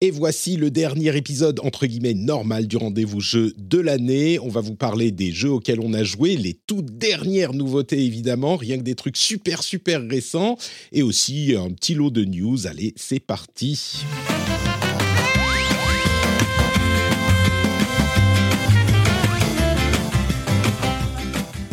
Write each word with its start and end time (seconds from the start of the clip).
Et 0.00 0.12
voici 0.12 0.56
le 0.56 0.70
dernier 0.70 1.16
épisode, 1.16 1.58
entre 1.64 1.84
guillemets, 1.84 2.14
normal 2.14 2.68
du 2.68 2.76
rendez-vous 2.76 3.18
jeu 3.18 3.52
de 3.58 3.80
l'année. 3.80 4.38
On 4.38 4.48
va 4.48 4.60
vous 4.60 4.76
parler 4.76 5.10
des 5.10 5.32
jeux 5.32 5.50
auxquels 5.50 5.80
on 5.80 5.92
a 5.92 6.04
joué, 6.04 6.36
les 6.36 6.54
toutes 6.54 6.98
dernières 6.98 7.52
nouveautés 7.52 8.04
évidemment, 8.04 8.54
rien 8.54 8.78
que 8.78 8.84
des 8.84 8.94
trucs 8.94 9.16
super 9.16 9.60
super 9.64 10.00
récents, 10.06 10.56
et 10.92 11.02
aussi 11.02 11.56
un 11.58 11.72
petit 11.72 11.94
lot 11.94 12.10
de 12.10 12.24
news. 12.24 12.68
Allez, 12.68 12.94
c'est 12.94 13.18
parti. 13.18 14.04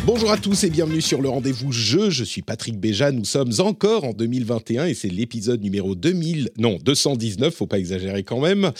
Bonjour 0.06 0.30
à 0.30 0.36
tous 0.36 0.62
et 0.62 0.70
bienvenue 0.70 1.00
sur 1.00 1.20
le 1.20 1.28
rendez-vous 1.28 1.72
jeu. 1.72 2.10
Je 2.10 2.22
suis 2.22 2.40
Patrick 2.40 2.78
Béja. 2.78 3.10
Nous 3.10 3.24
sommes 3.24 3.50
encore 3.58 4.04
en 4.04 4.12
2021 4.12 4.86
et 4.86 4.94
c'est 4.94 5.08
l'épisode 5.08 5.60
numéro 5.60 5.96
2000, 5.96 6.52
non 6.58 6.78
219, 6.80 7.52
faut 7.52 7.66
pas 7.66 7.80
exagérer 7.80 8.22
quand 8.22 8.40
même. 8.40 8.70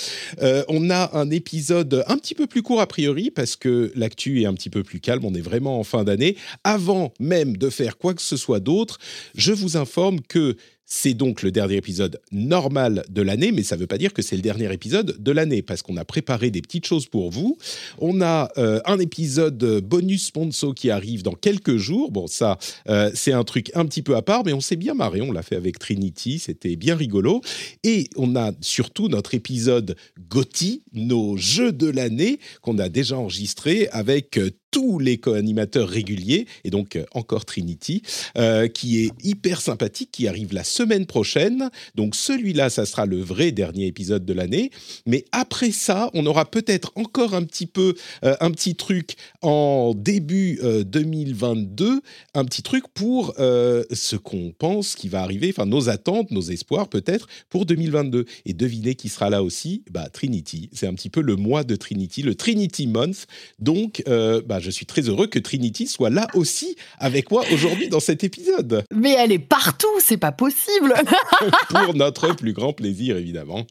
Euh, 0.40 0.62
on 0.68 0.88
a 0.88 1.18
un 1.18 1.28
épisode 1.32 2.04
un 2.06 2.16
petit 2.16 2.36
peu 2.36 2.46
plus 2.46 2.62
court 2.62 2.80
a 2.80 2.86
priori 2.86 3.32
parce 3.32 3.56
que 3.56 3.90
l'actu 3.96 4.42
est 4.42 4.46
un 4.46 4.54
petit 4.54 4.70
peu 4.70 4.84
plus 4.84 5.00
calme. 5.00 5.24
On 5.24 5.34
est 5.34 5.40
vraiment 5.40 5.80
en 5.80 5.82
fin 5.82 6.04
d'année. 6.04 6.36
Avant 6.62 7.12
même 7.18 7.56
de 7.56 7.70
faire 7.70 7.98
quoi 7.98 8.14
que 8.14 8.22
ce 8.22 8.36
soit 8.36 8.60
d'autre, 8.60 8.98
je 9.34 9.52
vous 9.52 9.76
informe 9.76 10.20
que 10.20 10.56
c'est 10.86 11.14
donc 11.14 11.42
le 11.42 11.50
dernier 11.50 11.76
épisode 11.76 12.20
normal 12.30 13.04
de 13.10 13.22
l'année, 13.22 13.50
mais 13.50 13.64
ça 13.64 13.74
ne 13.74 13.80
veut 13.80 13.86
pas 13.88 13.98
dire 13.98 14.14
que 14.14 14.22
c'est 14.22 14.36
le 14.36 14.42
dernier 14.42 14.72
épisode 14.72 15.16
de 15.18 15.32
l'année, 15.32 15.60
parce 15.60 15.82
qu'on 15.82 15.96
a 15.96 16.04
préparé 16.04 16.50
des 16.50 16.62
petites 16.62 16.86
choses 16.86 17.06
pour 17.06 17.30
vous. 17.30 17.58
On 17.98 18.20
a 18.20 18.50
euh, 18.56 18.80
un 18.84 18.98
épisode 19.00 19.80
bonus 19.80 20.26
sponsor 20.26 20.74
qui 20.74 20.90
arrive 20.90 21.22
dans 21.22 21.34
quelques 21.34 21.76
jours. 21.76 22.12
Bon, 22.12 22.28
ça, 22.28 22.58
euh, 22.88 23.10
c'est 23.14 23.32
un 23.32 23.44
truc 23.44 23.70
un 23.74 23.84
petit 23.84 24.02
peu 24.02 24.14
à 24.14 24.22
part, 24.22 24.44
mais 24.44 24.52
on 24.52 24.60
s'est 24.60 24.76
bien 24.76 24.94
marré. 24.94 25.20
On 25.20 25.32
l'a 25.32 25.42
fait 25.42 25.56
avec 25.56 25.78
Trinity, 25.78 26.38
c'était 26.38 26.76
bien 26.76 26.94
rigolo. 26.94 27.40
Et 27.82 28.08
on 28.16 28.36
a 28.36 28.52
surtout 28.60 29.08
notre 29.08 29.34
épisode 29.34 29.96
GOTY, 30.28 30.82
nos 30.92 31.36
jeux 31.36 31.72
de 31.72 31.88
l'année, 31.88 32.38
qu'on 32.62 32.78
a 32.78 32.88
déjà 32.88 33.18
enregistré 33.18 33.88
avec 33.90 34.38
euh, 34.38 34.50
tous 34.76 34.98
les 34.98 35.16
co-animateurs 35.16 35.88
réguliers, 35.88 36.46
et 36.64 36.68
donc 36.68 36.96
euh, 36.96 37.06
encore 37.12 37.46
Trinity, 37.46 38.02
euh, 38.36 38.68
qui 38.68 39.02
est 39.02 39.10
hyper 39.24 39.62
sympathique, 39.62 40.10
qui 40.12 40.28
arrive 40.28 40.52
la 40.52 40.64
semaine 40.64 41.06
prochaine. 41.06 41.70
Donc 41.94 42.14
celui-là, 42.14 42.68
ça 42.68 42.84
sera 42.84 43.06
le 43.06 43.18
vrai 43.18 43.52
dernier 43.52 43.86
épisode 43.86 44.26
de 44.26 44.34
l'année. 44.34 44.70
Mais 45.06 45.24
après 45.32 45.70
ça, 45.70 46.10
on 46.12 46.26
aura 46.26 46.44
peut-être 46.44 46.92
encore 46.94 47.32
un 47.32 47.44
petit 47.44 47.64
peu, 47.64 47.94
euh, 48.22 48.36
un 48.40 48.50
petit 48.50 48.74
truc 48.74 49.14
en 49.40 49.94
début 49.96 50.60
2022, 50.84 52.02
un 52.34 52.44
petit 52.44 52.62
truc 52.62 52.84
pour 52.92 53.34
ce 53.38 54.16
qu'on 54.16 54.52
pense 54.58 54.94
qui 54.94 55.08
va 55.08 55.22
arriver, 55.22 55.54
enfin 55.56 55.64
nos 55.64 55.88
attentes, 55.88 56.30
nos 56.32 56.42
espoirs 56.42 56.88
peut-être 56.88 57.28
pour 57.48 57.64
2022. 57.64 58.26
Et 58.44 58.52
devinez 58.52 58.94
qui 58.94 59.08
sera 59.08 59.30
là 59.30 59.42
aussi? 59.42 59.84
Bah, 59.90 60.10
Trinity. 60.12 60.68
C'est 60.74 60.86
un 60.86 60.94
petit 60.94 61.08
peu 61.08 61.22
le 61.22 61.36
mois 61.36 61.64
de 61.64 61.76
Trinity, 61.76 62.20
le 62.22 62.34
Trinity 62.34 62.86
Month. 62.86 63.26
Donc, 63.58 64.02
bah, 64.06 64.60
je 64.66 64.70
suis 64.72 64.84
très 64.84 65.02
heureux 65.02 65.28
que 65.28 65.38
Trinity 65.38 65.86
soit 65.86 66.10
là 66.10 66.26
aussi 66.34 66.76
avec 66.98 67.30
moi 67.30 67.44
aujourd'hui 67.52 67.88
dans 67.88 68.00
cet 68.00 68.24
épisode. 68.24 68.84
Mais 68.92 69.12
elle 69.12 69.30
est 69.30 69.38
partout, 69.38 69.86
c'est 70.00 70.16
pas 70.16 70.32
possible. 70.32 70.92
Pour 71.68 71.94
notre 71.94 72.34
plus 72.34 72.52
grand 72.52 72.72
plaisir, 72.72 73.16
évidemment. 73.16 73.64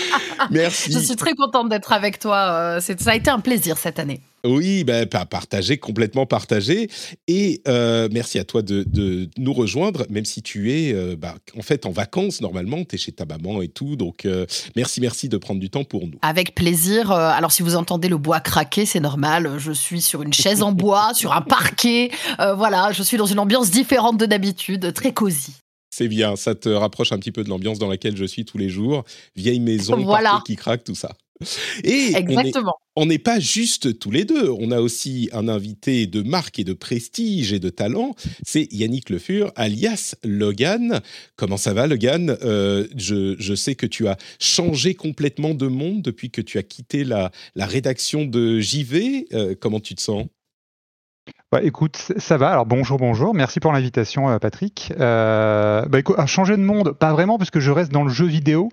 Merci. 0.50 0.92
Je 0.92 0.98
suis 0.98 1.14
très 1.14 1.34
contente 1.34 1.68
d'être 1.68 1.92
avec 1.92 2.18
toi. 2.18 2.78
Euh, 2.78 2.80
ça 2.80 3.12
a 3.12 3.14
été 3.14 3.30
un 3.30 3.38
plaisir 3.38 3.78
cette 3.78 4.00
année. 4.00 4.20
Oui, 4.44 4.84
ben, 4.84 5.06
partagé, 5.06 5.78
complètement 5.78 6.26
partagé. 6.26 6.88
Et 7.28 7.62
euh, 7.68 8.08
merci 8.10 8.38
à 8.38 8.44
toi 8.44 8.62
de, 8.62 9.28
nous 9.38 9.52
rejoindre, 9.52 10.06
même 10.08 10.24
si 10.24 10.42
tu 10.42 10.72
es 10.72 10.92
euh, 10.94 11.16
bah, 11.16 11.34
en 11.56 11.62
fait 11.62 11.86
en 11.86 11.90
vacances 11.90 12.40
normalement, 12.40 12.84
tu 12.84 12.94
es 12.94 12.98
chez 12.98 13.12
ta 13.12 13.26
maman 13.26 13.62
et 13.62 13.68
tout. 13.68 13.96
Donc 13.96 14.24
euh, 14.24 14.46
merci, 14.76 15.00
merci 15.00 15.28
de 15.28 15.36
prendre 15.36 15.60
du 15.60 15.70
temps 15.70 15.84
pour 15.84 16.06
nous. 16.06 16.18
Avec 16.22 16.54
plaisir. 16.54 17.10
Alors 17.10 17.52
si 17.52 17.62
vous 17.62 17.76
entendez 17.76 18.08
le 18.08 18.18
bois 18.18 18.40
craquer, 18.40 18.86
c'est 18.86 19.00
normal. 19.00 19.58
Je 19.58 19.72
suis 19.72 20.00
sur 20.00 20.22
une 20.22 20.32
chaise 20.32 20.62
en 20.62 20.72
bois, 20.72 21.12
sur 21.14 21.32
un 21.32 21.42
parquet. 21.42 22.10
voilà, 22.38 22.92
je 22.92 23.02
suis 23.02 23.16
dans 23.16 23.26
une 23.26 23.38
ambiance 23.38 23.70
différente 23.70 24.18
de 24.18 24.26
d'habitude, 24.26 24.92
très 24.94 25.12
cosy. 25.12 25.54
C'est 25.90 26.08
bien, 26.08 26.36
ça 26.36 26.54
te 26.54 26.68
rapproche 26.68 27.10
un 27.10 27.18
petit 27.18 27.32
peu 27.32 27.42
de 27.42 27.48
l'ambiance 27.48 27.80
dans 27.80 27.88
laquelle 27.88 28.16
je 28.16 28.24
suis 28.24 28.44
tous 28.44 28.58
les 28.58 28.68
jours. 28.68 29.04
Vieille 29.34 29.58
maison, 29.58 29.96
voilà. 29.96 30.40
qui 30.46 30.54
craque, 30.54 30.84
tout 30.84 30.94
ça. 30.94 31.10
Et 31.84 32.14
Exactement. 32.14 32.74
On 32.96 33.06
n'est 33.06 33.18
pas 33.18 33.38
juste 33.40 33.98
tous 33.98 34.10
les 34.10 34.24
deux. 34.24 34.50
On 34.50 34.70
a 34.70 34.80
aussi 34.80 35.30
un 35.32 35.48
invité 35.48 36.06
de 36.06 36.22
marque 36.22 36.58
et 36.58 36.64
de 36.64 36.72
prestige 36.72 37.52
et 37.52 37.58
de 37.58 37.70
talent. 37.70 38.14
C'est 38.44 38.68
Yannick 38.72 39.10
Le 39.10 39.18
Fur, 39.18 39.52
alias 39.56 40.16
Logan. 40.24 41.00
Comment 41.36 41.56
ça 41.56 41.72
va, 41.72 41.86
Logan? 41.86 42.36
Euh, 42.42 42.86
je, 42.96 43.54
sais 43.54 43.74
que 43.74 43.86
tu 43.86 44.08
as 44.08 44.16
changé 44.38 44.94
complètement 44.94 45.54
de 45.54 45.66
monde 45.66 46.02
depuis 46.02 46.30
que 46.30 46.40
tu 46.42 46.58
as 46.58 46.62
quitté 46.62 47.04
la, 47.04 47.30
rédaction 47.56 48.24
de 48.24 48.60
JV. 48.60 49.28
Euh, 49.32 49.54
comment 49.58 49.80
tu 49.80 49.94
te 49.94 50.02
sens? 50.02 50.26
Bah, 51.52 51.62
écoute, 51.62 51.96
ça 51.96 52.36
va. 52.36 52.50
Alors 52.50 52.66
bonjour, 52.66 52.98
bonjour. 52.98 53.34
Merci 53.34 53.58
pour 53.58 53.72
l'invitation, 53.72 54.30
euh, 54.30 54.38
Patrick. 54.38 54.92
Euh, 55.00 55.84
bah, 55.86 55.98
écoute, 55.98 56.16
changer 56.26 56.56
de 56.56 56.62
monde, 56.62 56.92
pas 56.92 57.12
vraiment, 57.12 57.38
puisque 57.38 57.58
je 57.58 57.70
reste 57.70 57.90
dans 57.90 58.04
le 58.04 58.10
jeu 58.10 58.26
vidéo. 58.26 58.68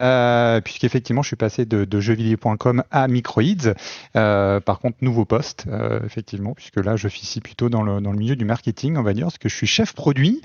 Euh, 0.00 0.60
puisqu'effectivement, 0.60 1.22
je 1.22 1.28
suis 1.28 1.36
passé 1.36 1.64
de, 1.64 1.84
de 1.84 2.00
jeuxvideo.com 2.00 2.84
à 2.90 3.08
Microids. 3.08 3.74
Euh, 4.16 4.60
par 4.60 4.78
contre, 4.78 4.98
nouveau 5.00 5.24
poste, 5.24 5.66
euh, 5.68 6.00
effectivement, 6.04 6.54
puisque 6.54 6.76
là, 6.76 6.96
je 6.96 7.08
suis 7.08 7.22
ici 7.22 7.40
plutôt 7.40 7.68
dans 7.68 7.82
le, 7.82 8.00
dans 8.00 8.12
le 8.12 8.18
milieu 8.18 8.36
du 8.36 8.44
marketing, 8.44 8.96
on 8.96 9.02
va 9.02 9.12
dire, 9.12 9.26
parce 9.26 9.38
que 9.38 9.48
je 9.48 9.54
suis 9.54 9.66
chef 9.66 9.94
produit. 9.94 10.40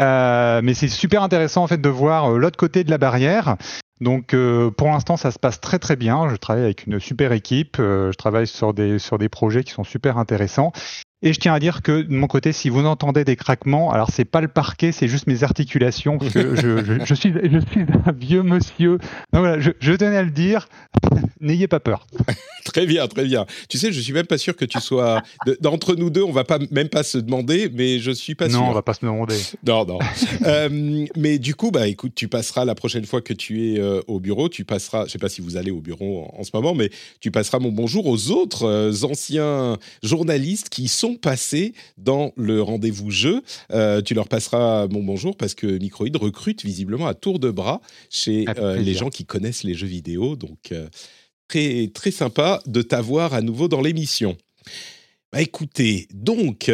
Euh, 0.00 0.60
mais 0.62 0.74
c'est 0.74 0.88
super 0.88 1.24
intéressant 1.24 1.64
en 1.64 1.66
fait 1.66 1.80
de 1.80 1.88
voir 1.88 2.30
euh, 2.30 2.38
l'autre 2.38 2.56
côté 2.56 2.84
de 2.84 2.90
la 2.90 2.98
barrière. 2.98 3.56
Donc 4.00 4.36
pour 4.76 4.86
l'instant 4.86 5.16
ça 5.16 5.32
se 5.32 5.40
passe 5.40 5.60
très 5.60 5.80
très 5.80 5.96
bien. 5.96 6.28
Je 6.28 6.36
travaille 6.36 6.62
avec 6.62 6.86
une 6.86 7.00
super 7.00 7.32
équipe. 7.32 7.78
je 7.78 8.16
travaille 8.16 8.46
sur 8.46 8.72
des 8.72 9.00
sur 9.00 9.18
des 9.18 9.28
projets 9.28 9.64
qui 9.64 9.72
sont 9.72 9.82
super 9.82 10.18
intéressants. 10.18 10.70
Et 11.20 11.32
je 11.32 11.40
tiens 11.40 11.52
à 11.52 11.58
dire 11.58 11.82
que 11.82 12.02
de 12.02 12.14
mon 12.14 12.28
côté, 12.28 12.52
si 12.52 12.68
vous 12.68 12.84
entendez 12.84 13.24
des 13.24 13.34
craquements, 13.34 13.90
alors 13.90 14.10
c'est 14.12 14.24
pas 14.24 14.40
le 14.40 14.46
parquet, 14.46 14.92
c'est 14.92 15.08
juste 15.08 15.26
mes 15.26 15.42
articulations, 15.42 16.16
parce 16.16 16.32
que 16.32 16.54
je, 16.54 17.14
suis, 17.14 17.32
je 17.32 17.58
suis 17.58 17.86
un 18.06 18.12
vieux 18.12 18.44
monsieur. 18.44 18.98
Donc 19.32 19.40
voilà, 19.40 19.58
je 19.58 19.92
tenais 19.94 20.16
à 20.16 20.22
le 20.22 20.30
dire, 20.30 20.68
n'ayez 21.40 21.66
pas 21.66 21.80
peur. 21.80 22.06
très 22.72 22.86
bien, 22.86 23.06
très 23.08 23.24
bien. 23.24 23.46
Tu 23.68 23.78
sais, 23.78 23.92
je 23.92 24.00
suis 24.00 24.12
même 24.12 24.26
pas 24.26 24.38
sûr 24.38 24.56
que 24.56 24.64
tu 24.64 24.80
sois 24.80 25.22
d'entre 25.60 25.94
nous 25.94 26.10
deux, 26.10 26.22
on 26.22 26.32
va 26.32 26.44
pas 26.44 26.58
même 26.70 26.88
pas 26.88 27.02
se 27.02 27.18
demander, 27.18 27.70
mais 27.72 27.98
je 27.98 28.10
suis 28.10 28.34
pas 28.34 28.48
sûr. 28.48 28.60
Non, 28.60 28.68
on 28.68 28.72
va 28.72 28.82
pas 28.82 28.94
se 28.94 29.00
demander. 29.00 29.36
Non, 29.66 29.84
non. 29.84 29.98
euh, 30.46 31.06
mais 31.16 31.38
du 31.38 31.54
coup, 31.54 31.70
bah 31.70 31.88
écoute, 31.88 32.12
tu 32.14 32.28
passeras 32.28 32.64
la 32.64 32.74
prochaine 32.74 33.04
fois 33.04 33.20
que 33.20 33.32
tu 33.32 33.72
es 33.72 33.80
euh, 33.80 34.00
au 34.06 34.20
bureau, 34.20 34.48
tu 34.48 34.64
passeras, 34.64 35.06
je 35.06 35.12
sais 35.12 35.18
pas 35.18 35.28
si 35.28 35.40
vous 35.40 35.56
allez 35.56 35.70
au 35.70 35.80
bureau 35.80 36.30
en, 36.32 36.40
en 36.40 36.44
ce 36.44 36.50
moment, 36.54 36.74
mais 36.74 36.90
tu 37.20 37.30
passeras 37.30 37.58
mon 37.58 37.70
bonjour 37.70 38.06
aux 38.06 38.30
autres 38.30 38.64
euh, 38.64 38.92
anciens 39.02 39.78
journalistes 40.02 40.68
qui 40.68 40.88
sont 40.88 41.16
passés 41.16 41.74
dans 41.96 42.32
le 42.36 42.62
rendez-vous 42.62 43.10
jeu. 43.10 43.42
Tu 44.04 44.14
leur 44.14 44.28
passeras 44.28 44.86
mon 44.88 45.02
bonjour 45.02 45.36
parce 45.36 45.54
que 45.54 45.66
Microïd 45.66 46.16
recrute 46.16 46.64
visiblement 46.64 47.06
à 47.06 47.14
tour 47.14 47.38
de 47.38 47.50
bras 47.50 47.80
chez 48.10 48.44
les 48.76 48.94
gens 48.94 49.10
qui 49.10 49.24
connaissent 49.24 49.64
les 49.64 49.74
jeux 49.74 49.86
vidéo. 49.86 50.36
Donc, 50.36 50.72
très, 51.48 51.90
très 51.92 52.10
sympa 52.10 52.60
de 52.66 52.82
t'avoir 52.82 53.34
à 53.34 53.40
nouveau 53.40 53.68
dans 53.68 53.80
l'émission. 53.80 54.36
Bah 55.32 55.42
écoutez, 55.42 56.08
donc 56.14 56.70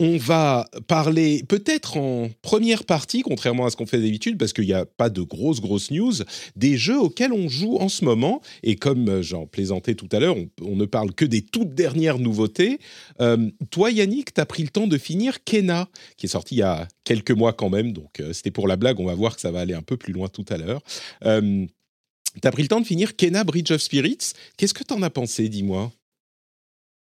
on 0.00 0.16
va 0.16 0.66
parler 0.86 1.44
peut-être 1.46 1.98
en 1.98 2.30
première 2.40 2.84
partie, 2.84 3.20
contrairement 3.20 3.66
à 3.66 3.70
ce 3.70 3.76
qu'on 3.76 3.84
fait 3.84 4.00
d'habitude, 4.00 4.38
parce 4.38 4.54
qu'il 4.54 4.64
n'y 4.64 4.72
a 4.72 4.86
pas 4.86 5.10
de 5.10 5.20
grosses, 5.20 5.60
grosses 5.60 5.90
news, 5.90 6.14
des 6.56 6.78
jeux 6.78 6.98
auxquels 6.98 7.34
on 7.34 7.50
joue 7.50 7.76
en 7.76 7.90
ce 7.90 8.06
moment. 8.06 8.40
Et 8.62 8.76
comme 8.76 9.08
euh, 9.10 9.22
j'en 9.22 9.46
plaisantais 9.46 9.94
tout 9.94 10.08
à 10.10 10.18
l'heure, 10.18 10.36
on, 10.62 10.74
ne 10.74 10.86
parle 10.86 11.12
que 11.12 11.26
des 11.26 11.42
toutes 11.42 11.74
dernières 11.74 12.18
nouveautés. 12.18 12.78
Euh, 13.20 13.50
toi, 13.70 13.90
Yannick, 13.90 14.32
tu 14.32 14.40
as 14.40 14.46
pris 14.46 14.62
le 14.62 14.70
temps 14.70 14.86
de 14.86 14.96
finir 14.96 15.44
Kena, 15.44 15.86
qui 16.16 16.24
est 16.24 16.30
sorti 16.30 16.54
il 16.54 16.58
y 16.58 16.62
a 16.62 16.88
quelques 17.04 17.32
mois 17.32 17.52
quand 17.52 17.68
même. 17.68 17.92
Donc, 17.92 18.20
euh, 18.20 18.32
c'était 18.32 18.50
pour 18.50 18.68
la 18.68 18.76
blague. 18.76 18.98
On 19.00 19.06
va 19.06 19.14
voir 19.14 19.34
que 19.34 19.42
ça 19.42 19.50
va 19.50 19.60
aller 19.60 19.74
un 19.74 19.82
peu 19.82 19.98
plus 19.98 20.14
loin 20.14 20.28
tout 20.28 20.46
à 20.48 20.56
l'heure. 20.56 20.80
As 22.44 22.50
pris 22.50 22.62
le 22.62 22.68
temps 22.68 22.80
de 22.80 22.86
finir 22.86 23.16
Kena 23.16 23.44
Bridge 23.44 23.70
of 23.70 23.80
Spirits. 23.80 24.32
Qu'est-ce 24.56 24.74
que 24.74 24.84
tu 24.84 24.94
en 24.94 25.02
as 25.02 25.10
pensé, 25.10 25.48
dis-moi? 25.48 25.92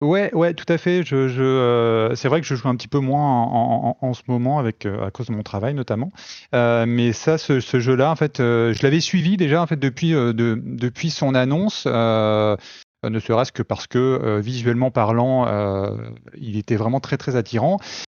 Ouais, 0.02 0.30
ouais, 0.34 0.52
tout 0.52 0.70
à 0.70 0.76
fait. 0.76 1.02
Euh, 1.10 2.14
c'est 2.14 2.28
vrai 2.28 2.42
que 2.42 2.46
je 2.46 2.54
joue 2.54 2.68
un 2.68 2.76
petit 2.76 2.88
peu 2.88 2.98
moins 2.98 3.96
en, 3.98 4.12
ce 4.12 4.20
moment 4.28 4.62
euh, 4.62 5.06
à 5.06 5.10
cause 5.10 5.28
de 5.28 5.32
mon 5.32 5.42
travail 5.42 5.72
notamment. 5.72 6.12
Euh, 6.54 6.84
mais 6.86 7.14
ça, 7.14 7.38
ce, 7.38 7.60
jeu-là, 7.60 8.10
en 8.10 8.16
fait, 8.16 8.36
je 8.38 8.82
l'avais 8.82 9.00
suivi 9.00 9.38
déjà 9.38 9.62
en 9.62 9.66
fait 9.66 9.78
depuis 9.78 10.10
de, 10.10 10.32
depuis 10.62 11.08
son 11.08 11.34
annonce. 11.34 11.86
Ne 11.86 13.20
serait-ce 13.20 13.52
que 13.52 13.62
parce 13.62 13.86
que 13.86 14.38
visuellement 14.40 14.90
parlant, 14.90 15.46
il 16.36 16.58
était 16.58 16.76
vraiment 16.76 17.00
très 17.00 17.16
très 17.16 17.36
attirant. 17.36 17.78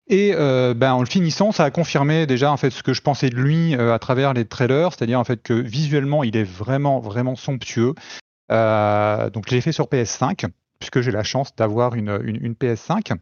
Et 0.09 0.33
euh, 0.33 0.73
ben, 0.73 0.93
en 0.93 1.01
le 1.01 1.05
finissant, 1.05 1.51
ça 1.51 1.65
a 1.65 1.71
confirmé 1.71 2.25
déjà 2.25 2.51
en 2.51 2.57
fait 2.57 2.69
ce 2.69 2.81
que 2.81 2.93
je 2.93 3.01
pensais 3.01 3.29
de 3.29 3.35
lui 3.35 3.75
euh, 3.75 3.93
à 3.93 3.99
travers 3.99 4.33
les 4.33 4.45
trailers, 4.45 4.93
c'est-à-dire 4.93 5.19
en 5.19 5.25
fait 5.25 5.41
que 5.41 5.53
visuellement, 5.53 6.23
il 6.23 6.37
est 6.37 6.45
vraiment 6.45 6.99
vraiment 6.99 7.35
somptueux. 7.35 7.93
Euh, 8.51 9.29
donc 9.29 9.45
je 9.49 9.55
l'ai 9.55 9.61
fait 9.61 9.73
sur 9.73 9.87
PS5 9.87 10.45
puisque 10.79 11.01
j'ai 11.01 11.11
la 11.11 11.23
chance 11.23 11.55
d'avoir 11.55 11.95
une, 11.95 12.19
une, 12.23 12.37
une, 12.43 12.53
PS5. 12.53 13.13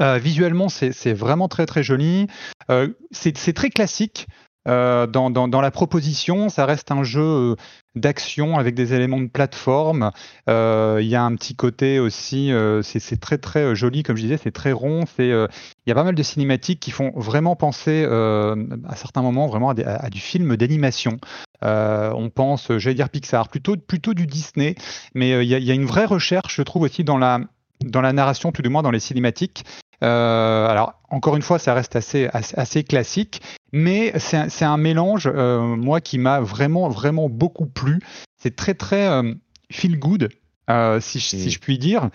Euh, 0.00 0.18
visuellement, 0.18 0.68
c'est 0.68 1.12
vraiment 1.12 1.48
très 1.48 1.66
très 1.66 1.82
joli. 1.82 2.26
Euh, 2.70 2.88
c'est 3.10 3.52
très 3.52 3.70
classique. 3.70 4.26
Euh, 4.68 5.06
dans, 5.06 5.60
la 5.60 5.70
proposition, 5.70 6.48
ça 6.48 6.66
reste 6.66 6.92
un 6.92 7.02
jeu 7.02 7.22
euh, 7.22 7.56
d'action 7.96 8.58
avec 8.58 8.74
des 8.74 8.94
éléments 8.94 9.20
de 9.20 9.26
plateforme. 9.26 10.12
Euh, 10.48 10.98
il 11.00 11.08
y 11.08 11.16
a 11.16 11.22
un 11.22 11.34
petit 11.34 11.56
côté 11.56 11.98
aussi, 11.98 12.52
c'est 12.82 13.20
très 13.20 13.38
très 13.38 13.74
joli, 13.74 14.02
comme 14.02 14.16
je 14.16 14.22
disais, 14.22 14.38
c'est 14.42 14.52
très 14.52 14.72
rond. 14.72 15.04
Il 15.18 15.48
y 15.86 15.90
a 15.90 15.94
pas 15.94 16.04
mal 16.04 16.14
de 16.14 16.22
cinématiques 16.22 16.80
qui 16.80 16.90
font 16.90 17.12
vraiment 17.16 17.56
penser 17.56 18.04
à 18.04 18.96
certains 18.96 19.22
moments 19.22 19.46
vraiment 19.46 19.70
à, 19.70 20.10
du 20.10 20.20
film 20.20 20.56
d'animation. 20.56 21.18
on 21.62 22.30
pense, 22.34 22.76
j'allais 22.78 22.94
dire 22.94 23.10
Pixar, 23.10 23.48
plutôt 23.48 23.76
plutôt 23.76 24.14
du 24.14 24.26
Disney, 24.26 24.74
mais 25.14 25.44
il 25.44 25.48
y 25.48 25.70
a 25.70 25.74
une 25.74 25.86
vraie 25.86 26.06
recherche, 26.06 26.56
je 26.56 26.62
trouve 26.62 26.82
aussi 26.82 27.04
dans 27.04 27.18
la 27.18 27.40
dans 27.84 28.00
la 28.00 28.12
narration, 28.12 28.52
tout 28.52 28.62
du 28.62 28.68
moins 28.68 28.82
dans 28.82 28.90
les 28.90 29.00
cinématiques. 29.00 29.64
Euh, 30.02 30.66
alors, 30.66 30.94
encore 31.10 31.36
une 31.36 31.42
fois, 31.42 31.58
ça 31.58 31.74
reste 31.74 31.94
assez, 31.94 32.28
assez, 32.32 32.56
assez 32.56 32.84
classique, 32.84 33.40
mais 33.72 34.12
c'est 34.18 34.36
un, 34.64 34.72
un, 34.72 34.76
mélange, 34.76 35.30
euh, 35.32 35.60
moi, 35.60 36.00
qui 36.00 36.18
m'a 36.18 36.40
vraiment, 36.40 36.88
vraiment 36.88 37.28
beaucoup 37.28 37.66
plu. 37.66 38.00
C'est 38.42 38.56
très, 38.56 38.74
très 38.74 39.06
euh, 39.08 39.34
feel 39.70 39.98
good, 39.98 40.30
euh, 40.70 41.00
si, 41.00 41.18
mmh. 41.18 41.20
si 41.20 41.50
je 41.50 41.58
puis 41.60 41.78
dire. 41.78 42.10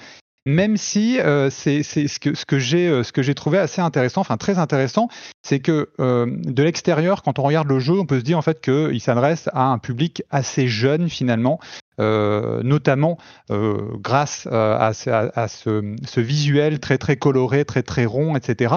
Même 0.48 0.78
si 0.78 1.20
euh, 1.20 1.50
c'est 1.50 1.84
ce 1.84 2.20
que, 2.20 2.34
ce 2.34 2.46
que 2.46 3.22
j'ai 3.22 3.36
trouvé 3.36 3.58
assez 3.58 3.82
intéressant, 3.82 4.22
enfin 4.22 4.38
très 4.38 4.58
intéressant, 4.60 5.10
c'est 5.44 5.60
que 5.60 5.90
de 6.00 6.64
l'extérieur, 6.64 7.22
quand 7.22 7.38
on 7.38 7.44
regarde 7.44 7.68
le 7.68 7.80
jeu, 7.80 8.00
on 8.00 8.06
peut 8.06 8.20
se 8.20 8.24
dire 8.24 8.38
en 8.38 8.42
fait 8.42 8.62
qu'il 8.62 9.02
s'adresse 9.02 9.50
à 9.54 9.66
un 9.66 9.78
public 9.78 10.24
assez 10.32 10.68
jeune 10.68 11.10
finalement, 11.10 11.60
euh, 12.00 12.62
notamment 12.62 13.18
euh, 13.50 13.98
grâce 13.98 14.48
à, 14.52 14.94
ce, 14.94 16.20
visuel 16.20 16.80
très 16.80 17.00
très 17.00 17.18
coloré, 17.18 17.66
très 17.66 17.82
très 17.82 18.06
rond, 18.06 18.36
etc. 18.36 18.76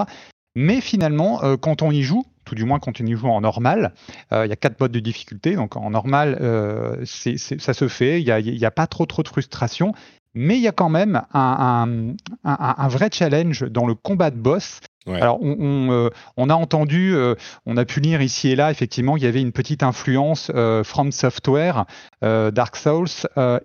Mais 0.57 0.81
finalement, 0.81 1.45
euh, 1.45 1.57
quand 1.59 1.83
on 1.83 1.91
y 1.91 2.03
joue, 2.03 2.25
tout 2.47 2.55
du 2.55 2.65
moins 2.65 2.79
quand 2.79 2.99
on 2.99 3.05
y 3.05 3.13
joue 3.13 3.29
en 3.29 3.43
normal, 3.43 3.93
il 4.33 4.49
y 4.49 4.53
a 4.53 4.57
quatre 4.57 4.81
modes 4.81 4.91
de 4.91 5.01
difficulté, 5.01 5.55
donc 5.55 5.77
en 5.77 5.91
normal, 5.91 6.37
ça 7.05 7.75
se 7.75 7.89
fait, 7.89 8.21
il 8.21 8.25
n'y 8.25 8.65
a, 8.65 8.69
a, 8.69 8.71
pas 8.71 8.87
trop 8.87 9.07
trop 9.07 9.23
de 9.23 9.29
frustration, 9.29 9.93
mais 10.35 10.57
il 10.57 10.63
y 10.63 10.69
a 10.69 10.73
quand 10.73 10.89
même 10.89 11.23
un, 11.33 12.15
un, 12.45 12.51
un, 12.51 12.75
un, 12.79 12.89
vrai 12.89 13.09
challenge 13.13 13.63
dans 13.63 13.87
le 13.87 13.95
combat 13.95 14.31
de 14.31 14.37
boss. 14.37 14.81
Ouais. 15.07 15.21
Alors, 15.21 15.39
on, 15.43 15.57
on, 15.59 15.93
euh, 15.93 16.11
on, 16.37 16.51
a 16.51 16.55
entendu, 16.55 17.15
euh, 17.15 17.35
on 17.65 17.77
a 17.77 17.85
pu 17.85 18.01
lire 18.01 18.21
ici 18.21 18.51
et 18.51 18.57
là, 18.57 18.71
effectivement, 18.71 19.17
il 19.17 19.23
y 19.23 19.27
avait 19.27 19.41
une 19.41 19.53
petite 19.53 19.83
influence 19.83 20.51
euh, 20.55 20.85
From 20.85 21.11
Software, 21.11 21.87
euh, 22.23 22.51
Dark 22.51 22.77
Souls. 22.77 23.09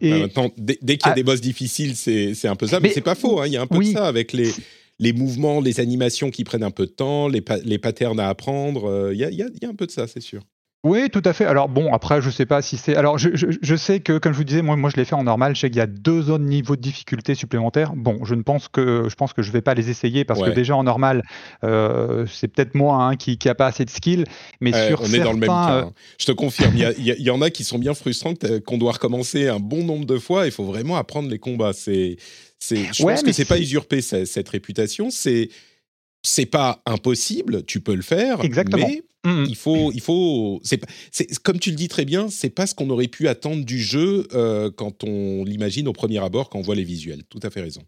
et 0.02 0.22
maintenant, 0.22 0.50
dès, 0.58 0.80
dès 0.82 0.98
qu'il 0.98 1.08
y 1.08 1.10
a 1.10 1.12
ah, 1.12 1.16
des 1.16 1.24
boss 1.24 1.42
difficiles, 1.42 1.96
c'est 1.96 2.48
un 2.48 2.56
peu 2.56 2.68
ça, 2.68 2.80
mais, 2.80 2.88
mais 2.88 2.94
c'est 2.94 3.02
pas 3.02 3.16
faux. 3.16 3.42
Hein, 3.42 3.48
il 3.48 3.54
y 3.54 3.58
a 3.58 3.62
un 3.62 3.68
peu 3.68 3.78
oui. 3.78 3.94
de 3.94 3.98
ça 3.98 4.08
avec 4.08 4.32
les, 4.32 4.52
les 5.00 5.14
mouvements, 5.14 5.60
les 5.60 5.80
animations 5.82 6.32
qui 6.32 6.46
prennent 6.46 6.64
un 6.64 6.72
peu 6.72 6.86
de 6.86 6.92
temps, 6.92 7.28
les, 7.28 7.42
pa 7.42 7.58
les 7.58 7.78
patterns 7.80 8.20
à 8.20 8.30
apprendre. 8.30 9.12
Il 9.12 9.20
y, 9.20 9.44
a, 9.44 9.70
un 9.70 9.76
peu 9.76 9.86
de 9.86 9.92
ça, 9.92 10.08
c'est 10.08 10.22
sûr. 10.22 10.42
Oui, 10.86 11.10
tout 11.10 11.22
à 11.26 11.34
fait. 11.34 11.46
Alors 11.46 11.68
bon, 11.68 11.92
après, 11.96 12.22
je 12.22 12.30
sais 12.30 12.46
pas 12.46 12.62
si 12.62 12.78
c'est. 12.78 12.96
Alors, 12.96 13.18
je, 13.18 13.30
je, 13.34 13.48
je, 13.60 13.76
sais 13.76 14.02
que, 14.02 14.20
comme 14.20 14.34
je 14.34 14.38
vous 14.38 14.44
disais, 14.44 14.62
moi, 14.62 14.76
moi, 14.76 14.92
je 14.92 14.98
l'ai 14.98 15.06
fait 15.06 15.16
en 15.16 15.24
normal. 15.24 15.56
Je 15.56 15.62
sais 15.62 15.70
qu'il 15.70 15.80
y 15.80 15.82
a 15.82 15.88
deux 15.88 16.30
autres 16.30 16.44
niveaux 16.44 16.76
de 16.76 16.82
difficulté 16.82 17.34
supplémentaires. 17.34 17.94
Bon, 17.96 18.24
je 18.24 18.36
ne 18.36 18.44
pense 18.44 18.68
que 18.68 19.08
je 19.10 19.16
pense 19.16 19.34
que 19.34 19.42
je 19.42 19.52
vais 19.52 19.64
pas 19.64 19.74
les 19.74 19.90
essayer 19.90 20.26
parce 20.26 20.42
ouais. 20.42 20.52
que 20.52 20.54
déjà 20.54 20.76
en 20.76 20.84
normal, 20.84 21.24
euh, 21.64 22.28
c'est 22.32 22.48
peut-être 22.48 22.76
moi 22.76 23.04
hein, 23.04 23.16
qui 23.16 23.40
qui 23.40 23.50
a 23.50 23.56
pas 23.56 23.66
assez 23.66 23.84
de 23.84 23.90
skill. 23.90 24.26
Mais 24.62 24.76
euh, 24.76 24.90
sur 24.90 25.02
on 25.02 25.06
certains, 25.06 25.22
est 25.22 25.24
dans 25.24 25.34
le 25.34 25.40
même 25.40 25.50
cas. 25.50 25.86
Hein. 25.86 25.92
Je 26.20 26.28
te 26.28 26.32
confirme. 26.32 26.76
Il 26.78 27.04
y, 27.04 27.30
en 27.32 27.42
a 27.42 27.50
qui 27.50 27.64
sont 27.64 27.80
bien 27.80 27.96
frustrants 27.96 28.36
qu'on 28.68 28.78
doit 28.78 28.92
recommencer 28.92 29.48
un 29.48 29.60
bon 29.60 29.84
nombre 29.84 30.06
de 30.06 30.20
fois. 30.20 30.46
Il 30.46 30.52
faut 30.52 30.66
vraiment 30.66 30.98
apprendre 30.98 31.30
les 31.30 31.40
combats. 31.40 31.74
C'est, 31.74 32.18
c'est. 32.60 32.94
Je 32.94 33.02
ouais, 33.02 33.14
pense 33.14 33.24
que 33.24 33.32
c'est 33.32 33.46
pas 33.46 33.58
usurper 33.58 34.02
cette 34.02 34.50
réputation. 34.50 35.10
C'est 35.10 35.50
c'est 36.26 36.46
pas 36.46 36.82
impossible, 36.86 37.64
tu 37.66 37.80
peux 37.80 37.96
le 37.96 38.02
faire, 38.02 38.44
Exactement. 38.44 38.88
mais 38.88 39.04
mmh. 39.32 39.46
il 39.48 39.56
faut, 39.56 39.92
il 39.92 40.02
faut, 40.02 40.60
c'est, 40.64 40.82
c'est 41.12 41.38
comme 41.40 41.60
tu 41.60 41.70
le 41.70 41.76
dis 41.76 41.88
très 41.88 42.06
bien, 42.06 42.30
c'est 42.30 42.50
pas 42.50 42.68
ce 42.68 42.76
qu'on 42.76 42.90
aurait 42.90 43.08
pu 43.08 43.28
attendre 43.28 43.64
du 43.64 43.80
jeu 43.80 44.28
euh, 44.34 44.72
quand 44.76 45.04
on 45.04 45.44
l'imagine 45.44 45.88
au 45.88 45.94
premier 45.94 46.24
abord, 46.24 46.50
quand 46.50 46.60
on 46.60 46.64
voit 46.64 46.76
les 46.76 46.84
visuels. 46.84 47.24
Tout 47.30 47.40
à 47.44 47.50
fait 47.50 47.62
raison. 47.62 47.82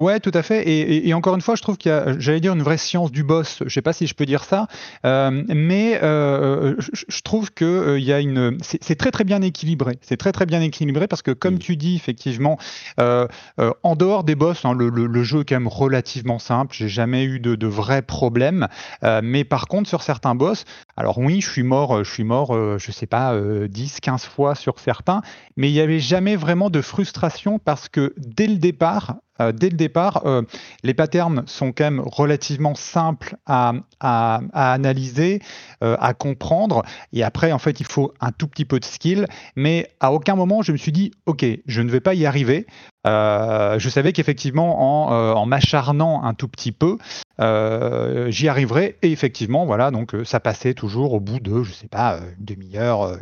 Ouais, 0.00 0.18
tout 0.18 0.32
à 0.34 0.42
fait. 0.42 0.68
Et, 0.68 0.80
et, 0.80 1.08
et, 1.08 1.14
encore 1.14 1.36
une 1.36 1.40
fois, 1.40 1.54
je 1.54 1.62
trouve 1.62 1.76
qu'il 1.76 1.90
y 1.90 1.92
a, 1.92 2.18
j'allais 2.18 2.40
dire, 2.40 2.52
une 2.52 2.64
vraie 2.64 2.78
science 2.78 3.12
du 3.12 3.22
boss. 3.22 3.62
Je 3.64 3.72
sais 3.72 3.80
pas 3.80 3.92
si 3.92 4.08
je 4.08 4.14
peux 4.14 4.26
dire 4.26 4.42
ça, 4.42 4.66
euh, 5.06 5.44
mais 5.48 6.00
euh, 6.02 6.74
je, 6.80 7.04
je, 7.06 7.20
trouve 7.22 7.52
que 7.52 7.64
euh, 7.64 7.98
il 8.00 8.04
y 8.04 8.12
a 8.12 8.18
une, 8.18 8.58
c'est 8.60 8.96
très 8.96 9.12
très 9.12 9.22
bien 9.22 9.40
équilibré. 9.40 9.96
C'est 10.02 10.16
très 10.16 10.32
très 10.32 10.46
bien 10.46 10.60
équilibré 10.62 11.06
parce 11.06 11.22
que, 11.22 11.30
comme 11.30 11.54
mmh. 11.54 11.58
tu 11.60 11.76
dis, 11.76 11.94
effectivement, 11.94 12.58
en 12.98 13.94
dehors 13.94 14.24
des 14.24 14.34
boss, 14.34 14.64
hein, 14.64 14.72
le, 14.74 14.88
le, 14.88 15.06
le, 15.06 15.22
jeu 15.22 15.42
est 15.42 15.44
quand 15.44 15.54
même 15.54 15.68
relativement 15.68 16.40
simple. 16.40 16.74
J'ai 16.74 16.88
jamais 16.88 17.22
eu 17.22 17.38
de, 17.38 17.54
de 17.54 17.66
vrais 17.68 18.02
problèmes. 18.02 18.66
Mais 19.22 19.44
par 19.44 19.68
contre, 19.68 19.88
sur 19.88 20.02
certains 20.02 20.34
boss, 20.34 20.64
alors 20.96 21.18
oui, 21.18 21.40
je 21.40 21.48
suis 21.48 21.62
mort, 21.62 22.02
je 22.02 22.10
suis 22.10 22.24
mort, 22.24 22.78
je 22.78 22.90
sais 22.90 23.06
pas, 23.06 23.38
10, 23.68 24.00
15 24.00 24.24
fois 24.24 24.56
sur 24.56 24.80
certains, 24.80 25.22
mais 25.56 25.70
il 25.70 25.72
n'y 25.72 25.80
avait 25.80 26.00
jamais 26.00 26.34
vraiment 26.34 26.68
de 26.68 26.80
frustration 26.80 27.60
parce 27.60 27.88
que 27.88 28.12
dès 28.16 28.48
le 28.48 28.56
départ, 28.56 29.18
euh, 29.40 29.52
dès 29.52 29.68
le 29.68 29.76
départ, 29.76 30.22
euh, 30.26 30.42
les 30.82 30.94
patterns 30.94 31.42
sont 31.46 31.72
quand 31.72 31.84
même 31.84 32.00
relativement 32.00 32.74
simples 32.74 33.36
à, 33.46 33.72
analyser, 34.52 35.40
euh, 35.82 35.96
à 35.98 36.14
comprendre. 36.14 36.82
Et 37.12 37.22
après, 37.24 37.52
en 37.52 37.58
fait, 37.58 37.80
il 37.80 37.86
faut 37.86 38.12
un 38.20 38.32
tout 38.32 38.46
petit 38.46 38.64
peu 38.64 38.78
de 38.78 38.84
skill. 38.84 39.26
Mais 39.56 39.88
à 40.00 40.12
aucun 40.12 40.36
moment, 40.36 40.62
je 40.62 40.72
me 40.72 40.76
suis 40.76 40.92
dit, 40.92 41.10
OK, 41.26 41.44
je 41.66 41.82
ne 41.82 41.90
vais 41.90 42.00
pas 42.00 42.14
y 42.14 42.26
arriver. 42.26 42.66
Je 43.06 43.88
savais 43.90 44.12
qu'effectivement, 44.12 45.36
en, 45.40 45.46
m'acharnant 45.46 46.22
un 46.24 46.32
tout 46.32 46.48
petit 46.48 46.72
peu, 46.72 46.96
j'y 48.30 48.48
arriverais. 48.48 48.96
Et 49.02 49.12
effectivement, 49.12 49.66
voilà, 49.66 49.90
donc 49.90 50.14
ça 50.24 50.40
passait 50.40 50.74
toujours 50.74 51.12
au 51.12 51.20
bout 51.20 51.40
de, 51.40 51.62
je 51.62 51.72
sais 51.72 51.88
pas, 51.88 52.20
une 52.38 52.44
demi-heure, 52.44 53.18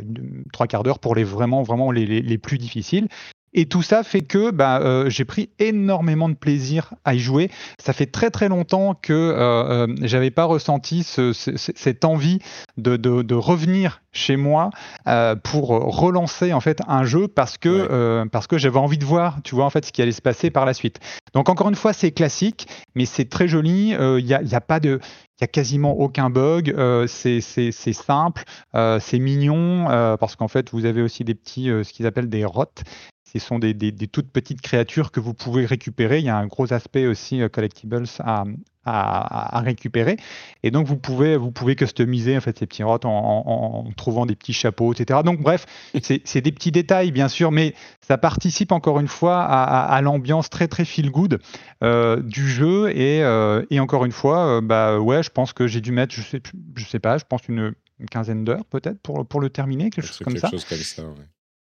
trois 0.53 0.67
quarts 0.67 0.83
d'heure 0.83 0.99
pour 0.99 1.15
les 1.15 1.23
vraiment, 1.23 1.63
vraiment 1.63 1.91
les 1.91 2.37
plus 2.37 2.57
difficiles. 2.57 3.07
Et 3.53 3.65
tout 3.65 3.81
ça 3.81 4.03
fait 4.03 4.21
que 4.21 4.51
bah, 4.51 4.79
euh, 4.81 5.09
j'ai 5.09 5.25
pris 5.25 5.49
énormément 5.59 6.29
de 6.29 6.35
plaisir 6.35 6.93
à 7.05 7.13
y 7.13 7.19
jouer. 7.19 7.49
Ça 7.79 7.93
fait 7.93 8.07
très 8.07 8.29
très 8.29 8.49
longtemps 8.49 8.95
que 8.99 9.13
euh, 9.13 9.87
euh, 9.87 9.95
j'avais 10.01 10.31
pas 10.31 10.45
ressenti 10.45 11.03
ce, 11.03 11.33
ce, 11.33 11.51
cette 11.55 12.05
envie 12.05 12.39
de, 12.77 12.97
de, 12.97 13.21
de, 13.21 13.35
revenir 13.35 14.01
chez 14.11 14.35
moi 14.35 14.69
euh, 15.07 15.35
pour 15.35 15.69
relancer 15.69 16.53
en 16.53 16.59
fait 16.59 16.81
un 16.87 17.03
jeu 17.03 17.27
parce 17.27 17.57
que 17.57 17.69
ouais. 17.69 17.87
Euh, 17.91 18.25
parce 18.25 18.47
que 18.47 18.57
j'avais 18.57 18.79
envie 18.79 18.97
de 18.97 19.05
voir, 19.05 19.37
tu 19.43 19.55
vois 19.55 19.65
en 19.65 19.69
fait 19.69 19.85
ce 19.85 19.91
qui 19.91 20.01
allait 20.01 20.11
se 20.11 20.21
passer 20.21 20.49
par 20.49 20.65
la 20.65 20.73
suite. 20.73 20.99
Donc 21.33 21.49
encore 21.49 21.69
une 21.69 21.75
fois, 21.75 21.93
c'est 21.93 22.11
classique, 22.11 22.67
mais 22.95 23.05
c'est 23.05 23.25
très 23.25 23.47
joli. 23.47 23.89
Il 23.89 24.25
n'y 24.25 24.33
a, 24.33 24.41
y 24.41 24.55
a 24.55 24.61
pas 24.61 24.79
de 24.79 24.99
il 25.41 25.43
a 25.43 25.47
quasiment 25.47 25.99
aucun 25.99 26.29
bug, 26.29 26.69
euh, 26.69 27.07
c'est 27.07 27.41
simple, 27.41 28.43
euh, 28.75 28.99
c'est 29.01 29.19
mignon, 29.19 29.89
euh, 29.89 30.15
parce 30.15 30.35
qu'en 30.35 30.47
fait, 30.47 30.71
vous 30.71 30.85
avez 30.85 31.01
aussi 31.01 31.23
des 31.23 31.33
petits, 31.33 31.65
ce 31.65 31.91
qu'ils 31.91 32.05
appellent 32.05 32.29
des 32.29 32.45
rottes, 32.45 32.83
ce 33.39 33.47
sont 33.47 33.59
des, 33.59 33.73
des, 33.73 33.91
des, 33.91 34.07
toutes 34.07 34.31
petites 34.31 34.61
créatures 34.61 35.11
que 35.11 35.19
vous 35.19 35.33
pouvez 35.33 35.65
récupérer. 35.65 36.19
Il 36.19 36.25
y 36.25 36.29
a 36.29 36.37
un 36.37 36.47
gros 36.47 36.71
aspect 36.73 37.07
aussi 37.07 37.39
uh, 37.39 37.49
collectibles 37.49 38.03
à, 38.19 38.43
à, 38.85 39.57
à, 39.57 39.61
récupérer. 39.61 40.17
Et 40.61 40.71
donc, 40.71 40.87
vous 40.87 40.97
pouvez, 40.97 41.37
vous 41.37 41.51
pouvez 41.51 41.75
customiser 41.75 42.37
en 42.37 42.41
fait, 42.41 42.59
ces 42.59 42.67
petits 42.67 42.83
rots 42.83 42.99
en, 43.03 43.09
en, 43.09 43.87
en 43.87 43.91
trouvant 43.93 44.25
des 44.25 44.35
petits 44.35 44.53
chapeaux, 44.53 44.93
etc. 44.93 45.21
Donc, 45.25 45.41
bref, 45.41 45.65
c'est 46.01 46.41
des 46.41 46.51
petits 46.51 46.71
détails, 46.71 47.11
bien 47.11 47.27
sûr, 47.27 47.51
mais 47.51 47.73
ça 48.01 48.17
participe 48.17 48.71
encore 48.71 48.99
une 48.99 49.07
fois 49.07 49.41
à, 49.41 49.83
à 49.83 50.01
l'ambiance 50.01 50.49
très, 50.49 50.67
très 50.67 50.85
feel 50.85 51.09
good 51.09 51.39
euh, 51.83 52.21
du 52.21 52.47
jeu. 52.47 52.89
Et, 52.95 53.23
euh, 53.23 53.65
et, 53.69 53.79
encore 53.79 54.05
une 54.05 54.11
fois, 54.11 54.57
euh, 54.57 54.61
bah, 54.61 54.99
ouais, 54.99 55.23
je 55.23 55.29
pense 55.29 55.53
que 55.53 55.67
j'ai 55.67 55.81
dû 55.81 55.91
mettre, 55.91 56.13
je 56.13 56.21
sais, 56.21 56.41
je 56.75 56.85
sais 56.85 56.99
pas, 56.99 57.17
je 57.17 57.23
pense 57.27 57.47
une, 57.47 57.73
une 57.99 58.09
quinzaine 58.09 58.43
d'heures 58.43 58.65
peut-être 58.65 58.99
pour, 59.01 59.25
pour 59.25 59.39
le 59.39 59.49
terminer, 59.49 59.89
quelque 59.89 60.05
chose 60.05 60.19
comme 60.19 60.33
quelque 60.33 60.41
ça. 60.41 60.51
Chose 60.51 60.65
comme 60.65 60.77
ça 60.77 61.03
ouais. 61.03 61.27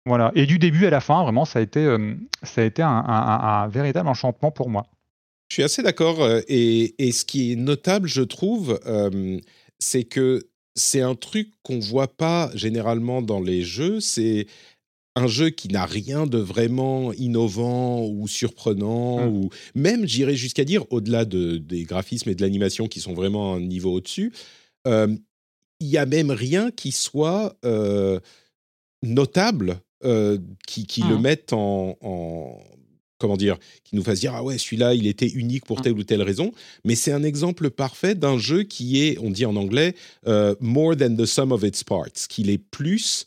Voilà. 0.07 0.33
Et 0.35 0.47
du 0.47 0.59
début 0.59 0.87
à 0.87 0.91
la 0.91 1.01
fin, 1.01 1.23
vraiment, 1.23 1.45
ça 1.45 1.59
a 1.59 1.63
été, 1.63 1.81
euh, 1.81 2.15
ça 2.43 2.61
a 2.61 2.65
été 2.65 2.83
un, 2.83 2.89
un, 2.89 3.63
un, 3.65 3.69
véritable 3.69 4.09
enchantement 4.09 4.51
pour 4.51 4.69
moi. 4.69 4.87
Je 5.49 5.55
suis 5.55 5.63
assez 5.63 5.83
d'accord. 5.83 6.23
Euh, 6.23 6.41
et, 6.49 6.95
et, 6.99 7.13
ce 7.13 7.25
qui 7.25 7.53
est 7.53 7.57
notable, 7.57 8.09
je 8.09 8.23
trouve, 8.23 8.79
euh, 8.87 9.39
c'est 9.79 10.05
que 10.05 10.43
c'est 10.75 11.01
un 11.01 11.15
truc 11.15 11.51
qu'on 11.63 11.79
voit 11.79 12.09
pas 12.09 12.51
généralement 12.55 13.23
dans 13.23 13.41
les 13.41 13.63
jeux. 13.63 14.01
C'est 14.01 14.47
un 15.17 15.27
jeu 15.27 15.51
qui 15.51 15.69
n'a 15.69 15.87
rien 15.87 16.27
de 16.27 16.39
vraiment 16.39 17.13
innovant 17.13 18.05
ou 18.05 18.27
surprenant, 18.27 19.25
Mm. 19.25 19.29
ou 19.29 19.51
même, 19.75 20.07
j'irais 20.07 20.35
jusqu'à 20.37 20.65
dire, 20.65 20.85
au-delà 20.91 21.25
de, 21.25 21.57
des 21.57 21.85
graphismes 21.85 22.31
et 22.31 22.35
de 22.35 22.43
l'animation 22.43 22.89
qui 22.89 23.01
sont 23.01 23.15
vraiment 23.15 23.55
un 23.55 23.61
niveau 23.61 23.93
au-dessus, 23.95 24.33
euh, 24.87 25.15
il 25.81 25.87
y 25.87 25.99
a 25.99 26.07
même 26.07 26.31
rien 26.31 26.71
qui 26.71 26.93
soit 26.93 27.57
euh, 27.65 28.19
notable, 29.03 29.81
euh, 30.05 30.39
qui, 30.67 30.87
qui 30.87 31.03
le 31.03 31.17
Mm. 31.17 31.21
mette 31.23 31.53
en, 31.53 31.97
en- 32.01 32.59
Comment 33.19 33.37
dire 33.37 33.59
Qui 33.85 33.95
nous 33.97 34.03
fasse 34.03 34.21
dire 34.21 34.35
Ah 34.35 34.43
ouais, 34.43 34.59
celui-là, 34.59 34.93
il 34.95 35.07
était 35.07 35.29
unique 35.29 35.65
pour 35.65 35.79
Mm. 35.79 35.83
telle 35.83 35.93
ou 35.93 36.03
telle 36.05 36.21
raison. 36.23 36.53
Mais 36.85 36.95
c'est 36.97 37.13
un 37.13 37.23
exemple 37.23 37.71
parfait 37.71 38.15
d'un 38.15 38.39
jeu 38.39 38.65
qui 38.65 39.03
est, 39.03 39.19
on 39.19 39.31
dit 39.31 39.47
en 39.47 39.57
anglais, 39.57 39.95
euh, 40.27 40.55
more 40.61 40.97
than 40.97 41.15
the 41.17 41.25
sum 41.25 41.53
of 41.53 41.63
its 41.63 41.85
parts, 41.87 42.13
qu'il 42.29 42.51
est 42.51 42.59
plus 42.59 43.27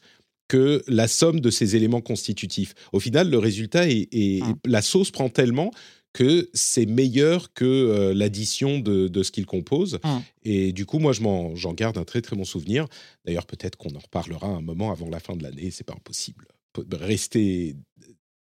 que 0.50 0.84
la 0.88 1.08
somme 1.08 1.40
de 1.40 1.50
ses 1.50 1.76
éléments 1.76 2.02
constitutifs. 2.02 2.74
Au 2.94 3.00
final, 3.00 3.30
le 3.30 3.38
résultat 3.40 3.90
est, 3.90 4.08
est- 4.12 4.44
Mm. 4.44 4.56
la 4.66 4.82
sauce 4.82 5.10
prend 5.10 5.30
tellement 5.30 5.72
que 6.14 6.50
c'est 6.54 6.86
meilleur 6.86 7.54
que 7.54 7.66
euh, 7.66 8.14
l'addition 8.14 8.80
de, 8.80 9.08
de 9.08 9.24
ce 9.24 9.32
qu'il 9.32 9.46
compose. 9.46 10.00
Et 10.44 10.74
du 10.74 10.86
coup, 10.86 11.00
moi, 11.00 11.14
je 11.14 11.22
j'en 11.56 11.74
garde 11.74 11.98
un 11.98 12.04
très 12.06 12.22
très 12.22 12.36
bon 12.36 12.44
souvenir. 12.46 12.88
D'ailleurs, 13.26 13.46
peut-être 13.46 13.78
qu'on 13.78 13.94
en 13.96 14.00
reparlera 14.00 14.48
un 14.48 14.62
moment 14.62 14.92
avant 14.92 15.10
la 15.10 15.20
fin 15.20 15.36
de 15.36 15.44
l'année. 15.44 15.70
C'est 15.72 15.84
pas 15.86 15.94
impossible. 15.94 16.46
Restez 16.92 17.76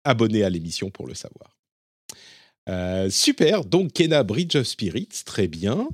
abonné 0.05 0.43
à 0.43 0.51
l'émission 0.51 0.91
pour 0.91 1.07
le 1.07 1.15
savoir. 1.15 1.57
Euh, 2.69 3.11
super. 3.11 3.65
Donc, 3.65 3.93
Kena 3.93 4.23
Bridge 4.23 4.57
of 4.57 4.67
Spirits, 4.67 5.25
très 5.25 5.49
bien. 5.49 5.89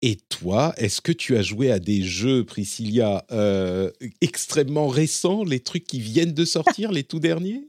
Et 0.00 0.16
toi, 0.28 0.74
est-ce 0.76 1.00
que 1.00 1.10
tu 1.10 1.36
as 1.36 1.42
joué 1.42 1.72
à 1.72 1.80
des 1.80 2.02
jeux, 2.02 2.44
Priscilla, 2.44 3.26
euh, 3.32 3.90
extrêmement 4.20 4.86
récents, 4.86 5.42
les 5.42 5.58
trucs 5.58 5.84
qui 5.84 6.00
viennent 6.00 6.34
de 6.34 6.44
sortir, 6.44 6.92
les 6.92 7.02
tout 7.02 7.18
derniers? 7.18 7.68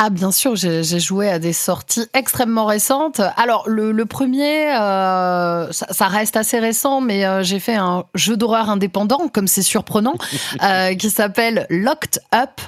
Ah 0.00 0.10
bien 0.10 0.30
sûr, 0.30 0.54
j'ai 0.54 1.00
joué 1.00 1.28
à 1.28 1.40
des 1.40 1.52
sorties 1.52 2.06
extrêmement 2.14 2.66
récentes. 2.66 3.20
Alors 3.36 3.68
le, 3.68 3.90
le 3.90 4.06
premier, 4.06 4.72
euh, 4.72 5.72
ça, 5.72 5.86
ça 5.90 6.06
reste 6.06 6.36
assez 6.36 6.60
récent, 6.60 7.00
mais 7.00 7.26
euh, 7.26 7.42
j'ai 7.42 7.58
fait 7.58 7.74
un 7.74 8.04
jeu 8.14 8.36
d'horreur 8.36 8.70
indépendant, 8.70 9.26
comme 9.26 9.48
c'est 9.48 9.62
surprenant, 9.62 10.14
euh, 10.62 10.94
qui 10.94 11.10
s'appelle 11.10 11.66
Locked 11.68 12.22
Up, 12.32 12.60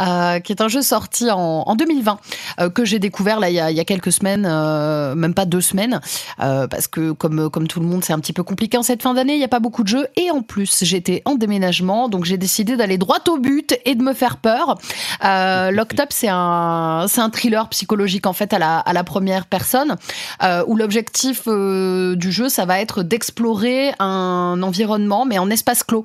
euh, 0.00 0.40
qui 0.40 0.52
est 0.52 0.62
un 0.62 0.68
jeu 0.68 0.82
sorti 0.82 1.30
en, 1.30 1.64
en 1.66 1.74
2020 1.74 2.18
euh, 2.60 2.70
que 2.70 2.84
j'ai 2.84 2.98
découvert 2.98 3.40
là 3.40 3.50
il 3.50 3.54
y 3.54 3.60
a, 3.60 3.70
y 3.70 3.80
a 3.80 3.84
quelques 3.84 4.12
semaines, 4.12 4.46
euh, 4.48 5.14
même 5.14 5.34
pas 5.34 5.44
deux 5.44 5.60
semaines, 5.60 6.00
euh, 6.40 6.66
parce 6.66 6.86
que 6.88 7.12
comme 7.12 7.50
comme 7.50 7.66
tout 7.66 7.80
le 7.80 7.86
monde, 7.86 8.04
c'est 8.04 8.12
un 8.12 8.18
petit 8.18 8.32
peu 8.32 8.42
compliqué 8.42 8.76
en 8.76 8.82
cette 8.82 9.02
fin 9.02 9.14
d'année. 9.14 9.34
Il 9.34 9.38
n'y 9.38 9.44
a 9.44 9.48
pas 9.48 9.60
beaucoup 9.60 9.82
de 9.82 9.88
jeux 9.88 10.06
et 10.16 10.30
en 10.30 10.42
plus 10.42 10.84
j'étais 10.84 11.22
en 11.24 11.34
déménagement, 11.34 12.08
donc 12.08 12.24
j'ai 12.24 12.36
décidé 12.36 12.76
d'aller 12.76 12.98
droit 12.98 13.18
au 13.28 13.38
but 13.38 13.78
et 13.84 13.94
de 13.94 14.02
me 14.02 14.12
faire 14.12 14.36
peur. 14.36 14.78
Euh, 15.24 15.70
Locked 15.70 16.00
Up, 16.00 16.08
c'est 16.10 16.28
un 16.28 17.06
un 17.18 17.30
thriller 17.30 17.68
psychologique 17.70 18.26
en 18.26 18.32
fait 18.32 18.52
à 18.52 18.58
la 18.60 18.78
à 18.78 18.92
la 18.92 19.02
première 19.02 19.46
personne 19.46 19.96
euh, 20.44 20.62
où 20.68 20.76
l'objectif 20.76 21.42
euh, 21.48 22.14
du 22.14 22.30
jeu 22.30 22.48
ça 22.48 22.64
va 22.64 22.80
être 22.80 23.02
d'explorer 23.02 23.92
un 23.98 24.60
environnement 24.62 25.26
mais 25.26 25.38
en 25.38 25.50
espace 25.50 25.82
clos. 25.82 26.04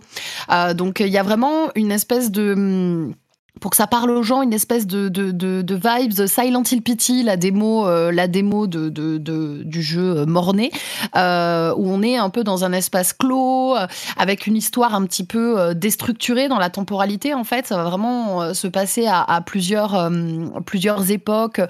Donc 0.75 0.99
il 1.01 1.09
y 1.09 1.17
a 1.17 1.23
vraiment 1.23 1.69
une 1.75 1.91
espèce 1.91 2.31
de 2.31 2.53
hum, 2.53 3.13
pour 3.61 3.71
que 3.71 3.77
ça 3.77 3.87
parle 3.87 4.09
aux 4.09 4.23
gens, 4.23 4.41
une 4.41 4.53
espèce 4.53 4.87
de, 4.87 5.09
de, 5.09 5.31
de, 5.31 5.75
vibes 5.75 6.25
Silent 6.25 6.63
Hill 6.69 6.81
Pity, 6.81 7.23
la 7.23 7.37
démo, 7.37 7.87
euh, 7.87 8.11
la 8.11 8.27
démo 8.27 8.65
de, 8.65 8.89
de, 8.89 9.63
du 9.63 9.81
jeu 9.81 10.17
euh, 10.17 10.25
Mornay, 10.25 10.71
euh, 11.15 11.73
où 11.77 11.89
on 11.89 12.01
est 12.01 12.17
un 12.17 12.29
peu 12.29 12.43
dans 12.43 12.65
un 12.65 12.73
espace 12.73 13.13
clos, 13.13 13.75
avec 14.17 14.47
une 14.47 14.57
histoire 14.57 14.95
un 14.95 15.05
petit 15.05 15.23
peu 15.23 15.73
déstructurée 15.75 16.47
dans 16.47 16.57
la 16.57 16.69
temporalité. 16.69 17.33
En 17.33 17.43
fait, 17.43 17.67
ça 17.67 17.77
va 17.77 17.83
vraiment 17.83 18.53
se 18.53 18.67
passer 18.67 19.05
à, 19.07 19.41
plusieurs, 19.45 20.09
plusieurs 20.65 21.11
époques 21.11 21.61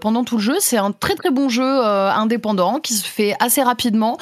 pendant 0.00 0.24
tout 0.24 0.36
le 0.36 0.42
jeu. 0.42 0.56
C'est 0.60 0.78
un 0.78 0.92
très 0.92 1.14
très 1.14 1.30
bon 1.30 1.48
jeu 1.48 1.84
indépendant 1.84 2.80
qui 2.80 2.94
se 2.94 3.06
fait 3.06 3.34
assez 3.40 3.62
rapidement, 3.62 4.18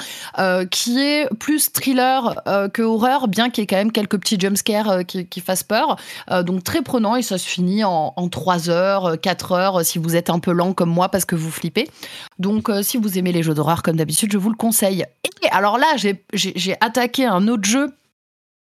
qui 0.71 1.01
est 1.01 1.29
plus 1.39 1.73
thriller 1.73 2.43
que 2.73 2.83
horreur, 2.83 3.29
bien 3.29 3.51
qu'il 3.51 3.63
y 3.63 3.65
ait 3.65 3.67
quand 3.67 3.77
même 3.77 3.93
quelques 3.93 4.19
petits 4.19 4.39
jumpscares 4.39 5.05
qui, 5.07 5.27
qui 5.27 5.41
fassent 5.41 5.63
peur. 5.63 5.97
Donc 6.45 6.65
très 6.65 6.83
prenant 6.83 7.04
et 7.17 7.23
ça 7.23 7.39
se 7.39 7.47
finit 7.47 7.85
en, 7.85 8.13
en 8.17 8.29
3 8.29 8.71
heures, 8.71 9.07
euh, 9.07 9.17
4 9.17 9.53
heures 9.53 9.81
euh, 9.81 9.83
si 9.83 9.99
vous 9.99 10.17
êtes 10.17 10.31
un 10.31 10.39
peu 10.39 10.53
lent 10.53 10.73
comme 10.73 10.91
moi 10.91 11.09
parce 11.09 11.25
que 11.25 11.35
vous 11.35 11.51
flippez. 11.51 11.91
Donc 12.39 12.71
euh, 12.71 12.83
si 12.83 12.97
vous 12.97 13.19
aimez 13.19 13.33
les 13.33 13.43
jeux 13.43 13.55
d'horreur 13.55 13.83
comme 13.83 13.97
d'habitude, 13.97 14.33
je 14.33 14.39
vous 14.39 14.51
le 14.51 14.57
conseille. 14.57 15.05
Et 15.43 15.49
alors 15.51 15.79
là, 15.79 15.95
j'ai- 15.97 16.77
attaqué 16.81 17.27
un 17.27 17.49
autre 17.49 17.65
jeu 17.65 17.93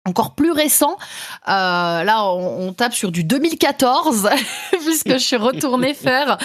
encore 0.05 0.35
plus 0.35 0.51
récent. 0.51 0.97
Euh, 1.47 2.03
là, 2.03 2.25
on, 2.25 2.73
tape 2.73 2.93
sur 2.93 3.11
du 3.11 3.23
2014, 3.23 4.29
puisque 4.71 5.13
je 5.13 5.17
suis 5.17 5.37
retournée 5.37 5.93
faire 5.93 6.37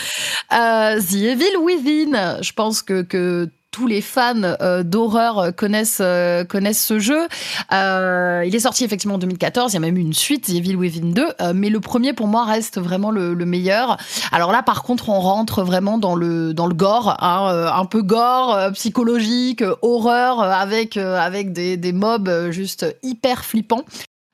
euh, 0.52 1.00
The 1.00 1.14
Evil 1.14 1.56
Within. 1.60 2.38
Je 2.40 2.52
pense 2.52 2.82
que 2.82 3.50
tous 3.78 3.86
les 3.86 4.00
fans 4.00 4.42
euh, 4.42 4.82
d'horreur 4.82 5.54
connaissent, 5.54 6.00
euh, 6.00 6.42
connaissent 6.42 6.84
ce 6.84 6.98
jeu. 6.98 7.28
Euh, 7.72 8.42
il 8.44 8.52
est 8.56 8.60
sorti 8.60 8.82
effectivement 8.82 9.14
en 9.14 9.18
2014, 9.18 9.72
il 9.72 9.74
y 9.74 9.76
a 9.76 9.80
même 9.80 9.96
une 9.96 10.12
suite, 10.12 10.46
The 10.46 10.54
Evil 10.54 10.74
Within 10.74 11.12
2, 11.12 11.28
euh, 11.40 11.52
mais 11.54 11.70
le 11.70 11.78
premier 11.78 12.12
pour 12.12 12.26
moi 12.26 12.44
reste 12.44 12.80
vraiment 12.80 13.12
le, 13.12 13.34
le 13.34 13.46
meilleur. 13.46 13.96
Alors 14.32 14.50
là, 14.50 14.64
par 14.64 14.82
contre, 14.82 15.10
on 15.10 15.20
rentre 15.20 15.62
vraiment 15.62 15.96
dans 15.96 16.16
le, 16.16 16.54
dans 16.54 16.66
le 16.66 16.74
gore, 16.74 17.18
hein, 17.20 17.52
euh, 17.52 17.70
un 17.70 17.84
peu 17.84 18.02
gore, 18.02 18.52
euh, 18.52 18.70
psychologique, 18.72 19.62
euh, 19.62 19.76
horreur, 19.82 20.40
euh, 20.40 20.50
avec, 20.50 20.96
euh, 20.96 21.16
avec 21.16 21.52
des, 21.52 21.76
des 21.76 21.92
mobs 21.92 22.28
euh, 22.28 22.50
juste 22.50 22.84
hyper 23.04 23.44
flippants. 23.44 23.84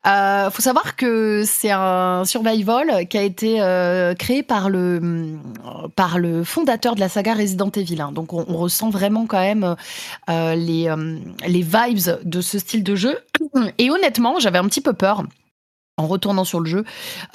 Euh, 0.07 0.51
faut 0.51 0.63
savoir 0.63 0.97
que 0.97 1.45
c'est 1.47 1.71
un 1.71 2.25
survival 2.25 3.09
qui 3.09 3.17
a 3.17 3.23
été 3.23 3.61
euh, 3.61 4.15
créé 4.15 4.43
par 4.43 4.69
le 4.69 5.39
par 5.97 6.19
le 6.19 6.45
fondateur 6.45 6.95
de 6.95 7.01
la 7.01 7.09
saga 7.09 7.35
Resident 7.35 7.71
Evil. 7.71 8.01
hein. 8.01 8.13
Donc 8.13 8.33
on, 8.33 8.45
ressent 8.45 8.91
vraiment 8.91 9.27
quand 9.27 9.41
même 9.41 9.77
euh, 10.29 10.55
les 10.55 10.89
euh, 10.89 11.19
les 11.47 11.63
vibes 11.63 12.21
de 12.23 12.41
ce 12.41 12.59
style 12.59 12.85
de 12.85 12.95
jeu. 12.95 13.19
Et 13.79 13.91
honnêtement, 13.91 14.39
j'avais 14.39 14.59
un 14.59 14.65
petit 14.65 14.81
peu 14.81 14.93
peur 14.93 15.25
en 15.97 16.07
retournant 16.07 16.45
sur 16.45 16.61
le 16.61 16.69
jeu, 16.69 16.85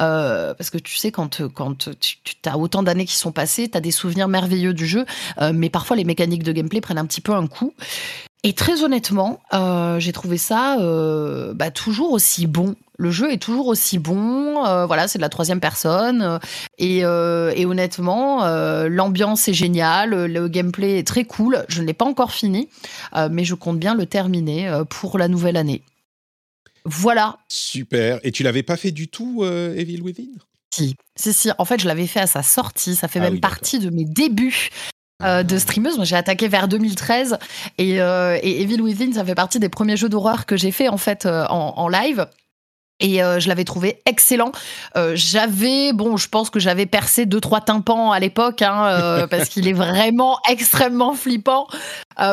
euh, 0.02 0.54
parce 0.54 0.70
que 0.70 0.78
tu 0.78 0.96
sais, 0.96 1.12
quand, 1.12 1.48
quand 1.48 1.90
tu, 2.00 2.18
as 2.46 2.58
autant 2.58 2.84
d'années 2.84 3.06
qui 3.06 3.16
sont 3.16 3.32
passées, 3.32 3.70
tu 3.70 3.78
as 3.78 3.82
des 3.82 3.92
souvenirs 3.92 4.28
merveilleux 4.28 4.74
du 4.74 4.86
jeu, 4.86 5.06
euh, 5.40 5.52
mais 5.54 5.70
parfois 5.70 5.96
les 5.96 6.04
mécaniques 6.04 6.44
de 6.44 6.52
gameplay 6.52 6.82
prennent 6.82 6.98
un 6.98 7.06
petit 7.06 7.22
peu 7.22 7.34
un 7.34 7.48
coup. 7.48 7.74
Et 8.44 8.54
très 8.54 8.84
honnêtement, 8.84 9.42
euh, 9.54 10.00
j'ai 10.00 10.14
trouvé 10.14 10.38
ça 10.38 10.80
euh, 10.80 11.54
bah, 11.54 11.72
toujours 11.72 12.14
aussi 12.14 12.48
bon. 12.48 12.76
Le 12.98 13.12
jeu 13.12 13.32
est 13.32 13.38
toujours 13.42 13.68
aussi 13.68 14.00
bon. 14.00 14.66
euh, 14.66 14.86
voilà, 14.86 15.08
c'est 15.10 15.20
de 15.20 15.22
la 15.22 15.30
troisième 15.30 15.60
personne. 15.60 16.40
et, 16.78 17.00
et 17.00 17.66
honnêtement, 17.66 18.46
l'ambiance 18.88 19.48
est 19.48 19.54
géniale. 19.54 20.26
Le 20.26 20.48
gameplay 20.48 21.00
est 21.00 21.08
très 21.08 21.24
cool. 21.26 21.64
Je 21.70 21.82
ne 21.82 21.88
l'ai 21.88 21.94
pas 21.94 22.06
encore 22.06 22.32
fini, 22.32 22.68
mais 23.32 23.46
je 23.46 23.56
compte 23.56 23.80
bien 23.80 23.96
le 23.96 24.06
terminer 24.06 24.70
pour 24.90 25.18
la 25.18 25.28
nouvelle 25.30 25.56
année. 25.58 25.82
Voilà. 26.86 27.38
Super. 27.48 28.20
Et 28.24 28.32
tu 28.32 28.44
l'avais 28.44 28.64
pas 28.64 28.76
fait 28.78 28.92
du 28.92 29.08
tout, 29.08 29.46
Evil 29.46 30.02
Within? 30.02 30.28
Si, 30.74 30.96
si, 31.16 31.34
si. 31.34 31.50
En 31.58 31.66
fait, 31.66 31.80
je 31.82 31.88
l'avais 31.88 32.08
fait 32.08 32.20
à 32.20 32.28
sa 32.28 32.44
sortie. 32.44 32.96
Ça 32.96 33.08
fait 33.08 33.20
Ah 33.20 33.24
même 33.24 33.34
oui, 33.36 33.40
partie 33.40 33.80
de 33.80 33.90
mes 33.90 34.06
débuts. 34.06 34.70
Euh, 35.22 35.44
de 35.44 35.58
streameuse, 35.58 35.98
moi 35.98 36.06
j'ai 36.06 36.16
attaqué 36.16 36.48
vers 36.48 36.70
2013 36.70 37.38
et, 37.78 38.02
euh, 38.02 38.38
et 38.42 38.62
Evil 38.62 38.80
Within 38.82 39.12
ça 39.12 39.26
fait 39.26 39.36
partie 39.36 39.60
des 39.60 39.68
premiers 39.68 39.98
jeux 39.98 40.08
d'horreur 40.08 40.46
que 40.46 40.56
j'ai 40.56 40.72
fait 40.72 40.88
en 40.88 40.98
fait 40.98 41.26
euh, 41.26 41.46
en, 41.50 41.74
en 41.76 41.88
live 41.90 42.26
et 43.00 43.24
euh, 43.24 43.40
je 43.40 43.48
l'avais 43.48 43.64
trouvé 43.64 44.02
excellent. 44.06 44.52
Euh, 44.96 45.14
j'avais, 45.16 45.94
bon, 45.94 46.18
je 46.18 46.28
pense 46.28 46.50
que 46.50 46.60
j'avais 46.60 46.86
percé 46.86 47.26
deux 47.26 47.40
trois 47.40 47.62
tympans 47.62 48.12
à 48.12 48.20
l'époque, 48.20 48.62
hein, 48.62 48.86
euh, 48.88 49.28
parce 49.30 49.50
qu'il 49.50 49.68
est 49.68 49.74
vraiment 49.74 50.38
extrêmement 50.50 51.14
flippant. 51.14 51.68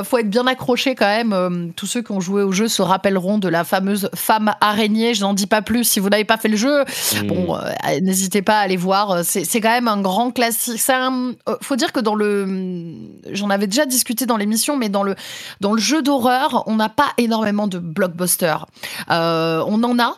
Faut 0.02 0.18
être 0.18 0.28
bien 0.28 0.48
accroché 0.48 0.96
quand 0.96 1.06
même. 1.06 1.72
Tous 1.76 1.86
ceux 1.86 2.02
qui 2.02 2.10
ont 2.10 2.18
joué 2.18 2.42
au 2.42 2.50
jeu 2.50 2.66
se 2.66 2.82
rappelleront 2.82 3.38
de 3.38 3.46
la 3.46 3.62
fameuse 3.62 4.10
femme 4.16 4.52
araignée. 4.60 5.14
Je 5.14 5.20
n'en 5.20 5.32
dis 5.32 5.46
pas 5.46 5.62
plus 5.62 5.84
si 5.84 6.00
vous 6.00 6.08
n'avez 6.08 6.24
pas 6.24 6.38
fait 6.38 6.48
le 6.48 6.56
jeu. 6.56 6.84
Bon, 7.26 7.56
n'hésitez 8.02 8.42
pas 8.42 8.58
à 8.58 8.62
aller 8.62 8.76
voir. 8.76 9.24
C'est 9.24 9.44
c'est 9.44 9.60
quand 9.60 9.70
même 9.70 9.86
un 9.86 10.00
grand 10.00 10.32
classique. 10.32 10.80
Euh, 10.90 11.56
faut 11.62 11.76
dire 11.76 11.92
que 11.92 12.00
dans 12.00 12.16
le, 12.16 12.96
j'en 13.30 13.48
avais 13.48 13.68
déjà 13.68 13.86
discuté 13.86 14.26
dans 14.26 14.36
l'émission, 14.36 14.76
mais 14.76 14.88
dans 14.88 15.04
le 15.04 15.14
dans 15.60 15.72
le 15.72 15.80
jeu 15.80 16.02
d'horreur, 16.02 16.64
on 16.66 16.74
n'a 16.74 16.88
pas 16.88 17.12
énormément 17.16 17.68
de 17.68 17.78
blockbusters. 17.78 18.66
On 19.08 19.82
en 19.84 19.98
a. 20.00 20.16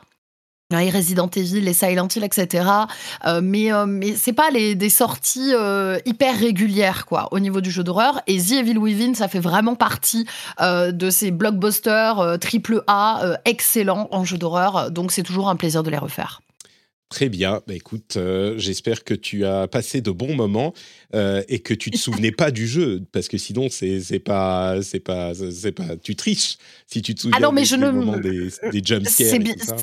Les 0.71 0.91
Resident 0.91 1.31
Evil, 1.35 1.63
les 1.63 1.73
Silent 1.73 2.09
Hill, 2.15 2.25
etc. 2.25 2.69
Euh, 3.25 3.41
mais 3.43 3.73
euh, 3.73 3.87
mais 3.87 4.15
c'est 4.15 4.35
pas 4.35 4.51
les, 4.51 4.75
des 4.75 4.91
sorties 4.91 5.55
euh, 5.55 5.99
hyper 6.05 6.39
régulières 6.39 7.07
quoi 7.07 7.29
au 7.33 7.39
niveau 7.39 7.63
du 7.63 7.71
jeu 7.71 7.83
d'horreur. 7.83 8.21
Et 8.27 8.37
The 8.37 8.53
Evil 8.53 8.77
Within, 8.77 9.15
ça 9.15 9.29
fait 9.29 9.41
vraiment 9.41 9.77
partie 9.77 10.27
euh, 10.61 10.93
de 10.93 11.09
ces 11.09 11.31
blockbusters 11.31 12.37
triple 12.39 12.83
A 12.87 13.39
excellents 13.47 14.09
en 14.11 14.25
jeu 14.25 14.37
d'horreur. 14.37 14.91
Donc 14.91 15.11
c'est 15.11 15.23
toujours 15.23 15.49
un 15.49 15.57
plaisir 15.57 15.83
de 15.83 15.89
les 15.89 15.97
refaire. 15.97 16.43
Très 17.09 17.31
bien. 17.31 17.63
Bah, 17.67 17.73
écoute, 17.73 18.19
j'espère 18.59 19.05
que 19.05 19.15
tu 19.15 19.47
as 19.47 19.69
passé 19.69 20.03
de 20.03 20.11
bons 20.11 20.35
moments 20.35 20.75
et 21.15 21.61
que 21.61 21.73
tu 21.73 21.91
te 21.91 21.97
souvenais 21.97 22.33
pas 22.33 22.51
du 22.51 22.67
jeu, 22.69 23.03
parce 23.13 23.29
que 23.29 23.39
sinon 23.39 23.69
c'est 23.71 24.19
pas 24.19 24.83
c'est 24.83 25.01
pas 25.01 25.33
c'est 25.35 25.73
pas 25.73 25.97
tu 25.97 26.15
triches 26.15 26.59
si 26.87 27.01
tu 27.01 27.15
te 27.15 27.23
souviens 27.23 27.39
Ah 27.39 27.43
non, 27.43 27.53
mais 27.53 27.63
des, 27.63 27.69
je 27.69 27.77
des 27.77 27.81
ne- 27.81 29.79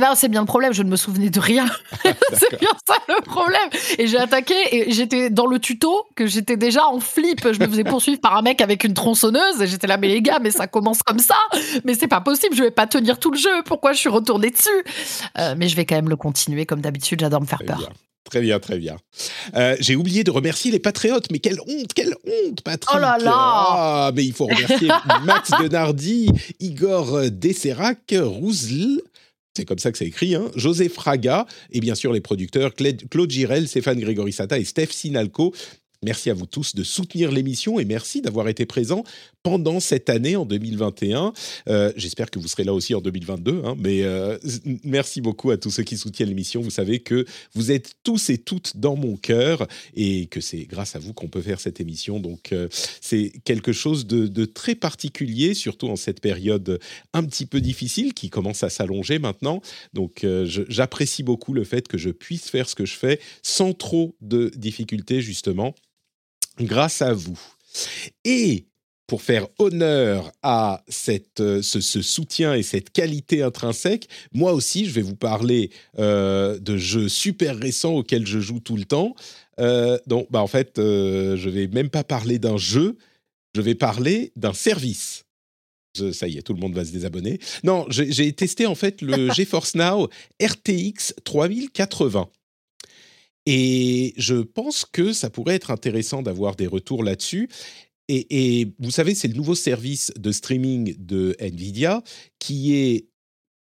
Non, 0.00 0.14
c'est 0.16 0.28
bien 0.28 0.40
le 0.40 0.46
problème, 0.46 0.72
je 0.72 0.82
ne 0.82 0.90
me 0.90 0.96
souvenais 0.96 1.30
de 1.30 1.38
rien. 1.38 1.66
c'est 2.32 2.58
bien 2.58 2.70
ça 2.86 2.96
le 3.08 3.22
problème. 3.22 3.68
Et 3.98 4.06
j'ai 4.06 4.18
attaqué 4.18 4.54
et 4.72 4.92
j'étais 4.92 5.30
dans 5.30 5.46
le 5.46 5.58
tuto 5.58 6.06
que 6.16 6.26
j'étais 6.26 6.56
déjà 6.56 6.84
en 6.86 7.00
flip. 7.00 7.40
Je 7.44 7.60
me 7.60 7.68
faisais 7.68 7.84
poursuivre 7.84 8.20
par 8.20 8.36
un 8.36 8.42
mec 8.42 8.60
avec 8.60 8.84
une 8.84 8.94
tronçonneuse 8.94 9.60
et 9.62 9.66
j'étais 9.66 9.86
là, 9.86 9.96
mais 9.96 10.08
les 10.08 10.22
gars, 10.22 10.38
mais 10.40 10.50
ça 10.50 10.66
commence 10.66 11.02
comme 11.02 11.20
ça. 11.20 11.36
Mais 11.84 11.94
c'est 11.94 12.08
pas 12.08 12.20
possible, 12.20 12.56
je 12.56 12.64
vais 12.64 12.70
pas 12.70 12.86
tenir 12.86 13.18
tout 13.18 13.30
le 13.30 13.38
jeu. 13.38 13.62
Pourquoi 13.64 13.92
je 13.92 13.98
suis 13.98 14.08
retournée 14.08 14.50
dessus? 14.50 14.68
Euh, 15.38 15.54
Mais 15.56 15.68
je 15.68 15.76
vais 15.76 15.84
quand 15.84 15.96
même 15.96 16.08
le 16.08 16.16
continuer 16.16 16.66
comme 16.66 16.80
d'habitude, 16.80 17.20
j'adore 17.20 17.40
me 17.40 17.46
faire 17.46 17.62
peur. 17.64 17.90
Très 18.24 18.40
bien, 18.40 18.58
très 18.58 18.78
bien. 18.78 18.96
Euh, 19.54 19.76
j'ai 19.80 19.96
oublié 19.96 20.24
de 20.24 20.30
remercier 20.30 20.70
les 20.70 20.78
patriotes, 20.78 21.30
mais 21.30 21.38
quelle 21.38 21.60
honte, 21.60 21.92
quelle 21.94 22.14
honte, 22.26 22.62
Patrick 22.62 22.90
Oh 22.94 22.98
là 22.98 23.18
là 23.18 23.32
Ah, 23.34 24.12
mais 24.14 24.24
il 24.24 24.32
faut 24.32 24.46
remercier 24.46 24.88
Max 25.24 25.50
Denardi, 25.60 26.30
Igor 26.58 27.30
Desserac, 27.30 28.14
Rouzl, 28.18 29.02
c'est 29.56 29.64
comme 29.64 29.78
ça 29.78 29.92
que 29.92 29.98
c'est 29.98 30.06
écrit, 30.06 30.34
hein, 30.34 30.50
José 30.56 30.88
Fraga, 30.88 31.46
et 31.70 31.80
bien 31.80 31.94
sûr 31.94 32.12
les 32.12 32.20
producteurs 32.20 32.72
Claude 32.74 33.30
Girel, 33.30 33.68
Stéphane 33.68 34.00
Grégory 34.00 34.32
Sata 34.32 34.58
et 34.58 34.64
Steph 34.64 34.88
Sinalco. 34.90 35.54
Merci 36.02 36.28
à 36.28 36.34
vous 36.34 36.46
tous 36.46 36.74
de 36.74 36.82
soutenir 36.82 37.30
l'émission 37.30 37.78
et 37.78 37.84
merci 37.84 38.20
d'avoir 38.20 38.48
été 38.48 38.66
présents 38.66 39.04
pendant 39.44 39.78
cette 39.78 40.08
année 40.08 40.36
en 40.36 40.46
2021. 40.46 41.32
Euh, 41.68 41.92
j'espère 41.96 42.30
que 42.30 42.38
vous 42.38 42.48
serez 42.48 42.64
là 42.64 42.72
aussi 42.72 42.94
en 42.94 43.02
2022, 43.02 43.62
hein, 43.64 43.76
mais 43.78 44.02
euh, 44.02 44.38
merci 44.84 45.20
beaucoup 45.20 45.50
à 45.50 45.58
tous 45.58 45.70
ceux 45.70 45.82
qui 45.82 45.98
soutiennent 45.98 46.30
l'émission. 46.30 46.62
Vous 46.62 46.70
savez 46.70 47.00
que 47.00 47.26
vous 47.54 47.70
êtes 47.70 47.92
tous 48.02 48.30
et 48.30 48.38
toutes 48.38 48.78
dans 48.78 48.96
mon 48.96 49.16
cœur 49.16 49.68
et 49.94 50.26
que 50.26 50.40
c'est 50.40 50.64
grâce 50.64 50.96
à 50.96 50.98
vous 50.98 51.12
qu'on 51.12 51.28
peut 51.28 51.42
faire 51.42 51.60
cette 51.60 51.78
émission. 51.78 52.20
Donc 52.20 52.52
euh, 52.52 52.68
c'est 53.02 53.32
quelque 53.44 53.72
chose 53.72 54.06
de, 54.06 54.26
de, 54.26 54.46
très 54.46 54.74
particulier, 54.74 55.52
surtout 55.52 55.88
en 55.88 55.96
cette 55.96 56.20
période 56.20 56.80
un 57.12 57.22
petit 57.24 57.44
peu 57.44 57.60
difficile 57.60 58.14
qui 58.14 58.30
commence 58.30 58.62
à 58.62 58.70
s'allonger 58.70 59.18
maintenant. 59.18 59.60
Donc 59.92 60.26
j'apprécie 60.46 61.22
beaucoup 61.22 61.52
le 61.52 61.64
fait 61.64 61.86
que 61.86 61.98
je 61.98 62.08
puisse 62.10 62.48
faire 62.48 62.68
ce 62.68 62.74
que 62.74 62.86
je 62.86 62.94
fais 62.94 63.20
sans 63.42 63.74
trop 63.74 64.16
de 64.22 64.50
difficultés 64.56 65.20
justement 65.20 65.74
grâce 66.58 67.02
à 67.02 67.12
vous. 67.12 67.38
Et 68.24 68.66
pour 69.06 69.22
faire 69.22 69.46
honneur 69.58 70.32
à 70.42 70.82
cette, 70.88 71.40
euh, 71.40 71.62
ce, 71.62 71.80
soutien 71.80 72.54
et 72.54 72.62
cette 72.62 72.90
qualité 72.90 73.42
intrinsèque, 73.42 74.08
moi 74.32 74.52
aussi, 74.52 74.86
je 74.86 74.90
vais 74.92 75.02
vous 75.02 75.16
parler 75.16 75.70
euh, 75.98 76.58
de 76.58 76.76
jeux 76.76 77.08
super 77.08 77.56
récents 77.56 77.94
auxquels 77.94 78.26
je 78.26 78.40
joue 78.40 78.60
tout 78.60 78.76
le 78.76 78.84
temps. 78.84 79.14
Euh, 79.60 79.98
donc, 80.06 80.28
bah, 80.30 80.42
en 80.42 80.46
fait, 80.46 80.78
euh, 80.78 81.36
je 81.36 81.50
vais 81.50 81.66
même 81.68 81.90
pas 81.90 82.04
parler 82.04 82.38
d'un 82.38 82.56
jeu, 82.56 82.96
je 83.54 83.60
vais 83.60 83.74
parler 83.74 84.32
d'un 84.36 84.54
service. 84.54 85.24
ça 86.12 86.26
y 86.26 86.38
est, 86.38 86.42
tout 86.42 86.54
le 86.54 86.60
monde 86.60 86.74
va 86.74 86.84
se 86.84 86.92
désabonner. 86.92 87.38
Non, 87.62 87.86
j'ai 87.88 88.32
testé 88.32 88.66
en 88.66 88.74
fait 88.74 89.02
le 89.02 89.32
GeForce 89.34 89.74
Now 89.74 90.08
RTX 90.42 91.14
3080. 91.24 92.28
Et 93.46 94.14
je 94.16 94.36
pense 94.36 94.86
que 94.90 95.12
ça 95.12 95.28
pourrait 95.28 95.54
être 95.54 95.70
intéressant 95.70 96.22
d'avoir 96.22 96.56
des 96.56 96.66
retours 96.66 97.04
là-dessus. 97.04 97.50
Et, 98.08 98.74
vous 98.78 98.90
savez, 98.90 99.14
c'est 99.14 99.28
le 99.28 99.34
nouveau 99.34 99.54
service 99.54 100.12
de 100.16 100.30
streaming 100.30 100.94
de 100.98 101.34
Nvidia 101.40 102.02
qui 102.38 102.74
est 102.74 103.08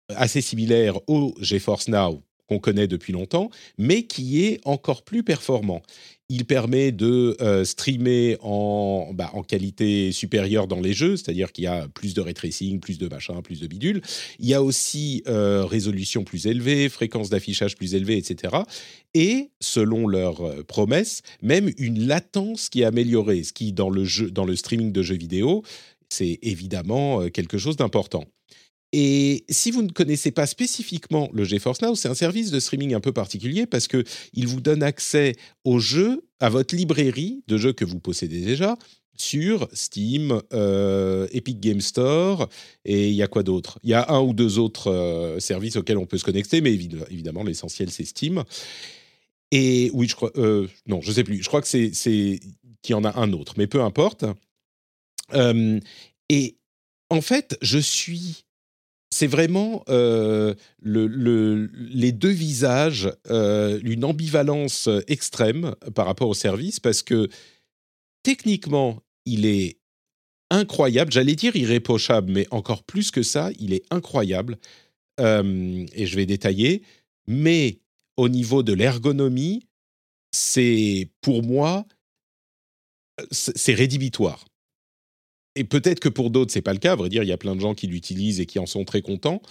assez 0.08 0.40
similaire 0.40 0.98
au 1.08 1.34
GeForce 1.40 1.88
Now 1.88 2.22
qu'on 2.50 2.58
connaît 2.58 2.88
depuis 2.88 3.12
longtemps, 3.12 3.48
mais 3.78 4.02
qui 4.02 4.44
est 4.44 4.60
encore 4.64 5.02
plus 5.02 5.22
performant 5.22 5.82
il 6.30 6.44
permet 6.44 6.92
de 6.92 7.36
euh, 7.40 7.64
streamer 7.64 8.36
en, 8.40 9.10
bah, 9.12 9.30
en, 9.34 9.42
qualité 9.42 10.12
supérieure 10.12 10.68
dans 10.68 10.80
les 10.80 10.92
jeux, 10.92 11.16
c'est-à-dire 11.16 11.50
qu'il 11.50 11.64
y 11.64 11.66
a 11.66 11.88
plus 11.88 12.14
de 12.14 12.20
ray 12.20 12.34
plus 12.80 12.98
de 12.98 13.08
machin, 13.08 13.42
plus 13.42 13.58
de 13.60 13.66
bidule. 13.66 14.00
Il 14.38 14.46
y 14.46 14.54
a 14.54 14.62
aussi 14.62 15.24
euh, 15.26 15.64
résolution 15.64 16.22
plus 16.22 16.46
élevée, 16.46 16.88
fréquence 16.88 17.30
d'affichage 17.30 17.74
plus 17.74 17.96
élevée, 17.96 18.16
etc. 18.16 18.58
Et 19.12 19.50
selon 19.58 20.06
leurs 20.06 20.40
euh, 20.46 20.62
promesses, 20.62 21.22
même 21.42 21.68
une 21.78 22.06
latence 22.06 22.68
qui 22.68 22.82
est 22.82 22.84
améliorée, 22.84 23.42
ce 23.42 23.52
qui 23.52 23.72
dans 23.72 23.90
le 23.90 24.04
jeu, 24.04 24.30
dans 24.30 24.44
le 24.44 24.54
streaming 24.54 24.92
de 24.92 25.02
jeux 25.02 25.16
vidéo, 25.16 25.64
c'est 26.08 26.38
évidemment 26.42 27.28
quelque 27.28 27.58
chose 27.58 27.76
d'important. 27.76 28.24
Et 28.92 29.44
si 29.48 29.70
vous 29.70 29.82
ne 29.82 29.90
connaissez 29.90 30.32
pas 30.32 30.46
spécifiquement 30.46 31.30
le 31.32 31.44
GeForce 31.44 31.80
Now, 31.82 31.94
c'est 31.94 32.08
un 32.08 32.14
service 32.14 32.50
de 32.50 32.58
streaming 32.58 32.94
un 32.94 33.00
peu 33.00 33.12
particulier 33.12 33.66
parce 33.66 33.86
que 33.86 34.02
il 34.32 34.48
vous 34.48 34.60
donne 34.60 34.82
accès 34.82 35.36
aux 35.64 35.78
jeux, 35.78 36.26
à 36.40 36.48
votre 36.48 36.74
librairie 36.74 37.44
de 37.46 37.56
jeux 37.56 37.72
que 37.72 37.84
vous 37.84 38.00
possédez 38.00 38.40
déjà 38.40 38.76
sur 39.16 39.68
Steam, 39.72 40.40
euh, 40.52 41.28
Epic 41.32 41.60
Game 41.60 41.80
Store 41.80 42.48
et 42.84 43.10
il 43.10 43.14
y 43.14 43.22
a 43.22 43.28
quoi 43.28 43.42
d'autre? 43.42 43.78
Il 43.82 43.90
y 43.90 43.94
a 43.94 44.10
un 44.10 44.20
ou 44.20 44.32
deux 44.32 44.58
autres 44.58 44.90
euh, 44.90 45.38
services 45.40 45.76
auxquels 45.76 45.98
on 45.98 46.06
peut 46.06 46.18
se 46.18 46.24
connecter, 46.24 46.60
mais 46.60 46.72
évidemment 46.72 47.44
l'essentiel 47.44 47.90
c'est 47.90 48.04
Steam. 48.04 48.42
Et 49.52 49.90
oui, 49.94 50.08
je 50.08 50.16
crois, 50.16 50.30
euh, 50.36 50.68
non, 50.86 51.00
je 51.00 51.12
sais 51.12 51.24
plus. 51.24 51.42
Je 51.42 51.48
crois 51.48 51.60
que 51.60 51.68
c'est 51.68 51.90
qu'il 51.92 52.92
y 52.92 52.94
en 52.94 53.04
a 53.04 53.20
un 53.20 53.32
autre, 53.32 53.54
mais 53.56 53.66
peu 53.66 53.82
importe. 53.82 54.24
et 55.34 56.56
en 57.10 57.20
fait, 57.20 57.58
je 57.60 57.78
suis 57.78 58.44
c'est 59.20 59.26
vraiment 59.26 59.84
euh, 59.90 60.54
les 60.82 62.12
deux 62.12 62.30
visages, 62.30 63.12
euh, 63.28 63.78
une 63.82 64.06
ambivalence 64.06 64.88
extrême 65.08 65.74
par 65.94 66.06
rapport 66.06 66.30
au 66.30 66.34
service, 66.34 66.80
parce 66.80 67.02
que 67.02 67.28
techniquement, 68.22 69.02
il 69.26 69.44
est 69.44 69.76
incroyable, 70.48 71.12
j'allais 71.12 71.34
dire 71.34 71.54
irréprochable, 71.54 72.32
mais 72.32 72.46
encore 72.50 72.82
plus 72.82 73.10
que 73.10 73.22
ça, 73.22 73.50
il 73.58 73.74
est 73.74 73.84
incroyable, 73.90 74.56
euh, 75.20 75.84
et 75.92 76.06
je 76.06 76.16
vais 76.16 76.24
détailler, 76.24 76.80
mais 77.26 77.78
au 78.16 78.30
niveau 78.30 78.62
de 78.62 78.72
l'ergonomie, 78.72 79.66
c'est 80.32 81.10
pour 81.20 81.42
moi, 81.42 81.84
c'est 83.30 83.74
rédhibitoire 83.74 84.46
et 85.56 85.64
peut-être 85.64 86.00
que 86.00 86.08
pour 86.08 86.30
d'autres, 86.30 86.52
c'est 86.52 86.62
pas 86.62 86.72
le 86.72 86.78
cas. 86.78 86.92
À 86.92 86.96
vrai 86.96 87.08
dire, 87.08 87.22
il 87.22 87.28
y 87.28 87.32
a 87.32 87.38
plein 87.38 87.56
de 87.56 87.60
gens 87.60 87.74
qui 87.74 87.86
l'utilisent 87.86 88.40
et 88.40 88.46
qui 88.46 88.58
en 88.58 88.66
sont 88.66 88.84
très 88.84 89.02
contents. 89.02 89.42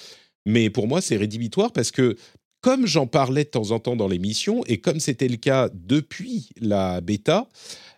Mais 0.46 0.70
pour 0.70 0.88
moi, 0.88 1.02
c'est 1.02 1.18
rédhibitoire 1.18 1.72
parce 1.72 1.92
que, 1.92 2.16
comme 2.62 2.88
j'en 2.88 3.08
parlais 3.08 3.44
de 3.44 3.50
temps 3.50 3.72
en 3.72 3.80
temps 3.80 3.96
dans 3.96 4.08
l'émission, 4.08 4.64
et 4.68 4.80
comme 4.80 5.00
c'était 5.00 5.28
le 5.28 5.38
cas 5.38 5.70
depuis 5.74 6.50
la 6.60 7.02
bêta, 7.02 7.48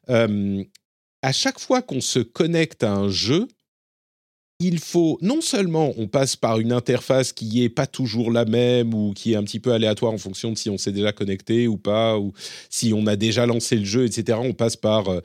euh, 0.09 0.63
à 1.21 1.31
chaque 1.31 1.59
fois 1.59 1.81
qu'on 1.81 2.01
se 2.01 2.19
connecte 2.19 2.83
à 2.83 2.93
un 2.93 3.09
jeu, 3.09 3.47
il 4.59 4.79
faut 4.79 5.17
non 5.21 5.41
seulement 5.41 5.93
on 5.97 6.07
passe 6.07 6.35
par 6.35 6.59
une 6.59 6.71
interface 6.71 7.33
qui 7.33 7.63
est 7.63 7.69
pas 7.69 7.87
toujours 7.87 8.31
la 8.31 8.45
même 8.45 8.93
ou 8.93 9.13
qui 9.13 9.33
est 9.33 9.35
un 9.35 9.43
petit 9.43 9.59
peu 9.59 9.73
aléatoire 9.73 10.13
en 10.13 10.19
fonction 10.19 10.51
de 10.51 10.57
si 10.57 10.69
on 10.69 10.77
s'est 10.77 10.91
déjà 10.91 11.11
connecté 11.11 11.67
ou 11.67 11.77
pas 11.77 12.19
ou 12.19 12.33
si 12.69 12.93
on 12.93 13.07
a 13.07 13.15
déjà 13.15 13.47
lancé 13.47 13.75
le 13.75 13.85
jeu, 13.85 14.05
etc. 14.05 14.37
On 14.41 14.53
passe 14.53 14.75
par 14.75 15.09
euh, 15.09 15.21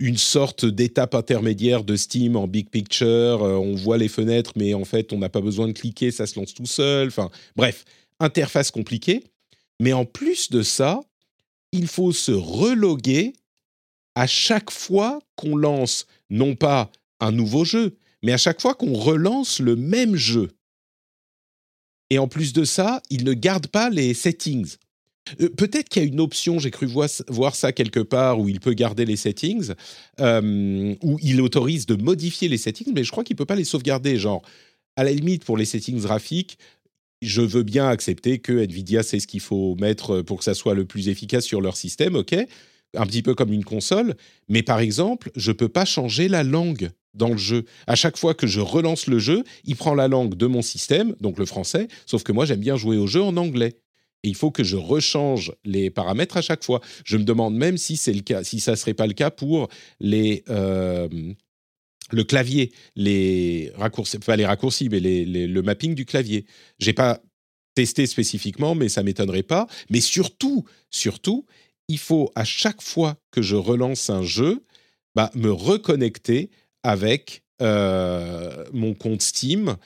une 0.00 0.16
sorte 0.16 0.64
d'étape 0.64 1.14
intermédiaire 1.14 1.84
de 1.84 1.94
Steam 1.94 2.34
en 2.34 2.48
big 2.48 2.70
picture. 2.70 3.44
Euh, 3.44 3.56
on 3.56 3.76
voit 3.76 3.98
les 3.98 4.08
fenêtres, 4.08 4.52
mais 4.56 4.74
en 4.74 4.84
fait, 4.84 5.12
on 5.12 5.18
n'a 5.18 5.28
pas 5.28 5.42
besoin 5.42 5.68
de 5.68 5.72
cliquer, 5.72 6.10
ça 6.10 6.26
se 6.26 6.40
lance 6.40 6.54
tout 6.54 6.66
seul. 6.66 7.08
Enfin, 7.08 7.30
bref, 7.54 7.84
interface 8.18 8.70
compliquée. 8.70 9.22
Mais 9.78 9.92
en 9.92 10.06
plus 10.06 10.50
de 10.50 10.62
ça, 10.62 11.00
il 11.72 11.86
faut 11.86 12.12
se 12.12 12.32
reloguer 12.32 13.34
à 14.14 14.26
chaque 14.26 14.70
fois 14.70 15.20
qu'on 15.36 15.54
lance 15.54 16.06
non 16.30 16.56
pas 16.56 16.90
un 17.20 17.30
nouveau 17.30 17.64
jeu, 17.64 17.96
mais 18.22 18.32
à 18.32 18.38
chaque 18.38 18.60
fois 18.60 18.74
qu'on 18.74 18.94
relance 18.94 19.60
le 19.60 19.76
même 19.76 20.16
jeu. 20.16 20.50
Et 22.08 22.18
en 22.18 22.26
plus 22.26 22.52
de 22.52 22.64
ça, 22.64 23.02
il 23.10 23.24
ne 23.24 23.34
garde 23.34 23.68
pas 23.68 23.90
les 23.90 24.14
settings. 24.14 24.76
Euh, 25.40 25.48
peut-être 25.48 25.88
qu'il 25.88 26.02
y 26.02 26.04
a 26.04 26.08
une 26.08 26.20
option, 26.20 26.58
j'ai 26.58 26.70
cru 26.70 26.86
voir, 26.86 27.54
ça 27.54 27.72
quelque 27.72 28.00
part, 28.00 28.40
où 28.40 28.48
il 28.48 28.60
peut 28.60 28.74
garder 28.74 29.04
les 29.04 29.16
settings, 29.16 29.72
euh, 30.20 30.94
où 31.02 31.18
il 31.22 31.40
autorise 31.40 31.86
de 31.86 31.94
modifier 31.94 32.48
les 32.48 32.58
settings, 32.58 32.92
mais 32.94 33.04
je 33.04 33.10
crois 33.10 33.24
qu'il 33.24 33.34
ne 33.34 33.38
peut 33.38 33.46
pas 33.46 33.56
les 33.56 33.64
sauvegarder. 33.64 34.16
Genre, 34.16 34.42
à 34.96 35.04
la 35.04 35.12
limite, 35.12 35.44
pour 35.44 35.56
les 35.56 35.64
settings 35.64 36.00
graphiques, 36.00 36.58
je 37.22 37.42
veux 37.42 37.62
bien 37.62 37.88
accepter 37.88 38.38
que 38.38 38.52
Nvidia 38.52 39.02
sait 39.02 39.20
ce 39.20 39.26
qu'il 39.26 39.40
faut 39.40 39.76
mettre 39.76 40.22
pour 40.22 40.38
que 40.38 40.44
ça 40.44 40.54
soit 40.54 40.74
le 40.74 40.84
plus 40.84 41.08
efficace 41.08 41.44
sur 41.44 41.60
leur 41.60 41.76
système, 41.76 42.16
ok 42.16 42.34
Un 42.94 43.06
petit 43.06 43.22
peu 43.22 43.34
comme 43.34 43.52
une 43.52 43.64
console, 43.64 44.14
mais 44.48 44.62
par 44.62 44.80
exemple, 44.80 45.30
je 45.36 45.50
ne 45.50 45.56
peux 45.56 45.68
pas 45.68 45.84
changer 45.84 46.28
la 46.28 46.42
langue 46.42 46.90
dans 47.14 47.28
le 47.28 47.36
jeu. 47.36 47.64
À 47.86 47.94
chaque 47.94 48.16
fois 48.16 48.34
que 48.34 48.46
je 48.46 48.60
relance 48.60 49.06
le 49.06 49.18
jeu, 49.18 49.44
il 49.64 49.76
prend 49.76 49.94
la 49.94 50.08
langue 50.08 50.34
de 50.34 50.46
mon 50.46 50.62
système, 50.62 51.14
donc 51.20 51.38
le 51.38 51.44
français, 51.44 51.88
sauf 52.06 52.22
que 52.22 52.32
moi 52.32 52.46
j'aime 52.46 52.60
bien 52.60 52.76
jouer 52.76 52.96
au 52.96 53.06
jeu 53.06 53.22
en 53.22 53.36
anglais 53.36 53.76
il 54.22 54.34
faut 54.34 54.50
que 54.50 54.64
je 54.64 54.76
rechange 54.76 55.52
les 55.64 55.90
paramètres 55.90 56.36
à 56.36 56.42
chaque 56.42 56.64
fois. 56.64 56.80
Je 57.04 57.16
me 57.16 57.24
demande 57.24 57.54
même 57.54 57.76
si 57.76 57.96
c'est 57.96 58.12
le 58.12 58.20
cas, 58.20 58.44
si 58.44 58.60
ça 58.60 58.76
serait 58.76 58.94
pas 58.94 59.06
le 59.06 59.14
cas 59.14 59.30
pour 59.30 59.68
euh, 60.02 61.08
le 62.12 62.24
clavier, 62.24 62.72
les 62.96 63.72
raccourcis, 63.76 64.18
pas 64.18 64.36
les 64.36 64.46
raccourcis, 64.46 64.88
mais 64.88 65.00
le 65.00 65.60
mapping 65.62 65.94
du 65.94 66.04
clavier. 66.04 66.44
J'ai 66.78 66.92
pas 66.92 67.20
testé 67.74 68.06
spécifiquement, 68.06 68.74
mais 68.74 68.88
ça 68.88 69.02
m'étonnerait 69.02 69.42
pas. 69.42 69.66
Mais 69.90 70.00
surtout, 70.00 70.64
surtout, 70.90 71.46
il 71.88 71.98
faut 71.98 72.30
à 72.34 72.44
chaque 72.44 72.82
fois 72.82 73.16
que 73.30 73.42
je 73.42 73.56
relance 73.56 74.10
un 74.10 74.22
jeu, 74.22 74.64
bah, 75.14 75.30
me 75.34 75.50
reconnecter 75.50 76.50
avec 76.82 77.42
euh, 77.62 78.64
mon 78.72 78.94
compte 78.94 79.22
Steam 79.22 79.76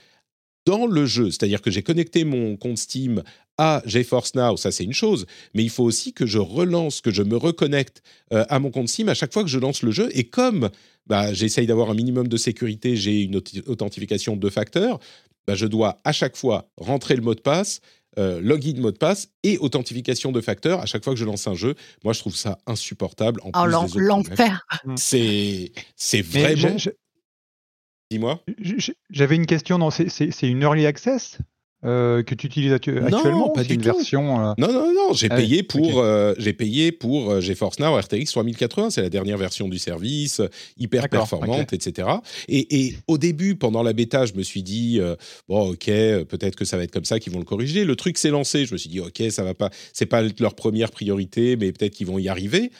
dans 0.66 0.86
le 0.86 1.06
jeu. 1.06 1.30
C'est-à-dire 1.30 1.62
que 1.62 1.70
j'ai 1.70 1.82
connecté 1.82 2.24
mon 2.24 2.56
compte 2.56 2.78
Steam 2.78 3.22
à 3.58 3.82
GeForce 3.86 4.34
Now, 4.34 4.56
ça 4.56 4.72
c'est 4.72 4.84
une 4.84 4.92
chose, 4.92 5.26
mais 5.54 5.62
il 5.62 5.70
faut 5.70 5.84
aussi 5.84 6.12
que 6.12 6.26
je 6.26 6.38
relance, 6.38 7.00
que 7.00 7.10
je 7.10 7.22
me 7.22 7.36
reconnecte 7.36 8.02
euh, 8.32 8.44
à 8.48 8.58
mon 8.58 8.70
compte 8.70 8.88
Steam 8.88 9.08
à 9.08 9.14
chaque 9.14 9.32
fois 9.32 9.42
que 9.42 9.50
je 9.50 9.58
lance 9.58 9.82
le 9.82 9.90
jeu. 9.90 10.08
Et 10.12 10.24
comme 10.24 10.70
bah, 11.06 11.32
j'essaye 11.32 11.66
d'avoir 11.66 11.90
un 11.90 11.94
minimum 11.94 12.28
de 12.28 12.36
sécurité, 12.36 12.96
j'ai 12.96 13.22
une 13.22 13.36
authentification 13.36 14.36
de 14.36 14.40
deux 14.40 14.50
facteurs, 14.50 14.98
bah, 15.46 15.54
je 15.54 15.66
dois 15.66 16.00
à 16.04 16.12
chaque 16.12 16.36
fois 16.36 16.68
rentrer 16.76 17.16
le 17.16 17.22
mot 17.22 17.34
de 17.34 17.40
passe, 17.40 17.80
euh, 18.18 18.40
login 18.40 18.80
mot 18.80 18.92
de 18.92 18.98
passe 18.98 19.28
et 19.42 19.58
authentification 19.58 20.30
de 20.30 20.40
facteurs 20.40 20.80
à 20.80 20.86
chaque 20.86 21.02
fois 21.04 21.14
que 21.14 21.18
je 21.18 21.24
lance 21.24 21.46
un 21.46 21.54
jeu. 21.54 21.74
Moi, 22.04 22.12
je 22.12 22.20
trouve 22.20 22.36
ça 22.36 22.58
insupportable. 22.66 23.40
En 23.42 23.50
oh, 23.54 23.66
l'enfer. 23.66 24.66
C'est 24.96 25.72
c'est 25.96 26.22
vraiment. 26.22 26.76
Dis-moi. 28.10 28.40
J'avais 29.10 29.36
une 29.36 29.46
question. 29.46 29.90
C'est 29.90 30.30
une 30.42 30.62
early 30.62 30.86
access? 30.86 31.38
Euh, 31.84 32.22
que 32.22 32.34
tu 32.34 32.46
utilises 32.46 32.72
actuellement 32.72 33.10
Non, 33.10 33.50
pas 33.50 33.64
du 33.64 33.74
une 33.74 33.80
tout. 33.80 33.92
version. 33.92 34.40
Euh, 34.40 34.54
non, 34.58 34.72
non, 34.72 34.92
non. 34.92 35.12
J'ai 35.12 35.28
ah 35.30 35.36
payé, 35.36 35.62
pour, 35.62 36.00
euh, 36.00 36.34
j'ai 36.38 36.52
payé 36.52 36.92
pour 36.92 37.40
GeForce 37.40 37.78
Now 37.78 37.98
RTX 37.98 38.26
3080. 38.26 38.90
C'est 38.90 39.02
la 39.02 39.10
dernière 39.10 39.38
version 39.38 39.68
du 39.68 39.78
service, 39.78 40.40
hyper 40.78 41.08
performante, 41.08 41.72
etc. 41.72 42.08
Et, 42.48 42.84
et, 42.84 42.96
au 43.06 43.18
début, 43.18 43.54
pendant 43.54 43.82
la 43.82 43.92
bêta, 43.92 44.26
je 44.26 44.34
me 44.34 44.42
suis 44.42 44.62
dit 44.62 45.00
bon, 45.48 45.70
ok, 45.72 45.86
peut-être 45.86 46.56
que 46.56 46.64
ça 46.64 46.76
va 46.76 46.84
être 46.84 46.92
comme 46.92 47.04
ça 47.04 47.18
qu'ils 47.20 47.32
vont 47.32 47.38
le 47.38 47.44
corriger. 47.44 47.84
Le 47.84 47.96
truc 47.96 48.18
s'est 48.18 48.30
lancé. 48.30 48.66
Je 48.66 48.72
me 48.72 48.78
suis 48.78 48.90
dit 48.90 49.00
ok, 49.00 49.22
ça 49.30 49.44
va 49.44 49.54
pas. 49.54 49.70
C'est 49.92 50.06
pas 50.06 50.22
leur 50.40 50.54
première 50.54 50.90
priorité, 50.90 51.56
mais 51.56 51.72
peut-être 51.72 51.94
qu'ils 51.94 52.06
vont 52.06 52.18
y 52.18 52.28
arriver. 52.28 52.70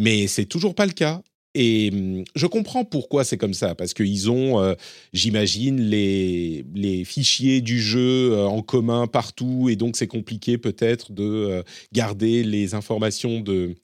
Mais 0.00 0.26
c'est 0.26 0.44
toujours 0.44 0.74
pas 0.74 0.86
le 0.86 0.92
cas. 0.92 1.22
Et 1.54 1.90
hum, 1.92 2.24
je 2.34 2.46
comprends 2.46 2.84
pourquoi 2.84 3.24
c'est 3.24 3.38
comme 3.38 3.54
ça, 3.54 3.74
parce 3.74 3.94
qu'ils 3.94 4.30
ont, 4.30 4.60
euh, 4.60 4.74
j'imagine, 5.12 5.80
les, 5.80 6.64
fichiers 7.04 7.60
du 7.60 7.80
jeu 7.80 8.32
euh, 8.32 8.46
en 8.46 8.62
commun 8.62 9.06
partout, 9.06 9.68
et 9.70 9.76
donc 9.76 9.96
c'est 9.96 10.06
compliqué 10.06 10.58
peut-être 10.58 11.12
de 11.12 11.24
euh, 11.24 11.62
garder 11.92 12.42
les 12.44 12.74
informations 12.74 13.40
de, 13.40 13.74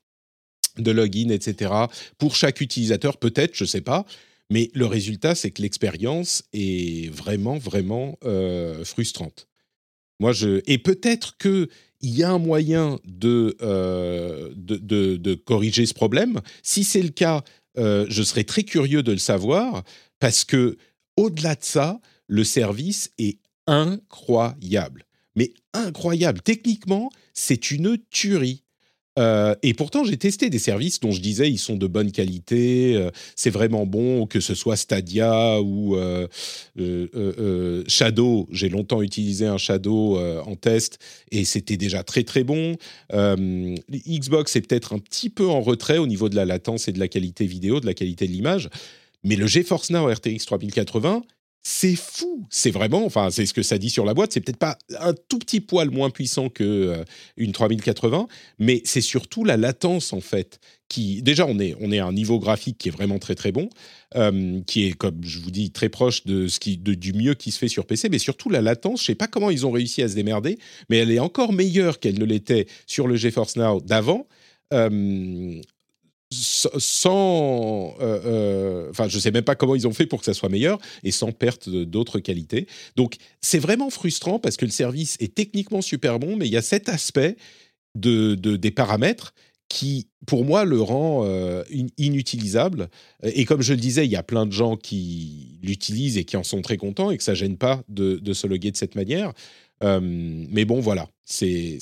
de 0.79 0.91
login, 0.91 1.31
etc. 1.31 1.73
Pour 2.19 2.37
chaque 2.37 2.61
utilisateur, 2.61 3.17
peut-être, 3.17 3.55
je 3.55 3.65
ne 3.65 3.69
sais 3.69 3.81
pas. 3.81 4.05
Mais 4.51 4.71
le 4.75 4.85
résultat, 4.85 5.35
c'est 5.35 5.51
que 5.51 5.63
l'expérience 5.63 6.45
est 6.53 7.11
vraiment, 7.11 7.57
vraiment 7.57 8.19
frustrante. 8.85 9.49
Moi, 10.21 10.33
je... 10.33 10.61
Et 10.67 10.77
peut-être 10.77 11.39
que 11.39 11.69
il 12.05 12.19
y 12.19 12.23
a 12.23 12.31
un 12.31 12.39
moyen 12.39 12.99
de, 13.07 13.57
euh, 13.63 14.53
de, 14.55 15.35
corriger 15.35 15.87
ce 15.87 15.95
problème. 15.95 16.41
Si 16.63 16.85
c'est 16.85 17.03
le 17.03 17.09
cas, 17.09 17.43
euh, 17.79 18.05
je 18.11 18.23
serais 18.23 18.45
très 18.45 18.63
curieux 18.63 19.03
de 19.03 19.13
le 19.13 19.19
savoir 19.19 19.83
parce 20.21 20.45
que 20.45 20.77
au-delà 21.17 21.55
de 21.55 21.65
ça, 21.65 22.01
le 22.27 22.45
service 22.45 23.11
est 23.19 23.39
incroyable. 23.67 25.07
Mais 25.35 25.55
incroyable. 25.73 26.43
Techniquement, 26.43 27.11
c'est 27.33 27.71
une 27.71 27.97
tuerie. 28.11 28.64
Euh, 29.19 29.55
et 29.63 29.75
pourtant, 29.75 30.05
j'ai 30.05 30.17
testé 30.17 30.51
des 30.51 30.59
services 30.59 30.99
dont 31.01 31.13
je 31.13 31.21
disais 31.21 31.51
ils 31.51 31.59
sont 31.59 31.77
de 31.77 31.87
bonne 31.87 32.11
qualité, 32.11 32.97
euh, 32.97 33.11
c'est 33.37 33.51
vraiment 33.51 33.87
bon, 33.87 34.27
que 34.27 34.41
ce 34.41 34.55
soit 34.55 34.77
Stadia 34.77 35.61
ou 35.61 35.97
euh, 35.97 36.27
Shadow. 37.87 38.49
J'ai 38.51 38.69
longtemps 38.69 39.03
utilisé 39.03 39.47
un 39.47 39.59
Shadow 39.59 40.19
en 40.19 40.57
test 40.57 40.99
et 41.31 41.45
c'était 41.45 41.77
déjà 41.77 42.03
très 42.03 42.25
très 42.25 42.45
bon. 42.45 42.77
Xbox 43.13 44.57
est 44.57 44.63
peut-être 44.63 44.95
un 44.95 44.99
petit 44.99 45.31
peu 45.31 45.47
en 45.47 45.61
retrait 45.61 45.99
au 45.99 46.07
niveau 46.07 46.29
de 46.29 46.37
la 46.37 46.45
latence 46.45 46.89
et 46.89 46.93
de 46.93 46.99
la 46.99 47.09
qualité 47.09 47.47
vidéo, 47.47 47.81
de 47.81 47.87
la 47.87 47.95
qualité 47.95 48.27
de 48.27 48.33
l'image. 48.33 48.69
Mais 49.23 49.37
le 49.37 49.47
GeForce 49.47 49.91
Now 49.91 50.13
RTX 50.13 50.45
3080, 50.47 51.23
c'est 51.67 51.97
fou. 51.97 52.47
C'est 52.51 52.71
vraiment, 52.71 53.07
enfin, 53.07 53.31
c'est 53.31 53.47
ce 53.47 53.55
que 53.55 53.63
ça 53.63 53.79
dit 53.79 53.89
sur 53.89 54.05
la 54.05 54.13
boîte. 54.13 54.33
C'est 54.33 54.41
peut-être 54.41 54.59
pas 54.59 54.77
un 55.01 55.15
tout 55.15 55.39
petit 55.39 55.61
poil 55.61 55.91
moins 55.91 56.11
puissant 56.11 56.51
que 56.51 56.63
euh, 56.63 57.05
une 57.39 57.53
3080, 57.53 58.29
mais 58.59 58.83
c'est 58.85 59.01
surtout 59.01 59.45
la 59.45 59.57
latence 59.57 60.13
en 60.13 60.21
fait. 60.21 60.61
Qui 60.89 61.23
déjà, 61.23 61.47
on 61.47 61.59
est 61.59 61.75
on 61.81 61.91
est 61.91 62.01
à 62.01 62.07
un 62.07 62.13
niveau 62.13 62.39
graphique 62.39 62.77
qui 62.77 62.89
est 62.89 62.93
vraiment 62.93 63.19
très 63.19 63.35
très 63.35 63.51
bon, 63.51 63.71
euh, 64.15 64.61
qui 64.67 64.85
est 64.85 64.93
comme 64.93 65.25
je 65.25 65.39
vous 65.39 65.51
dis 65.51 65.71
très 65.71 65.89
proche 65.89 66.27
de 66.27 66.49
ce 66.49 66.61
qui 66.61 66.77
de, 66.77 66.93
du 66.93 67.15
mieux 67.15 67.33
qui 67.33 67.51
se 67.51 67.59
fait 67.59 67.69
sur 67.69 67.87
PC, 67.87 68.11
mais 68.11 68.19
surtout 68.19 68.51
la 68.51 68.61
latence. 68.61 69.01
Je 69.01 69.07
sais 69.07 69.15
pas 69.15 69.27
comment 69.27 69.49
ils 69.49 69.65
ont 69.65 69.71
réussi 69.71 70.03
à 70.03 70.09
se 70.09 70.15
démerder, 70.15 70.59
mais 70.91 70.99
elle 70.99 71.11
est 71.11 71.19
encore 71.19 71.55
meilleure 71.55 71.99
qu'elle 71.99 72.19
ne 72.19 72.27
l'était 72.27 72.67
sur 72.87 73.09
le 73.09 73.17
GeForce 73.17 73.57
Now 73.57 73.81
d'avant. 73.81 74.27
Euh, 74.75 75.61
sans, 76.35 77.95
euh, 78.01 78.21
euh, 78.25 78.91
enfin, 78.91 79.09
je 79.09 79.19
sais 79.19 79.31
même 79.31 79.45
pas 79.45 79.55
comment 79.55 79.75
ils 79.75 79.87
ont 79.87 79.93
fait 79.93 80.07
pour 80.07 80.21
que 80.21 80.25
ça 80.25 80.35
soit 80.35 80.49
meilleur 80.49 80.79
et 81.03 81.11
sans 81.11 81.33
perte 81.33 81.69
d'autres 81.69 82.21
qualités. 82.21 82.67
Donc, 82.97 83.17
c'est 83.41 83.59
vraiment 83.59 83.91
frustrant 83.91 84.39
parce 84.39 84.57
que 84.57 84.65
le 84.65 84.71
service 84.71 85.17
est 85.21 85.35
techniquement 85.35 85.83
super 85.83 86.19
bon, 86.19 86.37
mais 86.37 86.47
il 86.47 86.53
y 86.53 86.57
a 86.57 86.63
cet 86.63 86.89
aspect 86.89 87.37
de, 87.95 88.35
des 88.35 88.71
paramètres 88.71 89.35
qui, 89.69 90.09
pour 90.27 90.45
moi, 90.45 90.65
le 90.65 90.81
rend 90.81 91.25
euh, 91.25 91.65
inutilisable. 91.97 92.91
Et 93.23 93.45
comme 93.45 93.63
je 93.63 93.73
le 93.73 93.81
disais, 93.81 94.05
il 94.05 94.11
y 94.11 94.17
a 94.17 94.23
plein 94.23 94.47
de 94.47 94.53
gens 94.53 94.77
qui 94.77 95.59
l'utilisent 95.63 96.19
et 96.19 96.25
qui 96.25 96.37
en 96.37 96.45
sont 96.45 96.61
très 96.61 96.77
contents 96.77 97.11
et 97.11 97.17
que 97.17 97.25
ça 97.25 97.35
gêne 97.35 97.57
pas 97.57 97.83
de, 97.89 98.17
de 98.17 98.33
se 98.33 98.47
loguer 98.47 98.71
de 98.71 98.77
cette 98.77 98.95
manière. 98.95 99.33
Euh, 99.83 100.01
mais 100.03 100.65
bon, 100.65 100.81
voilà, 100.81 101.09
c'est 101.25 101.79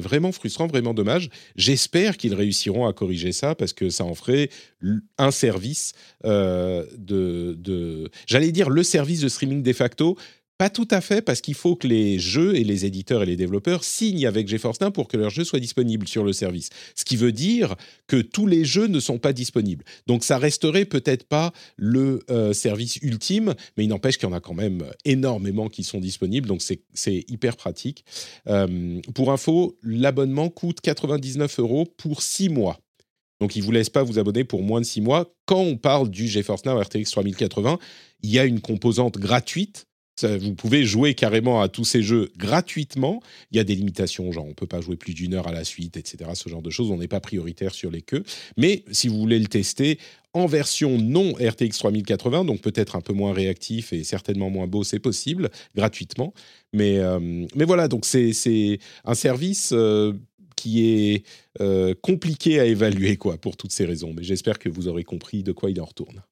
vraiment 0.00 0.32
frustrant, 0.32 0.66
vraiment 0.66 0.94
dommage. 0.94 1.30
J'espère 1.54 2.16
qu'ils 2.16 2.34
réussiront 2.34 2.86
à 2.86 2.92
corriger 2.92 3.32
ça 3.32 3.54
parce 3.54 3.72
que 3.72 3.88
ça 3.88 4.04
en 4.04 4.14
ferait 4.14 4.50
un 5.18 5.30
service 5.30 5.92
euh, 6.24 6.84
de, 6.98 7.56
de 7.58 8.10
j'allais 8.26 8.52
dire 8.52 8.68
le 8.68 8.82
service 8.82 9.20
de 9.20 9.28
streaming 9.28 9.62
de 9.62 9.72
facto 9.72 10.16
pas 10.58 10.70
tout 10.70 10.88
à 10.90 11.00
fait, 11.00 11.22
parce 11.22 11.40
qu'il 11.40 11.54
faut 11.54 11.76
que 11.76 11.86
les 11.86 12.18
jeux 12.18 12.56
et 12.56 12.64
les 12.64 12.86
éditeurs 12.86 13.22
et 13.22 13.26
les 13.26 13.36
développeurs 13.36 13.84
signent 13.84 14.26
avec 14.26 14.48
GeForce 14.48 14.80
Now 14.80 14.90
pour 14.90 15.08
que 15.08 15.16
leurs 15.16 15.30
jeux 15.30 15.44
soient 15.44 15.60
disponibles 15.60 16.08
sur 16.08 16.24
le 16.24 16.32
service. 16.32 16.70
Ce 16.94 17.04
qui 17.04 17.16
veut 17.16 17.32
dire 17.32 17.74
que 18.06 18.16
tous 18.16 18.46
les 18.46 18.64
jeux 18.64 18.86
ne 18.86 19.00
sont 19.00 19.18
pas 19.18 19.32
disponibles. 19.32 19.84
Donc 20.06 20.24
ça 20.24 20.38
resterait 20.38 20.86
peut-être 20.86 21.24
pas 21.24 21.52
le 21.76 22.24
euh, 22.30 22.52
service 22.52 22.96
ultime, 23.02 23.54
mais 23.76 23.84
il 23.84 23.88
n'empêche 23.88 24.16
qu'il 24.18 24.28
y 24.28 24.32
en 24.32 24.36
a 24.36 24.40
quand 24.40 24.54
même 24.54 24.84
énormément 25.04 25.68
qui 25.68 25.84
sont 25.84 26.00
disponibles, 26.00 26.48
donc 26.48 26.62
c'est 26.62 27.24
hyper 27.28 27.56
pratique. 27.56 28.04
Euh, 28.48 29.00
pour 29.14 29.32
info, 29.32 29.78
l'abonnement 29.82 30.48
coûte 30.48 30.80
99 30.80 31.60
euros 31.60 31.84
pour 31.96 32.22
6 32.22 32.48
mois. 32.48 32.78
Donc, 33.40 33.54
ils 33.54 33.60
ne 33.60 33.64
vous 33.64 33.72
laissent 33.72 33.90
pas 33.90 34.02
vous 34.02 34.18
abonner 34.18 34.44
pour 34.44 34.62
moins 34.62 34.80
de 34.80 34.86
6 34.86 35.02
mois. 35.02 35.30
Quand 35.44 35.60
on 35.60 35.76
parle 35.76 36.08
du 36.08 36.26
GeForce 36.26 36.64
Now 36.64 36.80
RTX 36.80 37.04
3080, 37.10 37.78
il 38.22 38.30
y 38.30 38.38
a 38.38 38.44
une 38.44 38.60
composante 38.60 39.18
gratuite 39.18 39.86
vous 40.22 40.54
pouvez 40.54 40.84
jouer 40.84 41.14
carrément 41.14 41.60
à 41.60 41.68
tous 41.68 41.84
ces 41.84 42.02
jeux 42.02 42.30
gratuitement. 42.36 43.22
Il 43.50 43.56
y 43.56 43.60
a 43.60 43.64
des 43.64 43.74
limitations, 43.74 44.30
genre 44.32 44.46
on 44.46 44.54
peut 44.54 44.66
pas 44.66 44.80
jouer 44.80 44.96
plus 44.96 45.14
d'une 45.14 45.34
heure 45.34 45.48
à 45.48 45.52
la 45.52 45.64
suite, 45.64 45.96
etc. 45.96 46.30
Ce 46.34 46.48
genre 46.48 46.62
de 46.62 46.70
choses, 46.70 46.90
on 46.90 46.98
n'est 46.98 47.08
pas 47.08 47.20
prioritaire 47.20 47.74
sur 47.74 47.90
les 47.90 48.02
queues. 48.02 48.24
Mais 48.56 48.84
si 48.90 49.08
vous 49.08 49.18
voulez 49.18 49.38
le 49.38 49.46
tester 49.46 49.98
en 50.32 50.46
version 50.46 50.98
non 50.98 51.32
RTX 51.32 51.78
3080, 51.78 52.44
donc 52.44 52.60
peut-être 52.60 52.96
un 52.96 53.00
peu 53.00 53.12
moins 53.12 53.32
réactif 53.32 53.92
et 53.92 54.04
certainement 54.04 54.50
moins 54.50 54.66
beau, 54.66 54.84
c'est 54.84 54.98
possible 54.98 55.50
gratuitement. 55.74 56.34
Mais, 56.72 56.98
euh, 56.98 57.46
voilà, 57.54 57.88
donc 57.88 58.04
c'est 58.04 58.78
un 59.04 59.14
service. 59.14 59.70
Euh, 59.72 60.12
qui 60.56 60.88
est 60.88 61.22
euh, 61.60 61.94
compliqué 62.00 62.58
à 62.58 62.64
évaluer 62.64 63.18
quoi 63.18 63.36
pour 63.36 63.58
toutes 63.58 63.72
ces 63.72 63.84
raisons, 63.84 64.14
mais 64.16 64.22
j'espère 64.22 64.58
que 64.58 64.70
vous 64.70 64.88
aurez 64.88 65.04
compris 65.04 65.42
de 65.42 65.52
quoi 65.52 65.70
il 65.70 65.78
en 65.82 65.84
retourne. 65.84 66.22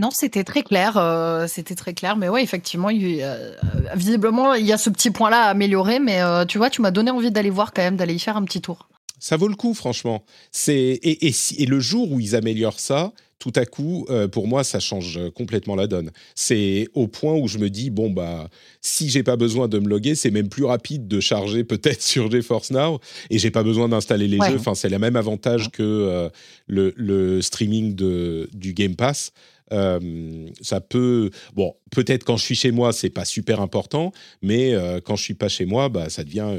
Non, 0.00 0.08
c'était 0.10 0.44
très 0.44 0.62
clair, 0.62 0.96
euh, 0.96 1.46
c'était 1.46 1.74
très 1.74 1.92
clair. 1.92 2.16
Mais 2.16 2.30
ouais, 2.30 2.42
effectivement, 2.42 2.88
euh, 2.90 3.54
visiblement, 3.94 4.54
il 4.54 4.64
y 4.64 4.72
a 4.72 4.78
ce 4.78 4.88
petit 4.88 5.10
point-là 5.10 5.42
à 5.42 5.50
améliorer. 5.50 6.00
Mais 6.00 6.22
euh, 6.22 6.46
tu 6.46 6.56
vois, 6.56 6.70
tu 6.70 6.80
m'as 6.80 6.90
donné 6.90 7.10
envie 7.10 7.30
d'aller 7.30 7.50
voir 7.50 7.74
quand 7.74 7.82
même, 7.82 7.96
d'aller 7.98 8.14
y 8.14 8.18
faire 8.18 8.38
un 8.38 8.44
petit 8.44 8.62
tour. 8.62 8.88
Ça 9.18 9.36
vaut 9.36 9.48
le 9.48 9.56
coup, 9.56 9.74
franchement. 9.74 10.24
C'est 10.52 10.72
et, 10.72 11.28
et, 11.58 11.66
le 11.66 11.80
jour 11.80 12.10
où 12.12 12.18
ils 12.18 12.34
améliorent 12.34 12.80
ça, 12.80 13.12
tout 13.38 13.52
à 13.54 13.66
coup, 13.66 14.06
pour 14.32 14.48
moi, 14.48 14.64
ça 14.64 14.80
change 14.80 15.20
complètement 15.34 15.76
la 15.76 15.86
donne. 15.86 16.10
C'est 16.34 16.88
au 16.94 17.06
point 17.06 17.34
où 17.34 17.46
je 17.46 17.58
me 17.58 17.68
dis 17.68 17.90
bon 17.90 18.10
bah, 18.10 18.48
si 18.80 19.10
j'ai 19.10 19.22
pas 19.22 19.36
besoin 19.36 19.68
de 19.68 19.78
me 19.78 19.88
loguer, 19.88 20.14
c'est 20.14 20.30
même 20.30 20.48
plus 20.48 20.64
rapide 20.64 21.08
de 21.08 21.20
charger 21.20 21.64
peut-être 21.64 22.00
sur 22.02 22.30
GeForce 22.30 22.70
Now 22.70 23.00
et 23.28 23.38
j'ai 23.38 23.50
pas 23.50 23.62
besoin 23.62 23.90
d'installer 23.90 24.28
les 24.28 24.38
jeux. 24.38 24.56
Enfin, 24.56 24.74
c'est 24.74 24.88
le 24.88 24.98
même 24.98 25.16
avantage 25.16 25.70
que 25.70 26.30
le, 26.66 26.94
le, 26.96 27.42
streaming 27.42 27.94
de, 27.94 28.48
du 28.54 28.72
Game 28.72 28.96
Pass. 28.96 29.32
Euh, 29.72 30.48
ça 30.60 30.80
peut, 30.80 31.30
bon, 31.54 31.74
peut-être 31.90 32.24
quand 32.24 32.36
je 32.36 32.44
suis 32.44 32.54
chez 32.54 32.72
moi, 32.72 32.92
c'est 32.92 33.10
pas 33.10 33.24
super 33.24 33.60
important, 33.60 34.12
mais 34.42 34.74
euh, 34.74 35.00
quand 35.00 35.16
je 35.16 35.22
suis 35.22 35.34
pas 35.34 35.48
chez 35.48 35.66
moi, 35.66 35.88
bah, 35.88 36.08
ça 36.10 36.24
devient 36.24 36.58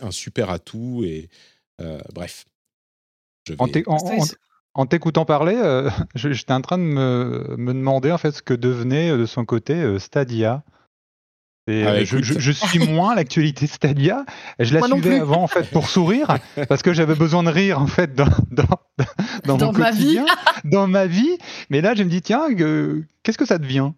un 0.00 0.10
super 0.10 0.50
atout 0.50 1.02
et 1.04 1.28
euh, 1.80 1.98
bref. 2.14 2.46
En 4.74 4.86
t'écoutant 4.86 5.24
parler, 5.24 5.56
j'étais 6.14 6.52
en 6.52 6.60
train 6.60 6.78
de 6.78 6.82
me, 6.82 7.56
me, 7.56 7.72
demander 7.72 8.12
en 8.12 8.18
fait 8.18 8.32
ce 8.32 8.42
que 8.42 8.54
devenait 8.54 9.16
de 9.16 9.26
son 9.26 9.44
côté 9.44 9.98
Stadia. 9.98 10.62
Ah, 11.68 12.02
je, 12.02 12.50
suis 12.50 12.78
moins 12.80 13.14
l'actualité 13.14 13.66
Stadia. 13.66 14.24
Je 14.58 14.74
la 14.74 14.82
suivais 14.82 15.20
avant 15.20 15.42
en 15.42 15.46
fait 15.46 15.70
pour 15.70 15.88
sourire 15.88 16.38
parce 16.68 16.82
que 16.82 16.92
j'avais 16.92 17.14
besoin 17.14 17.42
de 17.42 17.50
rire 17.50 17.80
en 17.80 17.86
fait 17.86 18.14
dans, 18.14 18.26
dans, 18.50 19.58
mon 19.58 19.72
ma 19.72 19.90
quotidien, 19.90 20.24
vie. 20.24 20.70
dans 20.70 20.88
ma 20.88 21.06
vie. 21.06 21.38
Mais 21.68 21.80
là, 21.80 21.94
je 21.94 22.02
me 22.02 22.08
dis 22.08 22.22
tiens, 22.22 22.48
qu'est-ce 23.22 23.38
que 23.38 23.46
ça 23.46 23.58
devient? 23.58 23.92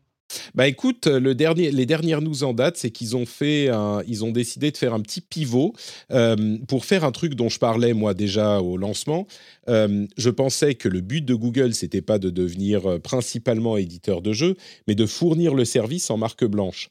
Bah 0.55 0.67
écoute, 0.67 1.07
le 1.07 1.35
dernier, 1.35 1.71
les 1.71 1.87
dernières 1.87 2.23
news 2.23 2.43
en 2.45 2.55
date, 2.55 2.77
c'est 2.77 2.91
qu'ils 2.91 3.17
ont 3.17 3.27
fait, 3.27 3.69
ils 4.07 4.25
ont 4.25 4.31
décidé 4.31 4.71
de 4.71 4.77
faire 4.77 4.95
un 4.95 5.01
petit 5.01 5.21
pivot 5.21 5.75
euh, 6.11 6.59
pour 6.69 6.85
faire 6.85 7.05
un 7.05 7.13
truc 7.13 7.35
dont 7.35 7.49
je 7.49 7.59
parlais 7.59 7.93
moi 7.93 8.15
déjà 8.15 8.61
au 8.61 8.77
lancement. 8.77 9.27
Euh, 9.69 10.07
je 10.17 10.31
pensais 10.31 10.75
que 10.75 10.89
le 10.89 11.01
but 11.01 11.25
de 11.25 11.35
Google, 11.35 11.75
c'était 11.75 12.03
pas 12.03 12.19
de 12.19 12.31
devenir 12.31 12.87
euh, 12.87 12.99
principalement 12.99 13.77
éditeur 13.77 14.23
de 14.23 14.33
jeux, 14.33 14.57
mais 14.89 14.95
de 14.95 15.07
fournir 15.07 15.55
le 15.55 15.65
service 15.65 16.11
en 16.11 16.17
marque 16.17 16.45
blanche. 16.45 16.89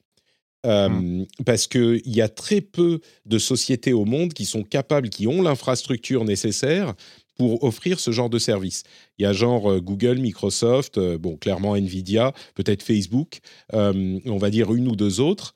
Mmh. 0.63 1.25
Parce 1.43 1.65
qu'il 1.65 2.01
y 2.05 2.21
a 2.21 2.29
très 2.29 2.61
peu 2.61 2.99
de 3.25 3.39
sociétés 3.39 3.93
au 3.93 4.05
monde 4.05 4.33
qui 4.33 4.45
sont 4.45 4.61
capables, 4.61 5.09
qui 5.09 5.25
ont 5.25 5.41
l'infrastructure 5.41 6.23
nécessaire 6.23 6.93
pour 7.41 7.63
offrir 7.63 7.99
ce 7.99 8.11
genre 8.11 8.29
de 8.29 8.37
service. 8.37 8.83
Il 9.17 9.23
y 9.23 9.25
a 9.25 9.33
genre 9.33 9.71
euh, 9.71 9.79
Google, 9.79 10.19
Microsoft, 10.19 10.99
euh, 10.99 11.17
bon, 11.17 11.37
clairement 11.37 11.75
Nvidia, 11.75 12.33
peut-être 12.53 12.83
Facebook, 12.83 13.39
euh, 13.73 14.19
on 14.25 14.37
va 14.37 14.51
dire 14.51 14.71
une 14.75 14.87
ou 14.87 14.95
deux 14.95 15.19
autres. 15.19 15.55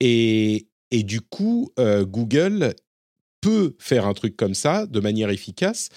Et, 0.00 0.66
et 0.90 1.02
du 1.02 1.20
coup, 1.20 1.72
Google 1.78 2.74
peut 3.40 3.76
faire 3.78 4.06
un 4.06 4.12
truc 4.12 4.36
comme 4.36 4.54
ça 4.54 4.86
de 4.86 5.00
manière 5.00 5.30
efficace. 5.30 5.88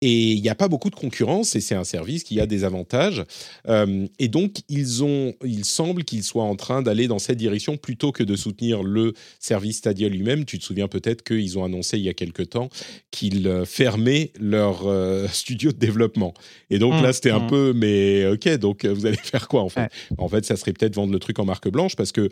Et 0.00 0.32
il 0.32 0.42
n'y 0.42 0.48
a 0.48 0.54
pas 0.54 0.68
beaucoup 0.68 0.90
de 0.90 0.94
concurrence 0.94 1.56
et 1.56 1.60
c'est 1.60 1.74
un 1.74 1.84
service 1.84 2.22
qui 2.22 2.40
a 2.40 2.46
des 2.46 2.62
avantages. 2.62 3.24
Euh, 3.68 4.06
et 4.20 4.28
donc, 4.28 4.58
ils 4.68 5.02
ont, 5.02 5.34
il 5.44 5.64
semble 5.64 6.04
qu'ils 6.04 6.22
soient 6.22 6.44
en 6.44 6.54
train 6.54 6.82
d'aller 6.82 7.08
dans 7.08 7.18
cette 7.18 7.38
direction 7.38 7.76
plutôt 7.76 8.12
que 8.12 8.22
de 8.22 8.36
soutenir 8.36 8.84
le 8.84 9.14
service 9.40 9.78
Stadia 9.78 10.08
lui-même. 10.08 10.44
Tu 10.44 10.58
te 10.58 10.64
souviens 10.64 10.86
peut-être 10.86 11.22
qu'ils 11.22 11.58
ont 11.58 11.64
annoncé 11.64 11.98
il 11.98 12.04
y 12.04 12.08
a 12.08 12.14
quelque 12.14 12.42
temps 12.42 12.68
qu'ils 13.10 13.48
euh, 13.48 13.64
fermaient 13.64 14.32
leur 14.38 14.86
euh, 14.86 15.26
studio 15.32 15.72
de 15.72 15.78
développement. 15.78 16.32
Et 16.70 16.78
donc 16.78 17.02
là, 17.02 17.10
mmh, 17.10 17.12
c'était 17.12 17.30
un 17.30 17.40
mmh. 17.40 17.46
peu, 17.48 17.72
mais 17.74 18.26
ok, 18.26 18.48
donc 18.58 18.84
vous 18.86 19.06
allez 19.06 19.16
faire 19.22 19.48
quoi 19.48 19.62
en 19.62 19.68
fait? 19.68 19.90
En 20.16 20.28
fait, 20.28 20.44
ça 20.44 20.56
serait 20.56 20.72
peut-être 20.72 20.94
vendre 20.94 21.12
le 21.12 21.18
truc 21.18 21.38
en 21.40 21.44
marque 21.44 21.68
blanche 21.68 21.96
parce 21.96 22.12
que 22.12 22.28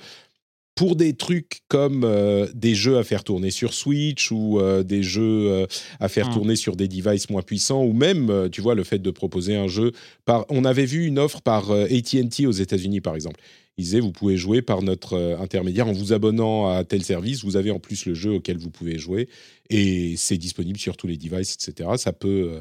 pour 0.76 0.94
des 0.94 1.14
trucs 1.14 1.62
comme 1.68 2.04
euh, 2.04 2.46
des 2.54 2.74
jeux 2.74 2.98
à 2.98 3.02
faire 3.02 3.24
tourner 3.24 3.50
sur 3.50 3.72
Switch 3.72 4.30
ou 4.30 4.60
euh, 4.60 4.82
des 4.82 5.02
jeux 5.02 5.48
euh, 5.50 5.66
à 6.00 6.08
faire 6.08 6.28
mmh. 6.28 6.34
tourner 6.34 6.54
sur 6.54 6.76
des 6.76 6.86
devices 6.86 7.30
moins 7.30 7.42
puissants 7.42 7.82
ou 7.82 7.94
même, 7.94 8.48
tu 8.52 8.60
vois, 8.60 8.74
le 8.74 8.84
fait 8.84 9.00
de 9.00 9.10
proposer 9.10 9.56
un 9.56 9.66
jeu 9.66 9.92
par... 10.26 10.44
On 10.50 10.64
avait 10.64 10.84
vu 10.84 11.06
une 11.06 11.18
offre 11.18 11.40
par 11.40 11.70
AT&T 11.70 12.46
aux 12.46 12.52
États-Unis, 12.52 13.00
par 13.00 13.14
exemple. 13.14 13.40
Ils 13.78 13.84
disaient, 13.84 14.00
vous 14.00 14.12
pouvez 14.12 14.36
jouer 14.36 14.60
par 14.60 14.82
notre 14.82 15.36
intermédiaire 15.40 15.88
en 15.88 15.92
vous 15.92 16.12
abonnant 16.12 16.68
à 16.68 16.84
tel 16.84 17.02
service. 17.02 17.42
Vous 17.42 17.56
avez 17.56 17.70
en 17.70 17.78
plus 17.78 18.04
le 18.04 18.14
jeu 18.14 18.32
auquel 18.32 18.58
vous 18.58 18.70
pouvez 18.70 18.98
jouer 18.98 19.28
et 19.70 20.14
c'est 20.16 20.38
disponible 20.38 20.78
sur 20.78 20.96
tous 20.96 21.06
les 21.06 21.16
devices, 21.16 21.54
etc. 21.54 21.90
Ça 21.96 22.12
peut 22.12 22.60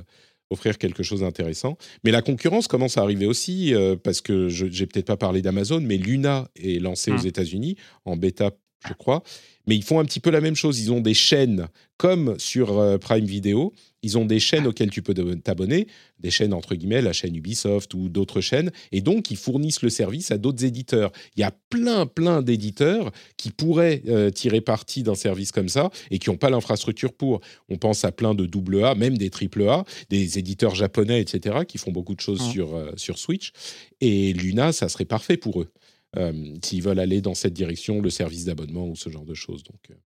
offrir 0.50 0.78
quelque 0.78 1.04
chose 1.04 1.22
d'intéressant. 1.22 1.78
Mais 2.04 2.12
la 2.12 2.22
concurrence 2.22 2.68
commence 2.68 2.98
à 2.98 3.02
arriver 3.02 3.26
aussi, 3.26 3.74
euh, 3.74 3.96
parce 3.96 4.22
que 4.22 4.50
je 4.50 4.66
n'ai 4.66 4.86
peut-être 4.86 5.08
pas 5.08 5.18
parlé 5.18 5.42
d'Amazon, 5.42 5.82
mais 5.82 5.98
Luna 5.98 6.48
est 6.56 6.82
lancé 6.82 7.12
aux 7.12 7.24
mmh. 7.24 7.28
États-Unis 7.28 7.76
en 8.06 8.16
bêta, 8.16 8.52
je 8.88 8.94
crois. 8.94 9.24
Mais 9.68 9.76
ils 9.76 9.84
font 9.84 10.00
un 10.00 10.06
petit 10.06 10.20
peu 10.20 10.30
la 10.30 10.42
même 10.42 10.56
chose. 10.56 10.80
Ils 10.80 10.92
ont 10.92 11.02
des 11.02 11.14
chaînes 11.14 11.68
comme 11.98 12.38
sur 12.38 12.78
euh, 12.78 12.98
Prime 12.98 13.26
Video. 13.26 13.74
Ils 14.06 14.20
ont 14.20 14.26
des 14.26 14.40
chaînes 14.40 14.68
auxquelles 14.68 14.92
tu 14.92 15.02
peux 15.02 15.16
t'abonner, 15.16 15.88
des 16.20 16.30
chaînes 16.30 16.54
entre 16.54 16.76
guillemets, 16.76 17.02
la 17.02 17.12
chaîne 17.12 17.36
Ubisoft 17.36 17.92
ou 17.96 18.08
d'autres 18.08 18.40
chaînes, 18.40 18.72
et 18.92 19.02
donc 19.02 19.32
ils 19.32 19.38
fournissent 19.38 19.82
le 19.82 19.90
service 19.90 20.30
à 20.30 20.38
d'autres 20.38 20.64
éditeurs. 20.64 21.12
Il 21.36 21.40
y 21.40 21.44
a 21.44 21.50
plein, 21.72 22.06
plein 22.06 22.44
d'éditeurs 22.44 23.12
qui 23.36 23.50
pourraient 23.50 24.04
euh, 24.08 24.30
tirer 24.30 24.62
parti 24.62 25.02
d'un 25.02 25.16
service 25.16 25.52
comme 25.52 25.70
ça 25.70 25.90
et 26.12 26.20
qui 26.20 26.30
n'ont 26.30 26.38
pas 26.38 26.52
l'infrastructure 26.52 27.14
pour. 27.14 27.42
On 27.68 27.78
pense 27.78 28.06
à 28.06 28.12
plein 28.12 28.36
de 28.36 28.46
double 28.46 28.84
A, 28.84 28.94
même 28.94 29.18
des 29.18 29.32
triple 29.32 29.68
A, 29.68 29.86
des 30.12 30.38
éditeurs 30.38 30.76
japonais, 30.76 31.20
etc., 31.20 31.62
qui 31.68 31.80
font 31.80 31.92
beaucoup 31.92 32.14
de 32.14 32.22
choses 32.22 32.48
sur, 32.52 32.76
euh, 32.76 32.92
sur 32.98 33.18
Switch. 33.18 33.54
Et 34.02 34.34
Luna, 34.34 34.72
ça 34.72 34.88
serait 34.88 35.06
parfait 35.06 35.38
pour 35.38 35.64
eux. 35.64 35.72
Euh, 36.16 36.54
s'ils 36.64 36.84
veulent 36.84 37.00
aller 37.00 37.22
dans 37.22 37.34
cette 37.34 37.54
direction, 37.54 38.02
le 38.02 38.12
service 38.12 38.46
d'abonnement 38.46 38.88
ou 38.88 38.96
ce 38.96 39.10
genre 39.10 39.26
de 39.26 39.34
choses. 39.34 39.64
Donc 39.64 39.98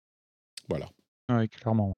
voilà. 0.69 0.89
Oui, 1.29 1.49
clairement. 1.49 1.97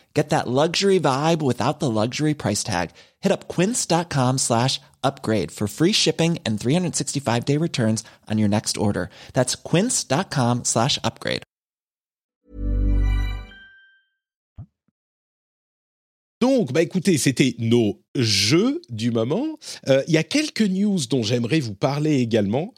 Get 0.13 0.29
that 0.29 0.47
luxury 0.47 0.99
vibe 0.99 1.41
without 1.41 1.79
the 1.79 1.89
luxury 1.89 2.33
price 2.33 2.63
tag. 2.63 2.91
Hit 3.21 3.31
up 3.31 3.47
quince.com 3.47 4.39
slash 4.39 4.81
upgrade 5.01 5.51
for 5.51 5.67
free 5.67 5.93
shipping 5.93 6.37
and 6.45 6.59
365 6.59 7.45
day 7.45 7.57
returns 7.57 8.03
on 8.29 8.37
your 8.37 8.49
next 8.49 8.77
order. 8.77 9.09
That's 9.33 9.55
quince.com 9.55 10.65
slash 10.65 10.99
upgrade. 11.03 11.43
Donc, 16.41 16.73
bah 16.73 16.81
écoutez, 16.81 17.19
c'était 17.19 17.55
nos 17.59 18.01
jeux 18.15 18.81
du 18.89 19.11
moment. 19.11 19.59
Euh, 19.87 20.01
il 20.07 20.15
y 20.15 20.17
a 20.17 20.23
quelques 20.23 20.63
news 20.63 20.97
dont 21.07 21.21
j'aimerais 21.21 21.59
vous 21.59 21.75
parler 21.75 22.15
également. 22.15 22.73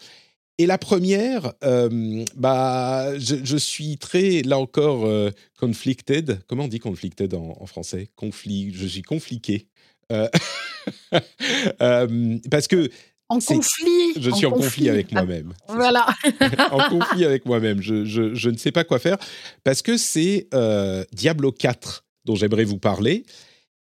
Et 0.60 0.68
la 0.68 0.78
première, 0.78 1.54
euh, 1.64 2.24
bah, 2.36 3.18
je, 3.18 3.58
suis 3.58 3.98
très, 3.98 4.44
là 4.44 4.60
encore, 4.60 5.06
euh, 5.06 5.32
conflicted. 5.60 6.44
Comment 6.48 6.66
on 6.66 6.68
dit 6.68 6.80
conflicted 6.80 7.34
en, 7.34 7.66
français? 7.66 8.10
Conflit, 8.16 8.72
Je 8.74 8.86
suis 8.86 9.02
confliqué. 9.02 9.68
Euh, 10.12 10.28
parce 12.52 12.68
que. 12.68 12.90
En 13.30 13.40
conflit. 13.40 14.14
Je 14.20 14.30
suis 14.30 14.46
en, 14.46 14.52
conflit, 14.52 14.90
avec 14.90 15.12
moi-même. 15.12 15.54
Voilà. 15.70 16.06
en 16.72 16.88
conflit 16.90 17.26
avec 17.26 17.48
moi-même. 17.48 17.82
Je, 17.82 18.06
je, 18.06 18.36
je, 18.36 18.50
ne 18.52 18.58
sais 18.58 18.72
pas 18.72 18.84
quoi 18.84 19.00
faire. 19.00 19.18
Parce 19.64 19.82
que 19.82 19.98
c'est 19.98 20.50
Diablo 21.14 21.52
4 21.52 22.06
dont 22.26 22.36
j'aimerais 22.36 22.66
vous 22.66 22.78
parler. 22.78 23.26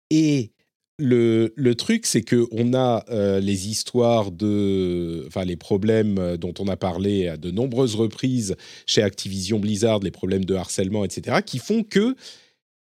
Et 0.09 0.53
le, 0.99 1.73
truc, 1.73 2.07
c'est 2.07 2.23
que 2.23 2.47
on 2.53 2.75
a 2.75 3.05
euh, 3.11 3.41
les 3.41 3.69
histoires 3.69 4.31
de, 4.31 5.25
enfin 5.27 5.45
les 5.45 5.57
problèmes 5.57 6.19
euh, 6.19 6.37
dont 6.37 6.55
on 6.59 6.69
a 6.69 6.77
parlé 6.77 7.29
à 7.29 7.37
de 7.37 7.51
nombreuses 7.51 7.95
reprises 7.95 8.57
chez 8.87 9.03
Activision 9.03 9.59
Blizzard, 9.59 10.01
les 10.01 10.11
problèmes 10.11 10.45
de 10.45 10.55
harcèlement, 10.55 11.05
etc., 11.05 11.39
qui 11.45 11.59
font 11.59 11.83
que 11.83 12.15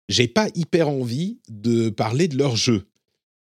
j'ai 0.10 0.28
pas 0.28 0.48
hyper 0.56 0.90
envie 0.90 1.40
de 1.50 1.90
parler 1.90 2.28
de 2.28 2.38
leur 2.38 2.56
jeu. 2.56 2.84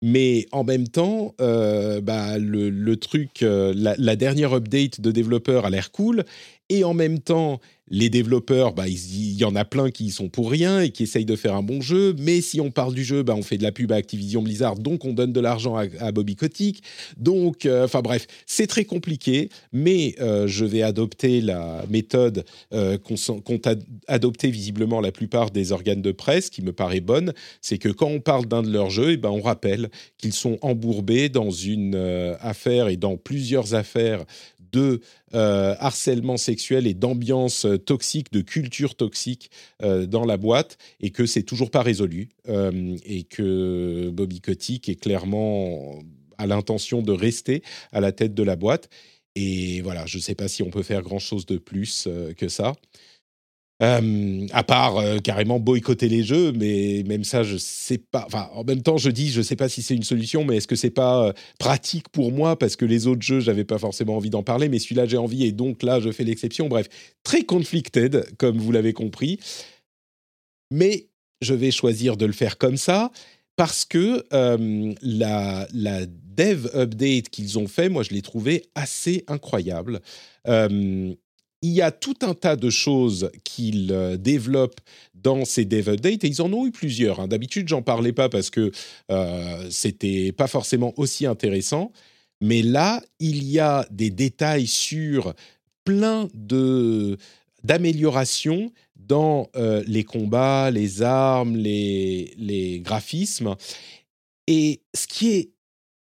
Mais 0.04 0.46
en 0.52 0.64
même 0.64 0.88
temps, 0.88 1.34
euh, 1.42 2.02
bah, 2.02 2.38
le, 2.38 2.96
truc, 2.98 3.42
la, 3.42 3.96
la, 3.98 4.16
dernière 4.16 4.54
update 4.54 5.02
de 5.02 5.12
développeurs 5.12 5.66
a 5.66 5.72
l'air 5.72 5.92
cool, 5.92 6.24
et 6.70 6.84
en 6.84 6.94
même 6.94 7.20
temps, 7.20 7.60
les 7.90 8.10
développeurs, 8.10 8.74
bah, 8.74 8.88
il 8.88 9.34
y 9.34 9.46
en 9.46 9.56
a 9.56 9.64
plein 9.64 9.92
qui 9.92 10.10
sont 10.12 10.30
pour 10.30 10.52
rien 10.52 10.82
et 10.82 10.90
qui 10.90 11.04
essayent 11.04 11.26
de 11.26 11.36
faire 11.36 11.56
un 11.56 11.64
bon 11.64 11.82
jeu. 11.82 12.14
Mais 12.20 12.42
si 12.42 12.60
on 12.60 12.70
parle 12.70 12.94
du 12.94 13.04
jeu, 13.04 13.24
bah, 13.24 13.34
on 13.36 13.42
fait 13.42 13.58
de 13.58 13.64
la 13.64 13.72
pub 13.72 13.92
à 13.92 13.96
Activision 13.96 14.42
Blizzard, 14.42 14.76
donc 14.76 15.06
on 15.06 15.14
donne 15.14 15.32
de 15.32 15.40
l'argent 15.40 15.76
à, 15.76 16.12
Bobby 16.12 16.36
Kotick. 16.36 16.84
Donc, 17.18 17.66
euh, 17.66 17.86
enfin 17.86 18.02
bref, 18.02 18.28
c'est 18.46 18.68
très 18.68 18.86
compliqué. 18.86 19.50
Mais 19.72 20.16
euh, 20.20 20.48
je 20.48 20.66
vais 20.66 20.82
adopter 20.82 21.42
la 21.42 21.86
méthode 21.90 22.44
euh, 22.74 22.98
qu'ont 22.98 23.62
adopté 24.08 24.50
visiblement 24.50 25.00
la 25.00 25.12
plupart 25.12 25.52
des 25.52 25.72
organes 25.72 26.02
de 26.02 26.12
presse, 26.12 26.50
qui 26.50 26.62
me 26.62 26.74
paraît 26.74 27.00
bonne. 27.00 27.34
C'est 27.62 27.78
que 27.78 27.90
quand 27.90 28.08
on 28.08 28.20
parle 28.20 28.46
d'un 28.46 28.64
de 28.64 28.72
leurs 28.72 28.90
jeux, 28.90 29.12
eh 29.12 29.18
ben 29.18 29.30
on 29.30 29.42
rappelle 29.42 29.90
qu'ils 30.18 30.34
sont 30.34 30.58
embourbés 30.62 31.30
dans 31.30 31.52
une 31.52 31.96
affaire 32.42 32.90
et 32.90 32.98
dans 32.98 33.18
plusieurs 33.18 33.74
affaires 33.74 34.26
de 34.78 35.02
euh, 35.34 35.76
harcèlement 35.80 36.38
sexuel 36.38 36.88
et 36.88 36.94
d'ambiance 36.94 37.66
euh, 37.66 37.78
toxique, 37.78 38.32
de 38.32 38.42
culture 38.42 38.96
toxique 38.96 39.50
euh, 39.82 40.06
dans 40.06 40.24
la 40.24 40.38
boîte, 40.38 40.78
et 41.00 41.10
que 41.10 41.26
c'est 41.26 41.44
toujours 41.44 41.72
pas 41.72 41.82
résolu, 41.82 42.30
et 43.06 43.24
que 43.24 44.10
Bobby 44.10 44.40
Kotick 44.40 44.88
est 44.88 44.96
clairement 44.96 46.00
à 46.38 46.48
l'intention 46.48 47.02
de 47.02 47.12
rester 47.12 47.62
à 47.92 48.00
la 48.00 48.12
tête 48.12 48.34
de 48.34 48.44
la 48.44 48.56
boîte. 48.56 48.90
Et 49.36 49.82
voilà, 49.82 50.06
je 50.06 50.18
ne 50.18 50.22
sais 50.22 50.36
pas 50.36 50.48
si 50.48 50.64
on 50.64 50.70
peut 50.70 50.84
faire 50.84 51.02
grand-chose 51.02 51.46
de 51.46 51.58
plus 51.58 52.08
que 52.38 52.48
ça. 52.48 52.74
Euh, 53.84 54.48
à 54.54 54.64
part 54.64 54.98
euh, 54.98 55.20
carrément 55.20 55.60
boycotter 55.60 56.10
les 56.10 56.24
jeux, 56.24 56.52
mais 56.52 57.04
même 57.06 57.24
ça, 57.24 57.44
je 57.44 57.58
sais 57.58 58.00
pas. 58.00 58.28
En 58.56 58.64
même 58.64 58.82
temps, 58.82 58.98
je 58.98 59.12
dis, 59.12 59.30
je 59.30 59.44
sais 59.44 59.56
pas 59.56 59.70
si 59.70 59.84
c'est 59.84 59.94
une 59.96 60.04
solution, 60.04 60.44
mais 60.44 60.58
est-ce 60.58 60.68
que 60.68 60.76
c'est 60.76 60.90
pas 60.90 61.28
euh, 61.28 61.34
pratique 61.60 62.10
pour 62.10 62.32
moi? 62.32 62.58
Parce 62.58 62.76
que 62.76 62.86
les 62.86 63.06
autres 63.06 63.22
jeux, 63.22 63.40
j'avais 63.40 63.66
pas 63.66 63.78
forcément 63.78 64.16
envie 64.16 64.32
d'en 64.32 64.42
parler, 64.42 64.68
mais 64.68 64.80
celui-là, 64.80 65.06
j'ai 65.06 65.18
envie 65.18 65.46
et 65.46 65.52
donc 65.52 65.84
là, 65.84 66.00
je 66.00 66.12
fais 66.12 66.24
l'exception. 66.24 66.68
Bref, 66.70 66.88
très 67.24 67.44
conflicted, 67.44 68.26
comme 68.38 68.58
vous 68.58 68.72
l'avez 68.72 68.94
compris. 68.94 69.40
Mais 70.72 71.10
je 71.42 71.54
vais 71.54 71.70
choisir 71.70 72.18
de 72.18 72.26
le 72.26 72.34
faire 72.34 72.58
comme 72.58 72.78
ça 72.78 73.12
parce 73.58 73.86
que 73.86 74.26
la, 74.32 75.68
la 75.72 76.06
dev 76.06 76.68
update 76.76 77.30
qu'ils 77.30 77.58
ont 77.58 77.68
fait, 77.68 77.90
moi, 77.90 78.04
je 78.04 78.10
l'ai 78.10 78.22
trouvé 78.22 78.66
assez 78.76 79.24
incroyable 79.28 80.02
il 81.62 81.72
y 81.72 81.82
a 81.82 81.92
tout 81.92 82.16
un 82.22 82.34
tas 82.34 82.56
de 82.56 82.70
choses 82.70 83.32
qu'ils 83.44 83.92
euh, 83.92 84.18
développent 84.18 84.80
dans 85.14 85.46
ces 85.46 85.66
dev 85.66 85.90
updates 85.90 86.24
et 86.24 86.28
ils 86.28 86.42
en 86.42 86.52
ont 86.54 86.66
eu 86.66 86.72
plusieurs. 86.72 87.20
Hein. 87.20 87.28
D'habitude, 87.28 87.68
j'en 87.68 87.82
parlais 87.82 88.14
pas 88.14 88.30
parce 88.30 88.50
que 88.50 88.72
euh, 89.12 89.68
c'était 89.70 90.32
pas 90.32 90.48
forcément 90.48 90.94
aussi 90.98 91.26
intéressant, 91.26 91.92
mais 92.42 92.62
là, 92.62 93.02
il 93.20 93.44
y 93.44 93.60
a 93.60 93.88
des 93.90 94.12
détails 94.12 94.68
sur 94.68 95.34
plein 95.84 96.28
de 96.34 97.18
d'améliorations 97.64 98.72
dans 98.96 99.50
euh, 99.56 99.84
les 99.88 100.04
combats, 100.04 100.70
les 100.72 101.02
armes, 101.02 101.56
les, 101.56 102.34
les 102.38 102.80
graphismes. 102.80 103.56
Et 104.46 104.82
ce 104.94 105.08
qui 105.08 105.32
est 105.32 105.50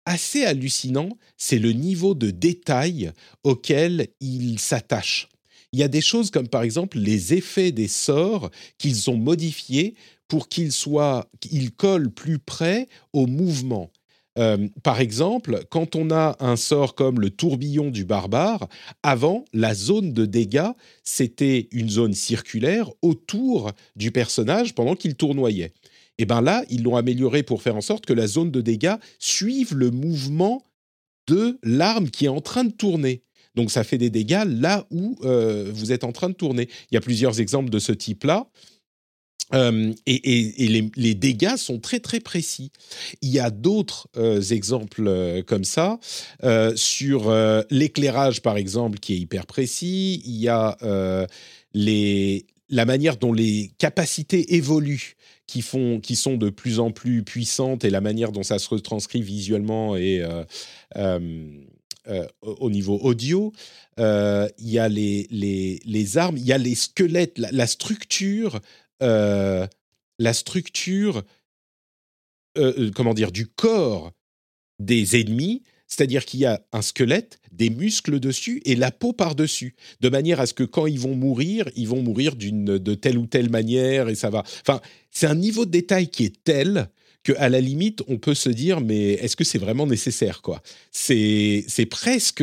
assez 0.06 0.44
hallucinant, 0.44 1.10
c'est 1.36 1.58
le 1.58 1.72
niveau 1.72 2.14
de 2.14 2.30
détail 2.30 3.12
auquel 3.44 4.08
ils 4.20 4.58
s'attachent 4.58 5.28
il 5.72 5.80
y 5.80 5.82
a 5.82 5.88
des 5.88 6.00
choses 6.00 6.30
comme 6.30 6.48
par 6.48 6.62
exemple 6.62 6.98
les 6.98 7.34
effets 7.34 7.72
des 7.72 7.88
sorts 7.88 8.50
qu'ils 8.78 9.10
ont 9.10 9.16
modifiés 9.16 9.94
pour 10.28 10.48
qu'ils 10.48 10.72
soient, 10.72 11.28
qu'ils 11.40 11.72
collent 11.72 12.10
plus 12.10 12.38
près 12.38 12.88
au 13.12 13.26
mouvement. 13.26 13.90
Euh, 14.38 14.68
par 14.82 15.00
exemple, 15.00 15.64
quand 15.70 15.94
on 15.94 16.10
a 16.10 16.36
un 16.40 16.56
sort 16.56 16.94
comme 16.94 17.20
le 17.20 17.28
tourbillon 17.28 17.90
du 17.90 18.06
barbare, 18.06 18.66
avant, 19.02 19.44
la 19.52 19.74
zone 19.74 20.14
de 20.14 20.24
dégâts, 20.24 20.70
c'était 21.04 21.68
une 21.70 21.90
zone 21.90 22.14
circulaire 22.14 22.90
autour 23.02 23.72
du 23.94 24.10
personnage 24.10 24.74
pendant 24.74 24.94
qu'il 24.94 25.16
tournoyait. 25.16 25.74
Et 26.22 26.24
bien 26.24 26.40
là, 26.40 26.64
ils 26.70 26.84
l'ont 26.84 26.94
amélioré 26.94 27.42
pour 27.42 27.62
faire 27.62 27.74
en 27.74 27.80
sorte 27.80 28.06
que 28.06 28.12
la 28.12 28.28
zone 28.28 28.52
de 28.52 28.60
dégâts 28.60 28.94
suive 29.18 29.74
le 29.74 29.90
mouvement 29.90 30.62
de 31.26 31.58
l'arme 31.64 32.10
qui 32.10 32.26
est 32.26 32.28
en 32.28 32.40
train 32.40 32.62
de 32.62 32.70
tourner. 32.70 33.24
Donc 33.56 33.72
ça 33.72 33.82
fait 33.82 33.98
des 33.98 34.08
dégâts 34.08 34.44
là 34.46 34.86
où 34.92 35.18
euh, 35.24 35.68
vous 35.74 35.90
êtes 35.90 36.04
en 36.04 36.12
train 36.12 36.28
de 36.28 36.34
tourner. 36.34 36.68
Il 36.92 36.94
y 36.94 36.96
a 36.96 37.00
plusieurs 37.00 37.40
exemples 37.40 37.70
de 37.70 37.80
ce 37.80 37.90
type-là. 37.90 38.46
Euh, 39.52 39.92
et, 40.06 40.90
les, 40.94 41.14
dégâts 41.16 41.56
sont 41.56 41.80
très 41.80 41.98
très 41.98 42.20
précis. 42.20 42.70
Il 43.20 43.30
y 43.30 43.40
a 43.40 43.50
d'autres 43.50 44.06
euh, 44.16 44.40
exemples 44.40 45.42
comme 45.48 45.64
ça 45.64 45.98
sur 46.76 47.34
l'éclairage 47.68 48.42
par 48.42 48.56
exemple 48.58 49.00
qui 49.00 49.14
est 49.14 49.18
hyper 49.18 49.46
précis. 49.46 50.22
Il 50.24 50.36
y 50.36 50.48
a 50.48 50.78
les, 51.74 52.46
la 52.72 52.84
manière 52.84 53.16
dont 53.16 53.32
les 53.32 53.70
capacités 53.78 54.56
évoluent 54.56 55.14
qui, 55.46 55.62
font, 55.62 56.00
qui 56.00 56.16
sont 56.16 56.36
de 56.36 56.50
plus 56.50 56.80
en 56.80 56.90
plus 56.90 57.22
puissantes 57.22 57.84
et 57.84 57.90
la 57.90 58.00
manière 58.00 58.32
dont 58.32 58.42
ça 58.42 58.58
se 58.58 58.68
retranscrit 58.68 59.22
visuellement 59.22 59.96
et 59.96 60.24
euh, 62.08 62.26
au 62.42 62.68
niveau 62.68 62.98
audio, 62.98 63.52
euh, 64.00 64.48
il 64.58 64.70
y 64.70 64.80
a 64.80 64.88
les, 64.88 65.28
les, 65.30 65.78
les, 65.84 66.18
armes, 66.18 66.36
il 66.36 66.44
y 66.44 66.52
a 66.52 66.58
les 66.58 66.74
squelettes, 66.74 67.38
la, 67.38 67.66
structure, 67.68 68.60
la 69.00 69.68
structure, 70.32 71.22
euh, 72.58 72.90
comment 72.96 73.14
dire, 73.14 73.30
du 73.30 73.46
corps 73.46 74.10
des 74.80 75.20
ennemis. 75.20 75.62
C'est-à-dire 75.92 76.24
qu'il 76.24 76.40
y 76.40 76.46
a 76.46 76.64
un 76.72 76.80
squelette, 76.80 77.38
des 77.52 77.68
muscles 77.68 78.18
dessus 78.18 78.62
et 78.64 78.76
la 78.76 78.90
peau 78.90 79.12
par-dessus, 79.12 79.74
de 80.00 80.08
manière 80.08 80.40
à 80.40 80.46
ce 80.46 80.54
que 80.54 80.64
quand 80.64 80.86
ils 80.86 80.98
vont 80.98 81.14
mourir, 81.14 81.68
ils 81.76 81.86
vont 81.86 82.00
mourir 82.00 82.34
d'une 82.34 82.78
de 82.78 82.94
telle 82.94 83.18
ou 83.18 83.26
telle 83.26 83.50
manière 83.50 84.08
et 84.08 84.14
ça 84.14 84.30
va. 84.30 84.42
Enfin, 84.66 84.80
c'est 85.10 85.26
un 85.26 85.34
niveau 85.34 85.66
de 85.66 85.70
détail 85.70 86.08
qui 86.08 86.24
est 86.24 86.42
tel 86.44 86.88
que 87.24 87.34
à 87.36 87.50
la 87.50 87.60
limite, 87.60 88.00
on 88.08 88.16
peut 88.16 88.32
se 88.32 88.48
dire, 88.48 88.80
mais 88.80 89.12
est-ce 89.12 89.36
que 89.36 89.44
c'est 89.44 89.58
vraiment 89.58 89.86
nécessaire 89.86 90.40
quoi? 90.40 90.62
C'est 90.92 91.66
c'est 91.68 91.84
presque 91.84 92.42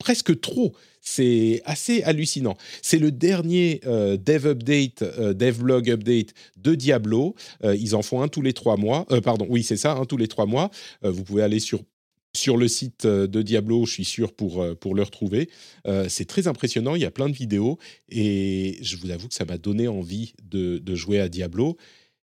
presque 0.00 0.40
trop. 0.40 0.74
C'est 1.00 1.62
assez 1.64 2.02
hallucinant. 2.02 2.56
C'est 2.82 2.98
le 2.98 3.12
dernier 3.12 3.80
euh, 3.86 4.16
dev 4.16 4.46
update, 4.48 5.02
euh, 5.02 5.32
devlog 5.32 5.88
update 5.90 6.34
de 6.56 6.74
Diablo. 6.74 7.36
Euh, 7.64 7.76
ils 7.76 7.94
en 7.94 8.02
font 8.02 8.20
un 8.20 8.28
tous 8.28 8.42
les 8.42 8.52
trois 8.52 8.76
mois. 8.76 9.06
pardon, 9.22 9.46
oui, 9.48 9.62
c'est 9.62 9.76
ça, 9.76 9.92
un 9.92 10.04
tous 10.04 10.16
les 10.16 10.28
trois 10.28 10.46
mois. 10.46 10.70
vous 11.02 11.22
pouvez 11.22 11.42
aller 11.42 11.60
sur 11.60 11.84
sur 12.34 12.56
le 12.56 12.68
site 12.68 13.06
de 13.06 13.42
Diablo, 13.42 13.86
je 13.86 13.92
suis 13.92 14.04
sûr 14.04 14.32
pour, 14.32 14.64
pour 14.78 14.94
le 14.94 15.02
retrouver. 15.02 15.50
c'est 16.08 16.26
très 16.26 16.46
impressionnant, 16.46 16.94
il 16.94 17.02
y 17.02 17.04
a 17.04 17.10
plein 17.10 17.28
de 17.28 17.34
vidéos 17.34 17.78
et 18.08 18.78
je 18.82 18.96
vous 18.96 19.10
avoue 19.10 19.28
que 19.28 19.34
ça 19.34 19.44
m'a 19.44 19.58
donné 19.58 19.88
envie 19.88 20.34
de, 20.44 20.78
de, 20.78 20.94
jouer 20.94 21.20
à 21.20 21.28
Diablo. 21.28 21.76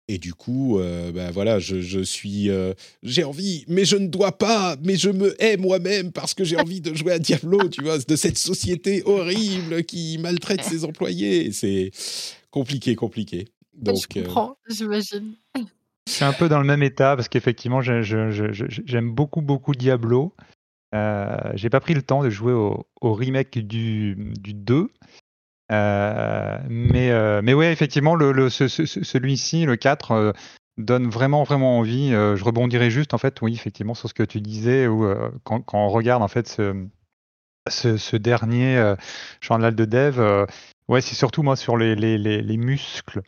Et 0.09 0.17
du 0.17 0.33
coup, 0.33 0.79
euh, 0.79 1.13
bah 1.13 1.31
voilà, 1.31 1.59
je, 1.59 2.03
suis, 2.03 2.49
euh, 2.49 2.73
j'ai 3.03 3.23
envie, 3.23 3.63
mais 3.69 3.85
je 3.85 3.95
ne 3.95 4.07
dois 4.07 4.37
pas, 4.37 4.75
mais 4.83 4.97
je 4.97 5.09
me 5.09 5.41
hais 5.41 5.55
moi-même 5.55 6.11
parce 6.11 6.33
que 6.33 6.43
j'ai 6.43 6.57
envie 6.57 6.81
de 6.81 6.93
jouer 6.93 7.13
à 7.13 7.19
Diablo, 7.19 7.69
tu 7.69 7.83
vois, 7.83 7.97
de 7.97 8.15
cette 8.17 8.37
société 8.37 9.01
horrible 9.05 9.83
qui 9.85 10.17
maltraite 10.17 10.61
ses 10.63 10.83
employés. 10.83 11.53
C'est 11.53 11.91
compliqué, 12.51 12.95
compliqué. 12.95 13.45
Donc, 13.73 13.95
je 14.13 14.19
euh, 14.19 14.23
comprends, 14.23 14.57
j'imagine. 14.69 15.35
C'est 16.07 16.25
un 16.25 16.33
peu 16.33 16.49
dans 16.49 16.59
le 16.59 16.65
même 16.65 16.83
état 16.83 17.15
parce 17.15 17.29
qu'effectivement, 17.29 17.81
j'aime 17.81 19.11
beaucoup, 19.11 19.41
beaucoup 19.41 19.73
Diablo. 19.73 20.35
Euh, 20.93 21.37
j'ai 21.55 21.69
pas 21.69 21.79
pris 21.79 21.93
le 21.93 22.03
temps 22.03 22.23
de 22.23 22.29
jouer 22.29 22.53
au, 22.53 22.85
remake 23.01 23.57
du, 23.59 24.15
du 24.39 24.53
2. 24.53 24.89
Euh, 25.71 26.59
mais, 26.69 27.11
euh, 27.11 27.41
mais 27.43 27.53
ouais, 27.53 27.71
effectivement, 27.71 28.17
celui-ci, 28.49 29.65
le 29.65 29.75
4, 29.75 30.11
euh, 30.11 30.31
donne 30.77 31.09
vraiment, 31.09 31.43
vraiment 31.43 31.79
envie. 31.79 32.11
je 32.11 32.43
rebondirai 32.43 32.89
juste, 32.91 33.13
en 33.13 33.17
fait, 33.17 33.41
oui, 33.41 33.53
effectivement, 33.53 33.93
sur 33.93 34.09
ce 34.09 34.13
que 34.13 34.23
tu 34.23 34.41
disais, 34.41 34.87
quand, 35.43 35.63
on 35.73 35.89
regarde, 35.89 36.23
en 36.23 36.27
fait, 36.27 36.47
ce, 37.67 38.15
dernier 38.17 38.93
journal 39.41 39.75
de 39.75 39.85
dev, 39.85 40.45
ouais, 40.87 41.01
c'est 41.01 41.15
surtout, 41.15 41.43
moi, 41.43 41.55
sur 41.55 41.77
les, 41.77 41.95
les 41.95 42.57
muscles 42.57 43.21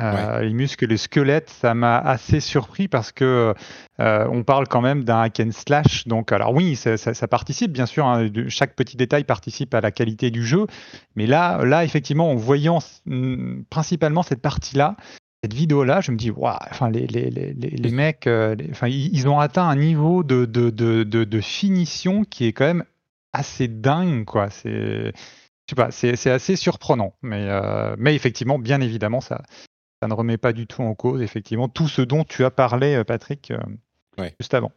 euh, 0.00 0.40
les 0.40 0.52
muscles, 0.52 0.86
les 0.86 0.96
squelettes, 0.96 1.50
ça 1.50 1.74
m'a 1.74 1.98
assez 1.98 2.40
surpris 2.40 2.88
parce 2.88 3.12
que 3.12 3.54
euh, 4.00 4.26
on 4.30 4.42
parle 4.44 4.66
quand 4.66 4.80
même 4.80 5.04
d'un 5.04 5.20
hack 5.20 5.40
and 5.40 5.52
slash. 5.52 6.06
Donc, 6.06 6.32
alors 6.32 6.54
oui, 6.54 6.76
ça, 6.76 6.96
participe 7.28 7.72
bien 7.72 7.86
sûr. 7.86 8.06
Hein, 8.06 8.30
chaque 8.48 8.74
petit 8.74 8.96
détail 8.96 9.24
participe 9.24 9.74
à 9.74 9.80
la 9.80 9.90
qualité 9.90 10.30
du 10.30 10.44
jeu. 10.44 10.66
Mais 11.16 11.26
là, 11.26 11.64
là, 11.64 11.84
effectivement, 11.84 12.30
en 12.30 12.36
voyant 12.36 12.78
principalement 13.68 14.22
cette 14.22 14.40
partie-là, 14.40 14.96
cette 15.42 15.54
vidéo-là, 15.54 16.00
je 16.00 16.12
me 16.12 16.16
dis, 16.16 16.30
waouh, 16.30 16.56
enfin, 16.70 16.90
les, 16.90 17.06
les, 17.06 17.30
les, 17.30 17.52
les 17.54 17.90
mecs, 17.90 18.26
euh, 18.26 18.54
enfin, 18.70 18.88
ils 18.88 19.26
ont 19.28 19.38
atteint 19.38 19.66
un 19.66 19.76
niveau 19.76 20.22
de, 20.22 20.44
de, 20.44 20.70
de, 20.70 21.02
de, 21.02 21.40
finition 21.40 22.24
qui 22.24 22.46
est 22.46 22.52
quand 22.52 22.66
même 22.66 22.84
assez 23.32 23.66
dingue, 23.66 24.24
quoi. 24.26 24.50
C'est, 24.50 25.12
c'est 25.90 26.30
assez 26.30 26.56
surprenant. 26.56 27.14
Mais, 27.22 27.48
mais 27.96 28.14
effectivement, 28.14 28.58
bien 28.58 28.80
évidemment, 28.82 29.20
ça, 29.20 29.40
ça 30.00 30.08
ne 30.08 30.14
remet 30.14 30.38
pas 30.38 30.52
du 30.52 30.66
tout 30.66 30.82
en 30.82 30.94
cause, 30.94 31.20
effectivement, 31.20 31.68
tout 31.68 31.88
ce 31.88 32.02
dont 32.02 32.24
tu 32.24 32.44
as 32.44 32.50
parlé, 32.50 32.94
euh, 32.94 33.04
Patrick, 33.04 33.50
euh, 33.50 34.28
juste 34.40 34.54
avant. 34.54 34.72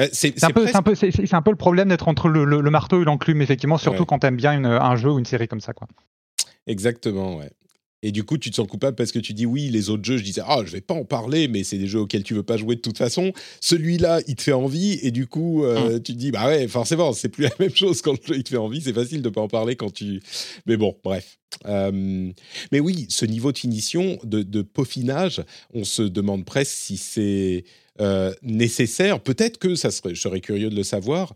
Euh, 0.00 0.08
c'est 0.12 0.42
un, 0.42 0.50
peu, 0.50 0.64
le 0.64 1.56
problème 1.56 1.88
d'être 1.88 2.08
entre 2.08 2.28
le, 2.28 2.70
marteau 2.70 3.02
et 3.02 3.04
l'enclume, 3.04 3.42
effectivement, 3.42 3.76
surtout 3.76 4.06
quand 4.06 4.20
tu 4.20 4.26
aimes 4.26 4.36
bien 4.36 4.64
un 4.64 4.96
jeu 4.96 5.10
ou 5.10 5.18
une 5.18 5.26
série 5.26 5.48
comme 5.48 5.60
ça. 5.60 5.74
Quoi. 5.74 5.86
Exactement, 6.66 7.36
ouais. 7.36 7.50
Et 8.04 8.12
du 8.12 8.22
coup, 8.22 8.36
tu 8.36 8.50
te 8.50 8.56
sens 8.56 8.68
coupable 8.68 8.96
parce 8.96 9.12
que 9.12 9.18
tu 9.18 9.32
dis 9.32 9.46
oui, 9.46 9.70
les 9.70 9.88
autres 9.88 10.04
jeux, 10.04 10.18
je 10.18 10.22
disais 10.22 10.42
ah, 10.46 10.60
je 10.62 10.70
vais 10.70 10.82
pas 10.82 10.92
en 10.92 11.06
parler, 11.06 11.48
mais 11.48 11.64
c'est 11.64 11.78
des 11.78 11.86
jeux 11.86 12.00
auxquels 12.00 12.22
tu 12.22 12.34
veux 12.34 12.42
pas 12.42 12.58
jouer 12.58 12.76
de 12.76 12.82
toute 12.82 12.98
façon. 12.98 13.32
Celui-là, 13.62 14.20
il 14.28 14.36
te 14.36 14.42
fait 14.42 14.52
envie 14.52 14.98
et 15.02 15.10
du 15.10 15.26
coup, 15.26 15.64
euh, 15.64 15.96
mm. 15.96 16.02
tu 16.02 16.12
te 16.12 16.18
dis 16.18 16.30
bah 16.30 16.46
ouais, 16.46 16.68
forcément, 16.68 17.14
c'est 17.14 17.30
plus 17.30 17.44
la 17.44 17.50
même 17.58 17.74
chose 17.74 18.02
quand 18.02 18.12
le 18.12 18.18
jeu 18.26 18.36
il 18.36 18.44
te 18.44 18.50
fait 18.50 18.58
envie. 18.58 18.82
C'est 18.82 18.92
facile 18.92 19.22
de 19.22 19.30
pas 19.30 19.40
en 19.40 19.48
parler 19.48 19.74
quand 19.74 19.90
tu. 19.90 20.20
Mais 20.66 20.76
bon, 20.76 20.94
bref. 21.02 21.38
Euh, 21.64 22.30
mais 22.72 22.80
oui, 22.80 23.06
ce 23.08 23.24
niveau 23.24 23.52
de 23.52 23.58
finition, 23.58 24.18
de, 24.22 24.60
peaufinage, 24.60 25.42
on 25.72 25.84
se 25.84 26.02
demande 26.02 26.44
presque 26.44 26.72
si 26.72 26.98
c'est 26.98 27.64
euh, 28.02 28.34
nécessaire. 28.42 29.18
Peut-être 29.18 29.56
que 29.56 29.76
ça 29.76 29.90
serait, 29.90 30.14
je 30.14 30.20
serais 30.20 30.40
curieux 30.42 30.68
de 30.68 30.76
le 30.76 30.82
savoir 30.82 31.32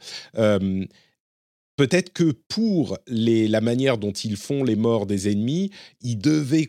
peut-être 1.78 2.12
que 2.12 2.32
pour 2.48 2.98
la 3.06 3.60
manière 3.60 3.98
dont 3.98 4.10
ils 4.12 4.36
font 4.36 4.64
les 4.64 4.74
morts 4.74 5.06
des 5.06 5.30
ennemis, 5.30 5.70
ils 6.02 6.18
devaient 6.18 6.68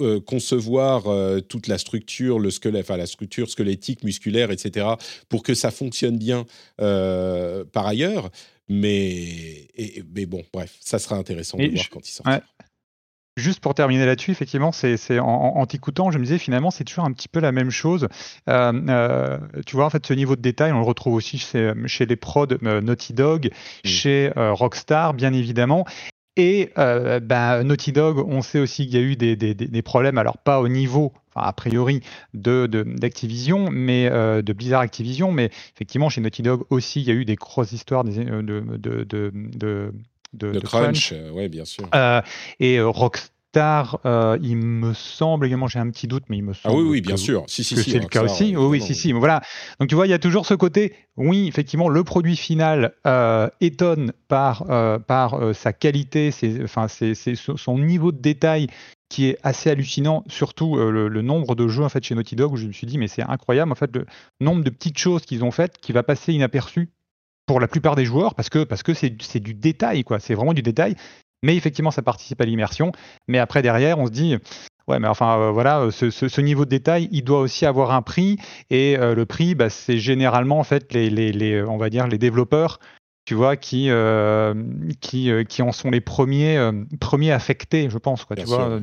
euh, 0.00 0.20
concevoir 0.20 1.06
euh, 1.06 1.40
toute 1.40 1.68
la 1.68 1.76
structure, 1.76 2.38
le 2.38 2.50
squelette, 2.50 2.86
enfin 2.86 2.96
la 2.96 3.06
structure 3.06 3.50
squelettique, 3.50 4.02
musculaire, 4.02 4.50
etc., 4.50 4.86
pour 5.28 5.42
que 5.42 5.54
ça 5.54 5.70
fonctionne 5.70 6.16
bien 6.16 6.46
euh, 6.80 7.64
par 7.66 7.86
ailleurs. 7.86 8.30
Mais, 8.70 9.68
mais 10.14 10.26
bon, 10.26 10.42
bref, 10.52 10.76
ça 10.80 10.98
sera 10.98 11.16
intéressant 11.16 11.58
de 11.58 11.68
voir 11.68 11.88
quand 11.90 12.06
ils 12.06 12.12
sortent. 12.12 12.42
Juste 13.38 13.60
pour 13.60 13.74
terminer 13.74 14.04
là-dessus, 14.06 14.30
effectivement, 14.30 14.72
c'est 14.72 15.18
en, 15.18 15.26
en 15.26 15.66
t'écoutant, 15.66 16.10
je 16.10 16.18
me 16.18 16.24
disais 16.24 16.38
finalement, 16.38 16.70
c'est 16.70 16.84
toujours 16.84 17.04
un 17.04 17.12
petit 17.12 17.28
peu 17.28 17.40
la 17.40 17.52
même 17.52 17.70
chose. 17.70 18.08
Euh, 18.48 18.72
euh, 18.88 19.38
tu 19.66 19.76
vois, 19.76 19.86
en 19.86 19.90
fait, 19.90 20.06
ce 20.06 20.12
niveau 20.12 20.36
de 20.36 20.42
détail, 20.42 20.72
on 20.72 20.80
le 20.80 20.84
retrouve 20.84 21.14
aussi 21.14 21.38
chez, 21.38 21.72
chez 21.86 22.06
les 22.06 22.16
prods 22.16 22.46
Naughty 22.60 23.12
Dog, 23.12 23.46
mm. 23.46 23.88
chez 23.88 24.32
Rockstar, 24.36 25.14
bien 25.14 25.32
évidemment. 25.32 25.86
Et 26.36 26.70
ben, 26.76 27.64
Naughty 27.64 27.92
Dog, 27.92 28.18
on 28.18 28.42
sait 28.42 28.60
aussi 28.60 28.86
qu'il 28.86 28.94
y 28.94 28.98
a 28.98 29.04
eu 29.04 29.16
des, 29.16 29.34
des, 29.34 29.54
des, 29.54 29.82
problèmes, 29.82 30.18
alors 30.18 30.38
pas 30.38 30.60
au 30.60 30.68
niveau, 30.68 31.12
enfin, 31.34 31.46
a 31.46 31.52
priori, 31.52 32.00
d'Activision, 32.32 33.64
de, 33.64 33.70
mais 33.70 34.08
de 34.08 34.52
Blizzard 34.52 34.80
Activision, 34.80 35.32
mais 35.32 35.50
effectivement, 35.74 36.08
chez 36.08 36.20
Naughty 36.20 36.42
Dog 36.42 36.62
aussi, 36.70 37.00
il 37.00 37.08
y 37.08 37.10
a 37.10 37.14
eu 37.14 37.24
des 37.24 37.34
grosses 37.34 37.72
histoires 37.72 38.04
de, 38.04 38.10
de, 38.12 39.04
de 39.04 39.92
de, 40.32 40.58
crunch, 40.60 41.12
euh, 41.12 41.30
oui, 41.32 41.48
bien 41.48 41.64
sûr. 41.64 41.88
Euh, 41.94 42.20
et 42.60 42.78
euh, 42.78 42.88
Rockstar, 42.88 43.98
il 44.42 44.56
me 44.56 44.92
semble 44.92 45.46
également, 45.46 45.68
j'ai 45.68 45.78
un 45.78 45.90
petit 45.90 46.06
doute, 46.06 46.24
mais 46.28 46.36
il 46.36 46.44
me 46.44 46.52
semble. 46.52 46.74
Ah 46.74 46.78
oui, 46.78 46.88
oui, 46.88 47.00
bien 47.00 47.16
sûr. 47.16 47.44
Si, 47.46 47.64
si, 47.64 47.76
c'est 47.76 47.98
le 47.98 48.06
cas 48.06 48.22
aussi. 48.22 48.56
Oui, 48.56 48.66
oui, 48.66 48.80
si, 48.80 48.94
si. 48.94 49.12
Voilà. 49.12 49.40
Donc 49.80 49.88
tu 49.88 49.94
vois, 49.94 50.06
il 50.06 50.10
y 50.10 50.14
a 50.14 50.18
toujours 50.18 50.46
ce 50.46 50.54
côté. 50.54 50.94
Oui, 51.16 51.48
effectivement, 51.48 51.88
le 51.88 52.04
produit 52.04 52.36
final 52.36 52.92
étonne 53.60 54.12
par 54.28 54.64
par 55.06 55.54
sa 55.54 55.72
qualité, 55.72 56.30
c'est, 56.30 56.62
enfin, 56.62 56.88
c'est, 56.88 57.14
son 57.34 57.78
niveau 57.78 58.12
de 58.12 58.20
détail 58.20 58.68
qui 59.08 59.28
est 59.28 59.38
assez 59.42 59.70
hallucinant, 59.70 60.22
surtout 60.28 60.76
le, 60.76 61.08
le, 61.08 61.22
nombre 61.22 61.54
de 61.54 61.66
jeux 61.66 61.82
en 61.82 61.88
fait 61.88 62.04
chez 62.04 62.14
Naughty 62.14 62.36
Dog 62.36 62.52
où 62.52 62.56
je 62.58 62.66
me 62.66 62.72
suis 62.72 62.86
dit 62.86 62.98
mais 62.98 63.08
c'est 63.08 63.22
incroyable 63.22 63.72
en 63.72 63.74
fait 63.74 63.90
le 63.96 64.04
nombre 64.38 64.62
de 64.62 64.68
petites 64.68 64.98
choses 64.98 65.24
qu'ils 65.24 65.44
ont 65.44 65.50
faites 65.50 65.78
qui 65.78 65.92
va 65.92 66.02
passer 66.02 66.34
inaperçu 66.34 66.90
pour 67.48 67.58
la 67.58 67.66
plupart 67.66 67.96
des 67.96 68.04
joueurs 68.04 68.36
parce 68.36 68.48
que 68.48 68.62
parce 68.62 68.84
que 68.84 68.94
c'est 68.94 69.40
du 69.40 69.54
détail 69.54 70.04
quoi, 70.04 70.20
c'est 70.20 70.34
vraiment 70.34 70.54
du 70.54 70.62
détail. 70.62 70.94
Mais 71.44 71.56
effectivement, 71.56 71.92
ça 71.92 72.02
participe 72.02 72.40
à 72.40 72.44
l'immersion. 72.44 72.92
Mais 73.28 73.38
après 73.38 73.62
derrière, 73.62 73.98
on 73.98 74.06
se 74.06 74.12
dit 74.12 74.36
ouais, 74.86 74.98
mais 74.98 75.08
enfin 75.08 75.38
euh, 75.38 75.50
voilà, 75.50 75.88
ce, 75.90 76.40
niveau 76.40 76.64
de 76.64 76.70
détail, 76.70 77.08
il 77.10 77.22
doit 77.22 77.40
aussi 77.40 77.66
avoir 77.66 77.92
un 77.92 78.02
prix 78.02 78.38
et 78.70 78.96
euh, 78.98 79.14
le 79.14 79.26
prix, 79.26 79.54
bah, 79.54 79.70
c'est 79.70 79.98
généralement 79.98 80.58
en 80.58 80.64
fait 80.64 80.92
les, 80.92 81.10
les, 81.10 81.62
on 81.62 81.78
va 81.78 81.90
dire 81.90 82.06
les 82.06 82.18
développeurs 82.18 82.78
tu 83.28 83.34
vois, 83.34 83.56
qui, 83.56 83.90
euh, 83.90 84.54
qui, 85.02 85.30
euh, 85.30 85.44
qui 85.44 85.60
en 85.60 85.70
sont 85.70 85.90
les 85.90 86.00
premiers, 86.00 86.56
euh, 86.56 86.72
premiers 86.98 87.30
affectés, 87.30 87.90
je 87.90 87.98
pense, 87.98 88.24
quoi, 88.24 88.36
tu 88.36 88.44
vois, 88.44 88.80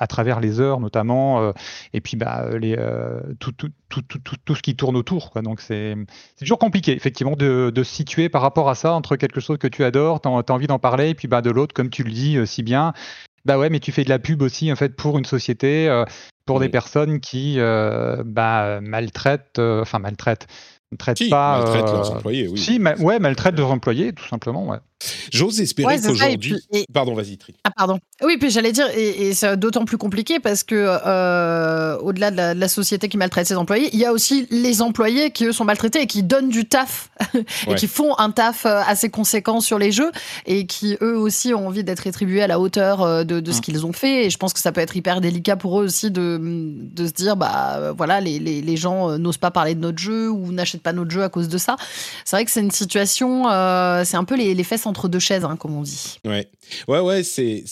à 0.00 0.06
travers 0.08 0.40
les 0.40 0.58
heures 0.58 0.80
notamment, 0.80 1.52
et 1.92 2.00
puis 2.00 2.16
bah, 2.16 2.48
les, 2.58 2.76
tout, 3.38 3.52
tout, 3.52 3.70
tout, 3.88 4.02
tout, 4.02 4.18
tout, 4.44 4.54
ce 4.56 4.62
qui 4.62 4.74
tourne 4.74 4.96
autour, 4.96 5.30
quoi. 5.30 5.40
Donc 5.40 5.60
c'est 5.60 5.94
toujours 6.36 6.58
compliqué, 6.58 6.96
effectivement, 6.96 7.36
de, 7.36 7.70
de 7.72 7.82
se 7.84 7.94
situer 7.94 8.28
par 8.28 8.42
rapport 8.42 8.68
à 8.68 8.74
ça, 8.74 8.92
entre 8.92 9.14
quelque 9.14 9.38
chose 9.38 9.56
que 9.56 9.68
tu 9.68 9.84
adores, 9.84 10.20
tu 10.20 10.26
as, 10.26 10.52
envie 10.52 10.66
d'en 10.66 10.80
parler, 10.80 11.10
et 11.10 11.14
puis 11.14 11.28
bah, 11.28 11.40
de 11.40 11.50
l'autre, 11.50 11.72
comme 11.72 11.88
tu 11.88 12.02
le 12.02 12.10
dis 12.10 12.44
si 12.44 12.64
bien, 12.64 12.92
bah 13.44 13.56
ouais, 13.56 13.70
mais 13.70 13.78
tu 13.78 13.92
fais 13.92 14.02
de 14.02 14.08
la 14.08 14.18
pub 14.18 14.42
aussi, 14.42 14.72
en 14.72 14.76
fait, 14.76 14.96
pour 14.96 15.16
une 15.16 15.24
société, 15.24 16.02
pour 16.44 16.58
des 16.58 16.70
personnes 16.70 17.20
qui 17.20 17.58
bah, 17.60 18.80
maltraitent, 18.80 19.60
enfin 19.60 20.00
maltraitent 20.00 20.48
ne 20.92 20.96
traitent 20.96 21.28
pas. 21.30 21.58
Maltraitent 21.58 21.92
leurs 21.92 22.10
euh, 22.10 22.16
employés, 22.16 22.48
oui. 22.48 22.58
Si, 22.58 22.80
ouais, 23.00 23.18
maltraitent 23.18 23.58
leurs 23.58 23.70
employés, 23.70 24.12
tout 24.12 24.26
simplement, 24.28 24.66
ouais. 24.66 24.78
J'ose 25.30 25.60
espérer 25.60 26.00
qu'aujourd'hui. 26.00 26.56
Pardon, 26.92 27.14
vas-y, 27.14 27.36
Tri. 27.36 27.54
Ah, 27.64 27.70
pardon. 27.76 27.98
Oui, 28.22 28.38
puis 28.38 28.50
j'allais 28.50 28.72
dire, 28.72 28.86
et, 28.96 29.34
c'est 29.34 29.56
d'autant 29.58 29.84
plus 29.84 29.98
compliqué 29.98 30.40
parce 30.40 30.62
que, 30.62 30.74
euh, 30.74 31.98
au-delà 31.98 32.30
de, 32.30 32.58
la 32.58 32.68
société 32.68 33.08
qui 33.08 33.18
maltraite 33.18 33.46
ses 33.46 33.56
employés, 33.56 33.90
il 33.92 33.98
y 33.98 34.06
a 34.06 34.12
aussi 34.12 34.46
les 34.50 34.80
employés 34.80 35.32
qui, 35.32 35.44
eux, 35.44 35.52
sont 35.52 35.64
maltraités 35.64 36.00
et 36.00 36.06
qui 36.06 36.22
donnent 36.22 36.48
du 36.48 36.64
taf 36.64 37.10
et 37.68 37.74
qui 37.74 37.88
font 37.88 38.16
un 38.18 38.30
taf 38.30 38.64
euh, 38.64 38.80
assez 38.86 39.10
conséquent 39.10 39.60
sur 39.60 39.78
les 39.78 39.92
jeux 39.92 40.10
et 40.46 40.66
qui, 40.66 40.96
eux 41.02 41.18
aussi, 41.18 41.52
ont 41.52 41.66
envie 41.66 41.84
d'être 41.84 42.00
rétribués 42.00 42.42
à 42.42 42.46
la 42.46 42.58
hauteur 42.58 43.24
de, 43.24 43.52
ce 43.52 43.58
mm. 43.58 43.60
qu'ils 43.60 43.84
ont 43.84 43.92
fait. 43.92 44.26
Et 44.26 44.30
je 44.30 44.38
pense 44.38 44.54
que 44.54 44.60
ça 44.60 44.72
peut 44.72 44.80
être 44.80 44.96
hyper 44.96 45.20
délicat 45.20 45.56
pour 45.56 45.80
eux 45.80 45.84
aussi 45.84 46.10
de, 46.10 46.40
de 46.40 47.06
se 47.06 47.12
dire, 47.12 47.36
bah 47.36 47.92
voilà, 47.92 48.20
les, 48.20 48.38
les, 48.38 48.62
les 48.62 48.76
gens 48.78 49.18
n'osent 49.18 49.36
pas 49.36 49.50
parler 49.50 49.74
de 49.74 49.80
notre 49.80 49.98
jeu 49.98 50.30
ou 50.30 50.52
n'achètent 50.52 50.75
pas 50.80 50.92
notre 50.92 51.10
jeu 51.10 51.22
à 51.22 51.28
cause 51.28 51.48
de 51.48 51.58
ça. 51.58 51.76
C'est 52.24 52.36
vrai 52.36 52.44
que 52.44 52.50
c'est 52.50 52.60
une 52.60 52.70
situation, 52.70 53.44
c'est 54.04 54.16
un 54.16 54.24
peu 54.24 54.36
les, 54.36 54.54
les 54.54 54.64
fesses 54.64 54.86
entre 54.86 55.08
deux 55.08 55.18
chaises, 55.18 55.44
hein, 55.44 55.56
comme 55.56 55.76
on 55.76 55.82
dit. 55.82 56.18
Ouais, 56.24 56.48
ouais, 56.88 57.00
ouais 57.00 57.22
c'est 57.22 57.64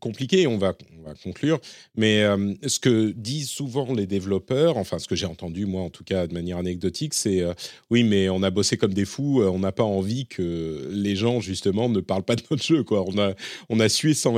compliqué. 0.00 0.46
On 0.46 0.58
va, 0.58 0.74
on 0.98 1.08
va 1.08 1.14
conclure. 1.14 1.60
Mais 1.94 2.22
euh, 2.22 2.54
ce 2.66 2.80
que 2.80 3.10
disent 3.10 3.50
souvent 3.50 3.92
les 3.92 4.06
développeurs, 4.06 4.76
enfin 4.76 4.98
ce 4.98 5.06
que 5.06 5.14
j'ai 5.14 5.26
entendu 5.26 5.66
moi 5.66 5.82
en 5.82 5.90
tout 5.90 6.04
cas 6.04 6.26
de 6.26 6.34
manière 6.34 6.58
anecdotique, 6.58 7.14
c'est 7.14 7.40
euh, 7.40 7.52
oui, 7.90 8.02
mais 8.02 8.28
on 8.28 8.42
a 8.42 8.50
bossé 8.50 8.76
comme 8.76 8.94
des 8.94 9.04
fous. 9.04 9.42
Euh, 9.42 9.50
on 9.50 9.60
n'a 9.60 9.72
pas 9.72 9.84
envie 9.84 10.26
que 10.26 10.88
les 10.90 11.16
gens 11.16 11.40
justement 11.40 11.88
ne 11.88 12.00
parlent 12.00 12.24
pas 12.24 12.36
de 12.36 12.42
notre 12.50 12.62
jeu. 12.62 12.82
Quoi. 12.82 13.04
On 13.06 13.18
a, 13.18 13.34
on 13.68 13.78
a 13.80 13.88
sué 13.88 14.14
sans 14.14 14.30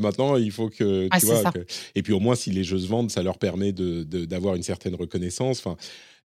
maintenant, 0.00 0.36
il 0.36 0.52
faut 0.52 0.68
que 0.68 1.08
tu 1.18 1.26
vois. 1.26 1.52
Et 1.94 2.02
puis 2.02 2.12
au 2.12 2.20
moins, 2.20 2.36
si 2.36 2.50
les 2.50 2.62
jeux 2.62 2.78
se 2.78 2.86
vendent, 2.86 3.10
ça 3.10 3.22
leur 3.22 3.38
permet 3.38 3.72
d'avoir 3.72 4.04
de, 4.04 4.24
d'avoir 4.24 4.54
une 4.54 4.62
certaine 4.62 4.94
reconnaissance. 4.94 5.58
Enfin. 5.58 5.76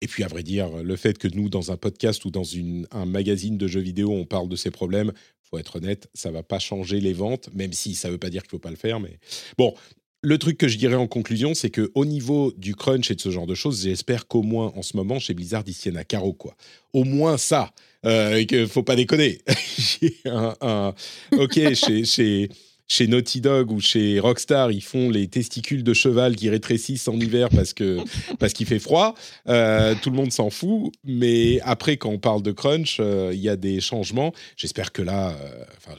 Et 0.02 0.08
puis, 0.08 0.24
à 0.24 0.28
vrai 0.28 0.44
dire, 0.44 0.70
le 0.84 0.96
fait 0.96 1.18
que 1.18 1.28
nous, 1.28 1.50
dans 1.50 1.72
un 1.72 1.78
podcast 1.78 2.24
ou 2.26 2.30
dans 2.30 2.44
un 2.92 3.06
magazine 3.06 3.58
de 3.58 3.68
jeux 3.68 3.82
vidéo, 3.82 4.12
on 4.12 4.26
parle 4.26 4.48
de 4.48 4.56
ces 4.56 4.70
problèmes, 4.70 5.12
faut 5.50 5.58
être 5.58 5.78
honnête, 5.78 6.10
ça 6.14 6.32
va 6.32 6.44
pas 6.44 6.60
changer 6.60 7.00
les 7.00 7.14
ventes, 7.14 7.50
même 7.54 7.74
si 7.74 7.96
ça 7.96 8.10
veut 8.10 8.18
pas 8.18 8.30
dire 8.30 8.44
qu'il 8.44 8.52
faut 8.52 8.60
pas 8.60 8.70
le 8.70 8.76
faire. 8.76 9.00
Mais 9.00 9.18
bon, 9.58 9.74
le 10.22 10.38
truc 10.38 10.58
que 10.58 10.68
je 10.68 10.78
dirais 10.78 10.96
en 10.96 11.08
conclusion, 11.08 11.54
c'est 11.54 11.70
que 11.70 11.92
au 11.96 12.06
niveau 12.06 12.52
du 12.58 12.76
crunch 12.76 13.12
et 13.12 13.16
de 13.16 13.22
ce 13.22 13.32
genre 13.32 13.48
de 13.48 13.56
choses, 13.56 13.84
j'espère 13.84 14.28
qu'au 14.28 14.44
moins 14.44 14.74
en 14.76 14.82
ce 14.82 14.98
moment 14.98 15.20
chez 15.20 15.34
Blizzard, 15.34 15.64
ils 15.68 15.76
tiennent 15.76 15.98
à 15.98 16.04
carreau 16.04 16.34
quoi. 16.34 16.56
Au 16.94 17.04
moins 17.04 17.38
ça, 17.38 17.72
euh, 18.06 18.44
que 18.46 18.66
faut 18.66 18.84
pas 18.84 18.96
déconner. 18.96 19.40
ok, 21.32 21.74
chez 21.74 22.50
chez 22.88 23.08
Naughty 23.08 23.42
Dog 23.42 23.72
ou 23.72 23.80
chez 23.80 24.20
Rockstar, 24.20 24.72
ils 24.72 24.84
font 24.84 25.10
les 25.10 25.28
testicules 25.28 25.84
de 25.84 25.94
cheval 25.94 26.36
qui 26.36 26.50
rétrécissent 26.50 27.08
en 27.08 27.20
hiver 27.20 27.50
parce 27.50 27.74
que 27.74 27.98
parce 28.40 28.54
qu'il 28.54 28.66
fait 28.66 28.80
froid. 28.80 29.16
Euh, 29.48 29.94
tout 30.02 30.10
le 30.10 30.16
monde 30.16 30.32
s'en 30.32 30.50
fout, 30.50 30.94
mais 31.04 31.60
après, 31.62 31.98
quand 31.98 32.10
on 32.10 32.20
parle 32.20 32.42
de 32.42 32.52
crunch, 32.52 32.98
euh, 33.00 33.32
il 33.34 33.40
y 33.40 33.50
a 33.50 33.56
des 33.56 33.82
changements. 33.82 34.34
J'espère 34.56 34.92
que 34.92 35.02
là, 35.02 35.32
euh, 35.32 35.64
enfin, 35.78 35.98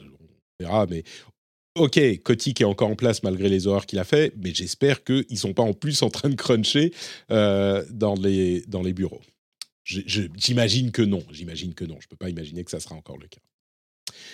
on 0.59 0.63
verra, 0.63 0.85
mais 0.89 1.03
Ok, 1.75 1.99
Kotick 2.23 2.59
est 2.59 2.65
encore 2.65 2.89
en 2.89 2.95
place 2.95 3.23
malgré 3.23 3.47
les 3.47 3.67
horreurs 3.67 3.85
qu'il 3.85 3.99
a 3.99 4.03
fait, 4.03 4.33
mais 4.35 4.53
j'espère 4.53 5.03
qu'ils 5.03 5.25
ne 5.29 5.35
sont 5.37 5.53
pas 5.53 5.63
en 5.63 5.71
plus 5.71 6.01
en 6.01 6.09
train 6.09 6.27
de 6.27 6.35
cruncher 6.35 6.91
dans, 7.29 8.15
les, 8.21 8.63
dans 8.67 8.81
les 8.81 8.91
bureaux. 8.91 9.21
J'imagine 9.85 10.91
que 10.91 11.03
non, 11.03 11.23
j'imagine 11.31 11.73
que 11.75 11.85
non. 11.85 11.95
Je 11.99 12.07
ne 12.07 12.09
peux 12.09 12.17
pas 12.17 12.29
imaginer 12.29 12.65
que 12.65 12.71
ça 12.71 12.81
sera 12.81 12.95
encore 12.95 13.17
le 13.17 13.27
cas. 13.27 13.39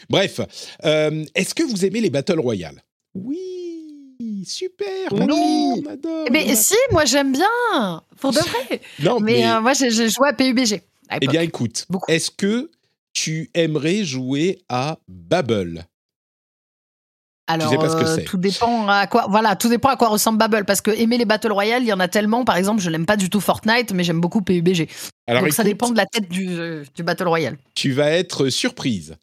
Bref, 0.09 0.39
euh, 0.83 1.23
est-ce 1.35 1.53
que 1.53 1.63
vous 1.63 1.85
aimez 1.85 2.01
les 2.01 2.09
Battle 2.09 2.39
Royale? 2.39 2.83
Oui, 3.13 4.43
super. 4.45 5.13
Non, 5.13 5.75
Mais 6.31 6.45
eh 6.47 6.55
si, 6.55 6.75
moi 6.91 7.05
j'aime 7.05 7.31
bien, 7.31 8.03
pour 8.19 8.31
de 8.31 8.39
vrai. 8.39 8.81
non, 8.99 9.19
mais, 9.19 9.47
euh, 9.47 9.61
moi 9.61 9.73
j'ai 9.73 9.89
joué 10.09 10.29
à 10.29 10.33
PUBG. 10.33 10.81
eh 11.21 11.27
bien, 11.27 11.41
écoute, 11.41 11.85
est-ce 12.07 12.31
que 12.31 12.69
tu 13.13 13.49
aimerais 13.53 14.03
jouer 14.03 14.59
à 14.69 14.99
Babel 15.07 15.85
alors, 17.47 17.71
euh, 17.73 18.17
tout 18.25 18.37
dépend 18.37 18.87
à 18.87 19.05
quoi. 19.05 19.27
Voilà, 19.29 19.55
tout 19.55 19.69
dépend 19.69 19.89
à 19.89 19.95
quoi 19.95 20.07
ressemble 20.07 20.39
Babel. 20.39 20.65
Parce 20.65 20.81
que 20.81 20.89
aimer 20.89 21.17
les 21.17 21.25
battle 21.25 21.51
royale, 21.51 21.83
il 21.83 21.87
y 21.87 21.93
en 21.93 21.99
a 21.99 22.07
tellement. 22.07 22.43
Par 22.43 22.57
exemple, 22.57 22.81
je 22.81 22.89
n'aime 22.89 23.05
pas 23.05 23.17
du 23.17 23.29
tout 23.29 23.39
Fortnite, 23.39 23.93
mais 23.93 24.03
j'aime 24.03 24.19
beaucoup 24.19 24.41
PUBG. 24.41 24.89
Alors, 25.27 25.43
Donc 25.43 25.53
ça 25.53 25.63
dépend 25.63 25.89
de 25.89 25.97
la 25.97 26.07
tête 26.07 26.27
du, 26.27 26.47
euh, 26.49 26.83
du 26.95 27.03
battle 27.03 27.27
royale. 27.27 27.57
Tu 27.75 27.91
vas 27.91 28.09
être 28.09 28.49
surprise. 28.49 29.15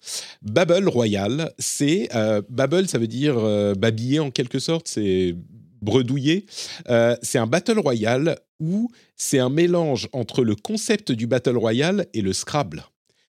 Babel 0.43 0.89
royale, 0.89 1.53
c'est 1.59 2.09
euh, 2.15 2.43
Babel, 2.49 2.89
ça 2.89 2.99
veut 2.99 3.09
dire 3.09 3.35
babiller 3.77 4.21
en 4.21 4.31
quelque 4.31 4.61
sorte. 4.61 4.87
C'est 4.87 5.35
bredouiller. 5.81 6.47
c'est 7.23 7.39
un 7.39 7.47
battle 7.49 7.81
royale 7.81 8.39
où 8.61 8.89
c'est 9.17 9.41
un 9.41 9.51
mélange 9.51 10.09
entre 10.13 10.45
le 10.45 10.55
concept 10.55 11.11
du 11.11 11.27
battle 11.27 11.57
royale 11.57 12.07
et 12.15 12.21
le 12.21 12.33
Scrabble. 12.33 12.85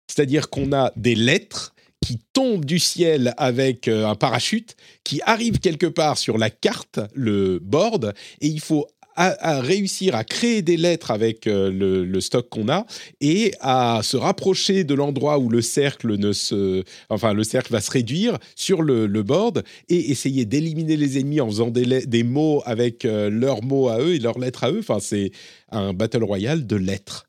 C'est-à-dire 0.09 0.51
qu'on 0.51 0.72
a 0.72 0.91
des 0.97 1.14
lettres 1.14 1.72
qui 2.05 2.18
tombe 2.32 2.64
du 2.64 2.78
ciel 2.78 3.34
avec 3.36 3.88
euh, 3.88 4.07
un 4.07 4.14
parachute, 4.14 4.76
qui 5.05 5.20
arrive 5.24 5.59
quelque 5.59 5.86
part 5.86 6.18
sur 6.18 6.38
la 6.38 6.51
carte, 6.51 7.01
le 7.14 7.59
board, 7.59 8.14
et 8.40 8.48
il 8.48 8.61
faut 8.61 8.86
à, 9.16 9.61
réussir 9.61 10.14
à 10.14 10.24
créer 10.24 10.62
des 10.62 10.76
lettres 10.76 11.11
avec 11.11 11.46
euh, 11.46 11.70
le, 11.70 12.20
stock 12.20 12.48
qu'on 12.48 12.68
a 12.68 12.86
et 13.20 13.53
à 13.61 14.01
se 14.03 14.16
rapprocher 14.16 14.84
de 14.84 14.94
l'endroit 14.94 15.38
où 15.38 15.48
le 15.48 15.62
cercle 15.62 16.16
ne 16.16 16.32
se, 16.32 16.84
enfin 17.09 17.34
le 17.34 17.44
cercle 17.44 17.72
va 17.72 17.80
se 17.80 17.90
réduire 17.90 18.38
sur 18.57 18.82
le, 18.82 19.09
board 19.22 19.62
et 19.88 20.11
essayer 20.11 20.46
d'éliminer 20.46 20.96
les 20.96 21.18
ennemis 21.18 21.40
en 21.40 21.48
faisant 21.48 21.70
des, 21.70 22.07
des 22.07 22.22
mots 22.22 22.62
avec 22.64 23.05
euh, 23.05 23.28
leurs 23.28 23.62
mots 23.62 23.88
à 23.88 24.01
eux 24.01 24.14
et 24.14 24.18
leurs 24.18 24.38
lettres 24.38 24.64
à 24.64 24.70
eux. 24.70 24.78
Enfin, 24.78 24.98
c'est 25.01 25.32
un 25.70 25.92
battle 25.92 26.24
royale 26.24 26.66
de 26.66 26.76
lettres. 26.76 27.26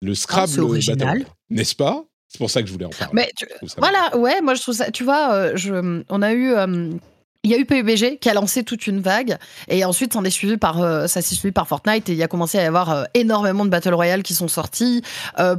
Le 0.00 0.14
Scrabble 0.14 0.80
ah, 1.00 1.14
n'est-ce 1.50 1.74
pas? 1.74 2.04
C'est 2.32 2.38
pour 2.38 2.50
ça 2.50 2.62
que 2.62 2.68
je 2.68 2.72
voulais 2.72 2.86
en 2.86 2.90
parler. 2.90 3.12
Mais 3.12 3.30
voilà, 3.76 4.16
ouais, 4.16 4.40
moi 4.40 4.54
je 4.54 4.62
trouve 4.62 4.74
ça. 4.74 4.90
Tu 4.90 5.04
vois, 5.04 5.34
euh, 5.34 5.52
je, 5.54 6.02
on 6.08 6.22
a 6.22 6.32
eu. 6.32 6.54
Euh, 6.54 6.90
il 7.44 7.50
y 7.50 7.54
a 7.54 7.58
eu 7.58 7.66
PUBG 7.66 8.20
qui 8.20 8.30
a 8.30 8.34
lancé 8.34 8.62
toute 8.62 8.86
une 8.86 9.00
vague 9.00 9.36
et 9.66 9.84
ensuite 9.84 10.12
s'en 10.12 10.22
est 10.22 10.30
suivi 10.30 10.58
par 10.58 10.80
euh, 10.80 11.08
ça 11.08 11.20
s'est 11.20 11.34
suivi 11.34 11.50
par 11.50 11.66
Fortnite 11.66 12.08
et 12.08 12.12
il 12.12 12.18
y 12.18 12.22
a 12.22 12.28
commencé 12.28 12.56
à 12.56 12.62
y 12.62 12.66
avoir 12.66 13.08
énormément 13.14 13.64
de 13.64 13.70
battle 13.70 13.94
royale 13.94 14.22
qui 14.22 14.32
sont 14.32 14.46
sortis 14.46 15.02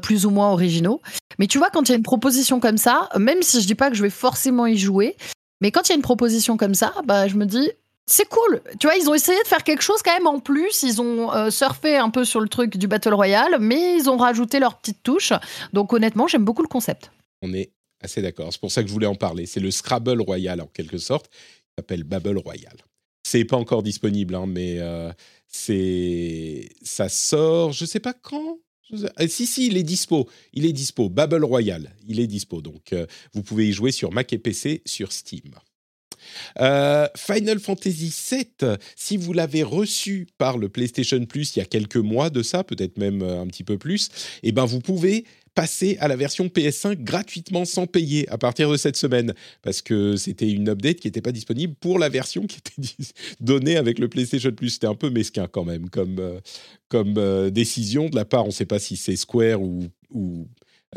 plus 0.01 0.26
ou 0.26 0.30
moins 0.30 0.49
originaux. 0.49 1.01
Mais 1.39 1.47
tu 1.47 1.57
vois 1.57 1.69
quand 1.71 1.89
il 1.89 1.91
y 1.91 1.93
a 1.93 1.97
une 1.97 2.03
proposition 2.03 2.61
comme 2.61 2.78
ça, 2.78 3.09
même 3.19 3.41
si 3.41 3.61
je 3.61 3.67
dis 3.67 3.76
pas 3.76 3.89
que 3.89 3.97
je 3.97 4.01
vais 4.01 4.09
forcément 4.09 4.65
y 4.65 4.78
jouer, 4.78 5.17
mais 5.59 5.71
quand 5.71 5.89
il 5.89 5.89
y 5.89 5.91
a 5.91 5.95
une 5.95 6.01
proposition 6.01 6.55
comme 6.55 6.74
ça, 6.74 6.93
bah 7.05 7.28
je 7.28 7.36
me 7.36 7.45
dis 7.45 7.69
c'est 8.06 8.28
cool. 8.28 8.62
Tu 8.80 8.88
vois, 8.88 8.95
ils 8.95 9.10
ont 9.10 9.14
essayé 9.14 9.41
de 9.43 9.47
faire 9.47 9.64
quelque 9.64 9.82
chose 9.82 10.01
quand 10.04 10.14
même 10.14 10.28
en 10.28 10.39
plus. 10.39 10.84
Ils 10.84 11.01
ont 11.01 11.34
euh, 11.34 11.49
surfé 11.49 11.97
un 11.97 12.10
peu 12.10 12.26
sur 12.26 12.41
le 12.41 12.49
truc 12.49 12.78
du 12.78 12.88
Battle 12.88 13.14
Royale, 13.14 13.58
mais 13.60 13.97
ils 13.97 14.10
ont 14.10 14.18
rajouté 14.18 14.60
leur 14.60 14.78
petite 14.78 15.01
touche. 15.04 15.32
Donc 15.72 15.93
honnêtement, 15.93 16.28
j'aime 16.28 16.43
beaucoup 16.43 16.64
le 16.64 16.68
concept. 16.68 17.12
On 17.41 17.54
est 17.54 17.72
assez 18.01 18.22
d'accord. 18.22 18.51
C'est 18.51 18.60
pour 18.60 18.72
ça 18.72 18.82
que 18.82 18.89
je 18.89 18.93
voulais 18.93 19.08
en 19.08 19.16
parler. 19.16 19.45
C'est 19.45 19.62
le 19.62 19.72
Scrabble 19.72 20.22
Royal 20.22 20.60
en 20.62 20.68
quelque 20.68 20.97
sorte. 20.97 21.30
Il 21.32 21.82
s'appelle 21.82 22.04
Babel 22.04 22.38
Royal. 22.38 22.76
C'est 23.26 23.45
pas 23.45 23.58
encore 23.58 23.84
disponible, 23.84 24.36
hein, 24.36 24.45
mais 24.47 24.80
euh, 24.80 25.12
c'est 25.47 26.70
ça 26.82 27.08
sort. 27.08 27.72
Je 27.72 27.86
sais 27.86 28.01
pas 28.01 28.14
quand. 28.14 28.60
Ah, 29.16 29.28
si, 29.28 29.47
si, 29.47 29.68
il 29.68 29.78
est 29.78 29.84
dispo. 29.84 30.30
Il 30.51 30.66
est 30.66 30.74
dispo. 30.74 31.10
Babel 31.10 31.43
Royal, 31.43 31.95
il 32.06 32.20
est 32.20 32.28
dispo. 32.28 32.62
Donc, 32.62 32.91
euh, 32.91 33.08
vous 33.34 33.43
pouvez 33.43 33.70
y 33.70 33.72
jouer 33.72 33.91
sur 33.91 34.12
Mac 34.12 34.34
et 34.34 34.38
PC 34.38 34.82
sur 34.86 35.14
Steam. 35.14 35.56
Euh, 36.59 37.07
Final 37.15 37.59
Fantasy 37.59 38.13
VII, 38.29 38.77
si 38.95 39.17
vous 39.17 39.34
l'avez 39.34 39.63
reçu 39.63 40.27
par 40.38 40.57
le 40.57 40.69
PlayStation 40.69 41.23
Plus 41.25 41.55
il 41.55 41.59
y 41.59 41.61
a 41.61 41.65
quelques 41.65 41.97
mois 41.97 42.29
de 42.29 42.43
ça, 42.43 42.63
peut-être 42.63 42.97
même 42.97 43.21
euh, 43.21 43.41
un 43.41 43.47
petit 43.47 43.63
peu 43.63 43.77
plus, 43.77 44.09
eh 44.43 44.51
ben 44.51 44.65
vous 44.65 44.79
pouvez 44.79 45.25
passer 45.55 45.97
à 45.99 46.07
la 46.07 46.15
version 46.15 46.47
PS5 46.47 47.03
gratuitement 47.03 47.63
sans 47.63 47.86
payer 47.86 48.27
à 48.29 48.39
partir 48.39 48.71
de 48.71 48.77
cette 48.77 48.97
semaine 48.97 49.34
parce 49.61 49.84
que 49.84 50.15
c'était 50.15 50.49
une 50.49 50.67
update 50.69 50.99
qui 50.99 51.07
n'était 51.07 51.21
pas 51.21 51.31
disponible 51.31 51.75
pour 51.79 51.99
la 51.99 52.09
version 52.09 52.47
qui 52.47 52.57
était 52.57 53.05
donnée 53.39 53.77
avec 53.77 53.99
le 53.99 54.07
PlayStation 54.07 54.51
Plus. 54.51 54.71
C'était 54.71 54.88
un 54.88 54.95
peu 54.95 55.11
mesquin 55.11 55.47
quand 55.47 55.63
même 55.63 55.89
comme, 55.89 56.17
euh, 56.19 56.39
comme 56.88 57.51
décision 57.51 58.09
de 58.09 58.15
la 58.15 58.25
part, 58.25 58.45
on 58.45 58.47
ne 58.47 58.51
sait 58.53 58.65
pas 58.65 58.79
si 58.79 58.97
c'est 58.97 59.15
Square 59.15 59.61
ou, 59.61 59.84
ou 60.11 60.47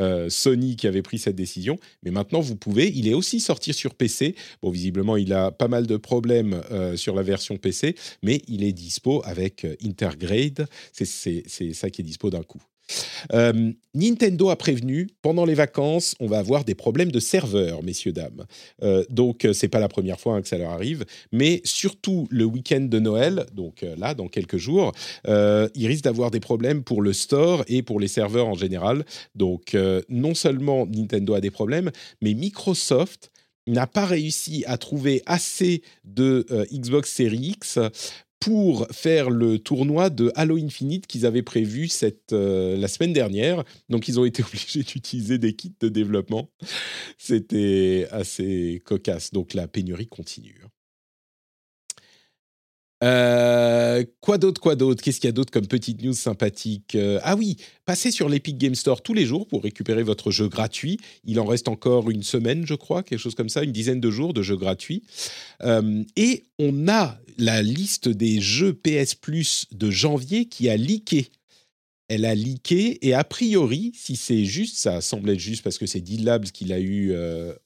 euh, 0.01 0.29
Sony 0.31 0.77
qui 0.77 0.87
avait 0.87 1.03
pris 1.03 1.19
cette 1.19 1.37
décision. 1.37 1.79
Mais 2.03 2.11
maintenant, 2.11 2.41
vous 2.41 2.57
pouvez. 2.57 2.91
Il 2.95 3.09
est 3.09 3.15
aussi 3.15 3.41
sorti 3.41 3.73
sur 3.73 3.95
PC. 3.95 4.35
Bon, 4.63 4.71
visiblement, 4.71 5.17
il 5.17 5.33
a 5.33 5.51
pas 5.51 5.69
mal 5.69 5.87
de 5.87 5.97
problèmes 5.97 6.63
euh, 6.71 6.97
sur 6.97 7.15
la 7.15 7.23
version 7.23 7.57
PC, 7.57 7.95
mais 8.23 8.43
il 8.49 8.65
est 8.65 8.73
dispo 8.73 9.23
avec 9.25 9.67
Intergrade. 9.85 10.67
C'est 10.93 11.75
ça 11.75 11.91
qui 11.91 12.03
est 12.03 12.05
dispo 12.05 12.31
d'un 12.31 12.43
coup. 12.43 12.63
Euh, 13.32 13.72
Nintendo 13.95 14.51
a 14.51 14.57
prévenu, 14.57 15.09
pendant 15.22 15.45
les 15.45 15.55
vacances, 15.55 16.14
on 16.20 16.26
va 16.26 16.39
avoir 16.39 16.64
des 16.64 16.74
problèmes 16.74 17.11
de 17.11 17.20
serveurs, 17.20 17.82
messieurs, 17.82 18.12
dames. 18.12 18.45
Euh, 18.82 19.05
donc, 19.11 19.45
euh, 19.45 19.53
c'est 19.53 19.68
pas 19.68 19.80
la 19.80 19.89
première 19.89 20.20
fois 20.20 20.34
hein, 20.34 20.43
que 20.43 20.49
ça 20.49 20.59
leur 20.59 20.70
arrive, 20.70 21.05
mais 21.32 21.61
surtout 21.64 22.28
le 22.30 22.45
week-end 22.45 22.82
de 22.82 22.99
Noël, 22.99 23.47
donc 23.53 23.84
là, 23.97 24.14
dans 24.14 24.28
quelques 24.28 24.57
jours, 24.57 24.93
ils 25.26 25.87
risquent 25.87 26.05
d'avoir 26.05 26.30
des 26.30 26.41
problèmes 26.41 26.82
pour 26.82 27.03
le 27.03 27.12
store 27.12 27.64
et 27.68 27.82
pour 27.82 28.01
les 28.01 28.09
serveurs 28.09 28.47
en 28.47 28.55
général. 28.55 29.05
Donc, 29.34 29.76
non 30.09 30.34
seulement 30.34 30.87
Nintendo 30.87 31.34
a 31.34 31.41
des 31.41 31.51
problèmes, 31.51 31.91
mais 32.20 32.34
Microsoft 32.34 33.30
n'a 33.66 33.87
pas 33.87 34.07
réussi 34.07 34.64
à 34.66 34.78
trouver 34.78 35.22
assez 35.26 35.82
de 36.05 36.47
Xbox 36.72 37.12
Series 37.12 37.57
X 37.57 37.78
pour 38.41 38.87
faire 38.91 39.30
le 39.30 39.59
tournoi 39.59 40.11
de 40.11 40.30
Halo 40.34 40.57
Infinite 40.57 41.07
qu'ils 41.07 41.26
avaient 41.26 41.43
prévu 41.43 41.89
cette, 41.89 42.32
euh, 42.32 42.76
la 42.76 42.89
semaine 42.89 43.12
dernière. 43.12 43.64
Donc, 43.89 44.09
ils 44.09 44.20
ont 44.20 44.24
été 44.24 44.43
obligés 44.47 44.82
d'utiliser 44.82 45.39
des 45.39 45.55
kits 45.55 45.74
de 45.80 45.89
développement. 45.89 46.51
C'était 47.18 48.07
assez 48.11 48.82
cocasse. 48.84 49.32
Donc, 49.32 49.55
la 49.55 49.68
pénurie 49.68 50.09
continue. 50.09 50.62
Euh, 53.05 54.05
quoi 54.21 54.39
d'autre, 54.39 54.61
quoi 54.61 54.75
d'autre? 54.75 55.03
Qu'est-ce 55.03 55.21
qu'il 55.21 55.29
y 55.29 55.31
a 55.31 55.33
d'autre 55.33 55.53
comme 55.53 55.67
petite 55.67 56.03
news 56.03 56.15
sympathique 56.15 56.95
euh, 56.95 57.21
Ah 57.23 57.37
oui, 57.37 57.57
passez 57.85 58.11
sur 58.11 58.29
l'Epic 58.29 58.57
Game 58.57 58.75
Store 58.75 59.03
tous 59.03 59.13
les 59.13 59.27
jours 59.27 59.47
pour 59.47 59.63
récupérer 59.63 60.03
votre 60.03 60.31
jeu 60.31 60.49
gratuit. 60.49 60.99
Il 61.25 61.39
en 61.39 61.45
reste 61.45 61.69
encore 61.69 62.11
une 62.11 62.23
semaine, 62.23 62.67
je 62.67 62.75
crois, 62.75 63.03
quelque 63.03 63.19
chose 63.19 63.35
comme 63.35 63.51
ça, 63.51 63.63
une 63.63 63.73
dizaine 63.73 64.01
de 64.01 64.11
jours 64.11 64.33
de 64.33 64.43
jeux 64.43 64.57
gratuits. 64.57 65.03
Euh, 65.63 66.03
et 66.17 66.45
on 66.59 66.89
a 66.89 67.19
la 67.37 67.63
liste 67.63 68.09
des 68.09 68.41
jeux 68.41 68.73
PS 68.73 69.15
Plus 69.15 69.67
de 69.73 69.91
janvier 69.91 70.47
qui 70.47 70.71
a 70.71 70.77
leaké. 70.77 71.29
Elle 72.09 72.25
a 72.25 72.35
leaké 72.35 73.07
et 73.07 73.15
a 73.15 73.25
priori, 73.25 73.93
si 73.95 74.17
c'est 74.17 74.45
juste, 74.45 74.79
ça 74.79 75.01
semble 75.01 75.31
être 75.31 75.41
juste 75.41 75.63
parce 75.63 75.77
que 75.77 75.87
c'est 75.87 76.01
D-Labs 76.01 76.47
qui 76.47 76.65
l'a 76.65 76.81
eu 76.81 77.13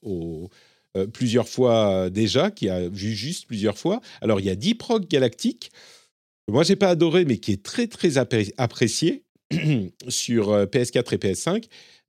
au 0.01 0.49
euh, 0.97 1.07
plusieurs 1.07 1.47
fois 1.47 2.09
déjà, 2.09 2.51
qui 2.51 2.67
a 2.67 2.89
vu 2.89 3.13
juste 3.13 3.47
plusieurs 3.47 3.77
fois. 3.77 4.01
Alors, 4.19 4.41
il 4.41 4.45
y 4.45 4.49
a 4.49 4.55
Deep 4.55 4.81
Rock 4.81 5.07
Galactic, 5.07 5.71
que 6.45 6.51
moi, 6.51 6.63
j'ai 6.63 6.75
pas 6.75 6.89
adoré, 6.89 7.23
mais 7.23 7.37
qui 7.37 7.53
est 7.53 7.63
très, 7.63 7.87
très 7.87 8.17
apprécié 8.17 9.23
sur 10.09 10.51
euh, 10.51 10.65
PS4 10.65 11.13
et 11.13 11.17
PS5. 11.17 11.63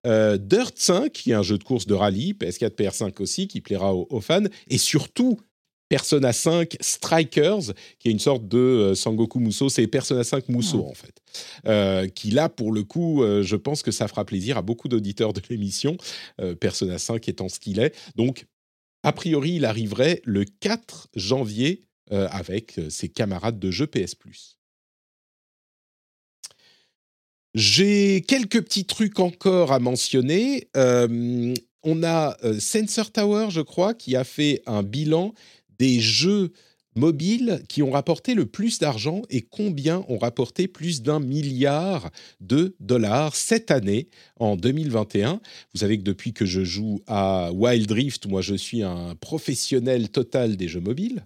Euh, 0.05 0.37
Dirt 0.37 0.73
5, 0.75 1.13
qui 1.13 1.31
est 1.31 1.35
un 1.35 1.45
jeu 1.45 1.59
de 1.59 1.63
course 1.63 1.87
de 1.87 1.95
rallye, 1.95 2.33
PS4, 2.33 2.71
PS5 2.71 3.23
aussi, 3.23 3.47
qui 3.47 3.61
plaira 3.61 3.95
aux, 3.95 4.21
fans. 4.21 4.43
Et 4.69 4.79
surtout, 4.79 5.39
Persona 5.89 6.33
5 6.33 6.77
Strikers, 6.81 7.75
qui 8.01 8.09
est 8.09 8.11
une 8.11 8.19
sorte 8.19 8.49
de 8.49 8.95
Sangoku 8.97 9.39
Muso, 9.39 9.69
c'est 9.69 9.87
Persona 9.87 10.25
5 10.25 10.49
Muso 10.49 10.85
ah. 10.85 10.91
en 10.91 10.95
fait. 10.95 12.11
qui 12.15 12.33
là, 12.33 12.49
pour 12.49 12.73
le 12.73 12.83
coup, 12.83 13.23
je 13.43 13.57
pense 13.57 13.83
que 13.83 13.93
ça 13.93 14.09
fera 14.09 14.25
plaisir 14.25 14.57
à 14.57 14.63
beaucoup 14.63 14.89
d'auditeurs 14.89 15.35
de 15.35 15.43
l'émission, 15.51 15.99
Persona 16.61 16.99
5 16.99 17.29
étant 17.29 17.51
ce 17.51 17.61
qu'il 17.61 17.79
est. 17.79 17.95
Donc, 18.17 18.47
a 19.03 19.13
priori, 19.13 19.57
il 19.57 19.65
arriverait 19.65 20.21
le 20.25 20.45
4 20.45 21.09
janvier 21.15 21.83
euh, 22.13 22.29
avec 22.31 22.79
euh, 22.79 22.91
ses 22.91 23.09
camarades 23.09 23.59
de 23.59 23.71
jeu 23.71 23.87
PS. 23.87 24.15
J'ai 27.55 28.23
quelques 28.27 28.63
petits 28.63 28.87
trucs 28.87 29.19
encore 29.19 29.73
à 29.73 29.79
mentionner. 29.79 30.69
Euh, 30.77 31.55
on 31.83 32.03
a 32.05 32.37
Sensor 32.61 33.11
Tower, 33.11 33.49
je 33.51 33.61
crois, 33.61 33.93
qui 33.93 34.15
a 34.15 34.25
fait 34.25 34.63
un 34.67 34.83
bilan 34.83 35.35
des 35.79 36.01
jeux 36.01 36.53
mobiles 36.95 37.63
qui 37.69 37.83
ont 37.83 37.91
rapporté 37.91 38.35
le 38.35 38.47
plus 38.47 38.79
d'argent 38.79 39.23
et 39.31 39.41
combien 39.41 40.05
ont 40.09 40.19
rapporté 40.19 40.69
plus 40.69 41.03
d'un 41.03 41.21
milliard 41.21 42.11
de 42.41 42.75
dollars 42.81 43.35
cette 43.35 43.71
année, 43.71 44.09
en 44.43 44.57
2021. 44.57 45.41
Vous 45.73 45.81
savez 45.81 45.99
que 45.99 46.03
depuis 46.03 46.33
que 46.33 46.45
je 46.45 46.65
joue 46.65 47.01
à 47.07 47.53
Wild 47.53 47.91
Rift, 47.91 48.27
moi 48.27 48.41
je 48.41 48.55
suis 48.55 48.83
un 48.83 49.15
professionnel 49.15 50.09
total 50.09 50.57
des 50.57 50.69
jeux 50.69 50.81
mobiles 50.81 51.25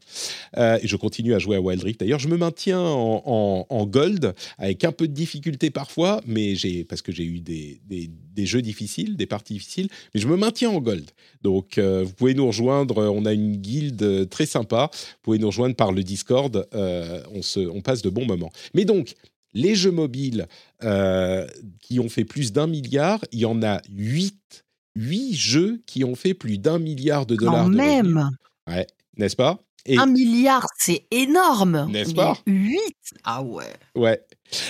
euh, 0.59 0.79
et 0.83 0.87
je 0.87 0.97
continue 0.97 1.35
à 1.35 1.39
jouer 1.39 1.57
à 1.57 1.61
Wild 1.61 1.83
Rift. 1.83 2.01
D'ailleurs, 2.01 2.19
je 2.19 2.29
me 2.29 2.37
maintiens 2.37 2.81
en, 2.81 3.87
gold 3.87 4.35
avec 4.59 4.85
un 4.85 4.93
peu 4.93 5.07
de 5.07 5.12
difficulté 5.12 5.71
parfois, 5.71 6.21
mais 6.27 6.57
j'ai 6.57 6.85
parce 6.85 7.03
que 7.03 7.12
j'ai 7.12 7.25
eu 7.25 7.41
des, 7.41 7.81
des, 7.89 8.47
jeux 8.47 8.62
difficiles, 8.62 9.17
des 9.17 9.27
parties 9.27 9.55
difficiles, 9.55 9.89
mais 10.14 10.21
je 10.21 10.27
me 10.27 10.37
maintiens 10.37 10.71
en 10.71 10.81
gold. 10.81 11.11
Donc 11.43 11.79
euh, 11.79 12.03
vous 12.05 12.12
pouvez 12.12 12.35
nous 12.35 12.47
rejoindre, 12.47 13.11
on 13.11 13.25
a 13.25 13.33
une 13.33 13.57
guilde 13.57 14.29
très 14.29 14.47
sympa. 14.47 14.91
Vous 14.93 15.19
pouvez 15.23 15.39
nous 15.39 15.49
par 15.75 15.93
le 15.93 16.03
Discord, 16.03 16.69
euh, 16.75 17.23
on, 17.33 17.43
se, 17.43 17.61
on 17.61 17.81
passe 17.81 18.03
de 18.03 18.11
bons 18.11 18.27
moments. 18.27 18.53
Mais 18.75 18.85
donc, 18.85 19.15
les 19.53 19.75
jeux 19.75 19.91
mobiles 19.91 20.47
euh, 20.83 21.47
qui 21.81 21.99
ont 21.99 22.09
fait 22.09 22.25
plus 22.25 22.53
d'un 22.53 22.67
milliard, 22.67 23.25
il 23.33 23.41
y 23.41 23.45
en 23.45 23.63
a 23.63 23.81
huit. 23.91 24.65
Huit 24.95 25.35
jeux 25.35 25.83
qui 25.85 26.05
ont 26.05 26.15
fait 26.15 26.33
plus 26.33 26.57
d'un 26.57 26.79
milliard 26.79 27.27
de 27.27 27.37
dollars. 27.37 27.65
Quand 27.65 27.69
même 27.69 28.31
Ouais, 28.67 28.87
n'est-ce 29.19 29.37
pas? 29.37 29.59
Un 29.89 30.07
milliard, 30.07 30.67
c'est 30.79 31.07
énorme 31.11 31.87
N'est-ce 31.91 32.15
pas? 32.15 32.39
Huit 32.47 32.97
Ah 33.23 33.43
ouais 33.43 33.73
Ouais. 33.95 34.21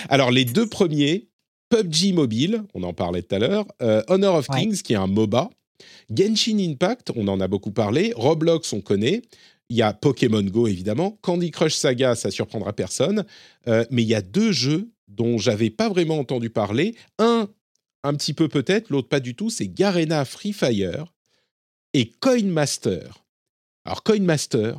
Alors, 0.09 0.31
les 0.31 0.45
deux 0.45 0.67
premiers, 0.67 1.27
PUBG 1.69 2.13
Mobile, 2.13 2.63
on 2.73 2.83
en 2.83 2.93
parlait 2.93 3.21
tout 3.23 3.35
à 3.35 3.39
l'heure, 3.39 3.65
euh, 3.81 4.03
Honor 4.09 4.35
of 4.35 4.47
Kings, 4.47 4.81
qui 4.81 4.93
est 4.93 4.97
un 4.97 5.07
MOBA, 5.07 5.49
Genshin 6.13 6.59
Impact, 6.59 7.11
on 7.15 7.27
en 7.27 7.39
a 7.39 7.47
beaucoup 7.47 7.71
parlé, 7.71 8.13
Roblox, 8.15 8.71
on 8.73 8.81
connaît, 8.81 9.21
il 9.69 9.77
y 9.77 9.81
a 9.81 9.93
Pokémon 9.93 10.43
Go, 10.43 10.67
évidemment. 10.67 11.17
Candy 11.21 11.51
Crush 11.51 11.75
Saga, 11.75 12.15
ça 12.15 12.31
surprendra 12.31 12.73
personne. 12.73 13.25
Euh, 13.67 13.85
mais 13.91 14.03
il 14.03 14.07
y 14.07 14.15
a 14.15 14.21
deux 14.21 14.51
jeux 14.51 14.89
dont 15.07 15.37
j'avais 15.37 15.69
pas 15.69 15.89
vraiment 15.89 16.19
entendu 16.19 16.49
parler. 16.49 16.95
Un, 17.19 17.49
un 18.03 18.13
petit 18.13 18.33
peu 18.33 18.47
peut-être, 18.47 18.89
l'autre 18.89 19.09
pas 19.09 19.19
du 19.19 19.35
tout. 19.35 19.49
C'est 19.49 19.67
Garena 19.67 20.25
Free 20.25 20.53
Fire 20.53 21.13
et 21.93 22.09
Coin 22.09 22.45
Master. 22.45 23.25
Alors, 23.85 24.03
Coin 24.03 24.21
Master, 24.21 24.77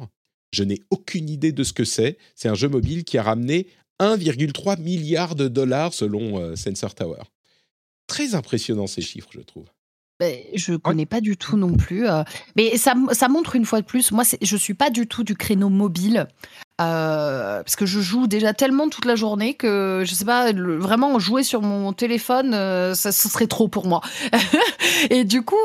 je 0.52 0.64
n'ai 0.64 0.80
aucune 0.90 1.28
idée 1.28 1.52
de 1.52 1.64
ce 1.64 1.72
que 1.72 1.84
c'est. 1.84 2.18
C'est 2.34 2.48
un 2.48 2.54
jeu 2.54 2.68
mobile 2.68 3.04
qui 3.04 3.18
a 3.18 3.22
ramené 3.22 3.66
1,3 4.00 4.80
milliard 4.80 5.34
de 5.34 5.48
dollars 5.48 5.92
selon 5.92 6.38
euh, 6.38 6.56
Sensor 6.56 6.94
Tower. 6.94 7.22
Très 8.06 8.34
impressionnant 8.34 8.86
ces 8.86 9.02
chiffres, 9.02 9.30
je 9.32 9.40
trouve. 9.40 9.66
Ben, 10.20 10.36
je 10.52 10.74
connais 10.74 11.06
pas 11.06 11.20
du 11.20 11.36
tout 11.36 11.56
non 11.56 11.74
plus. 11.74 12.08
Euh, 12.08 12.24
mais 12.56 12.76
ça, 12.76 12.94
ça, 13.12 13.28
montre 13.28 13.54
une 13.54 13.64
fois 13.64 13.80
de 13.80 13.86
plus, 13.86 14.10
moi, 14.10 14.24
je 14.42 14.56
suis 14.56 14.74
pas 14.74 14.90
du 14.90 15.06
tout 15.06 15.22
du 15.22 15.36
créneau 15.36 15.68
mobile. 15.68 16.26
Euh, 16.80 17.62
parce 17.62 17.74
que 17.74 17.86
je 17.86 18.00
joue 18.00 18.28
déjà 18.28 18.52
tellement 18.52 18.88
toute 18.88 19.04
la 19.04 19.16
journée 19.16 19.54
que 19.54 20.04
je 20.06 20.14
sais 20.14 20.24
pas, 20.24 20.52
vraiment 20.52 21.18
jouer 21.18 21.42
sur 21.42 21.60
mon 21.60 21.92
téléphone, 21.92 22.54
euh, 22.54 22.94
ça, 22.94 23.10
ce 23.10 23.28
serait 23.28 23.48
trop 23.48 23.66
pour 23.66 23.86
moi. 23.86 24.00
et 25.10 25.24
du 25.24 25.42
coup, 25.42 25.56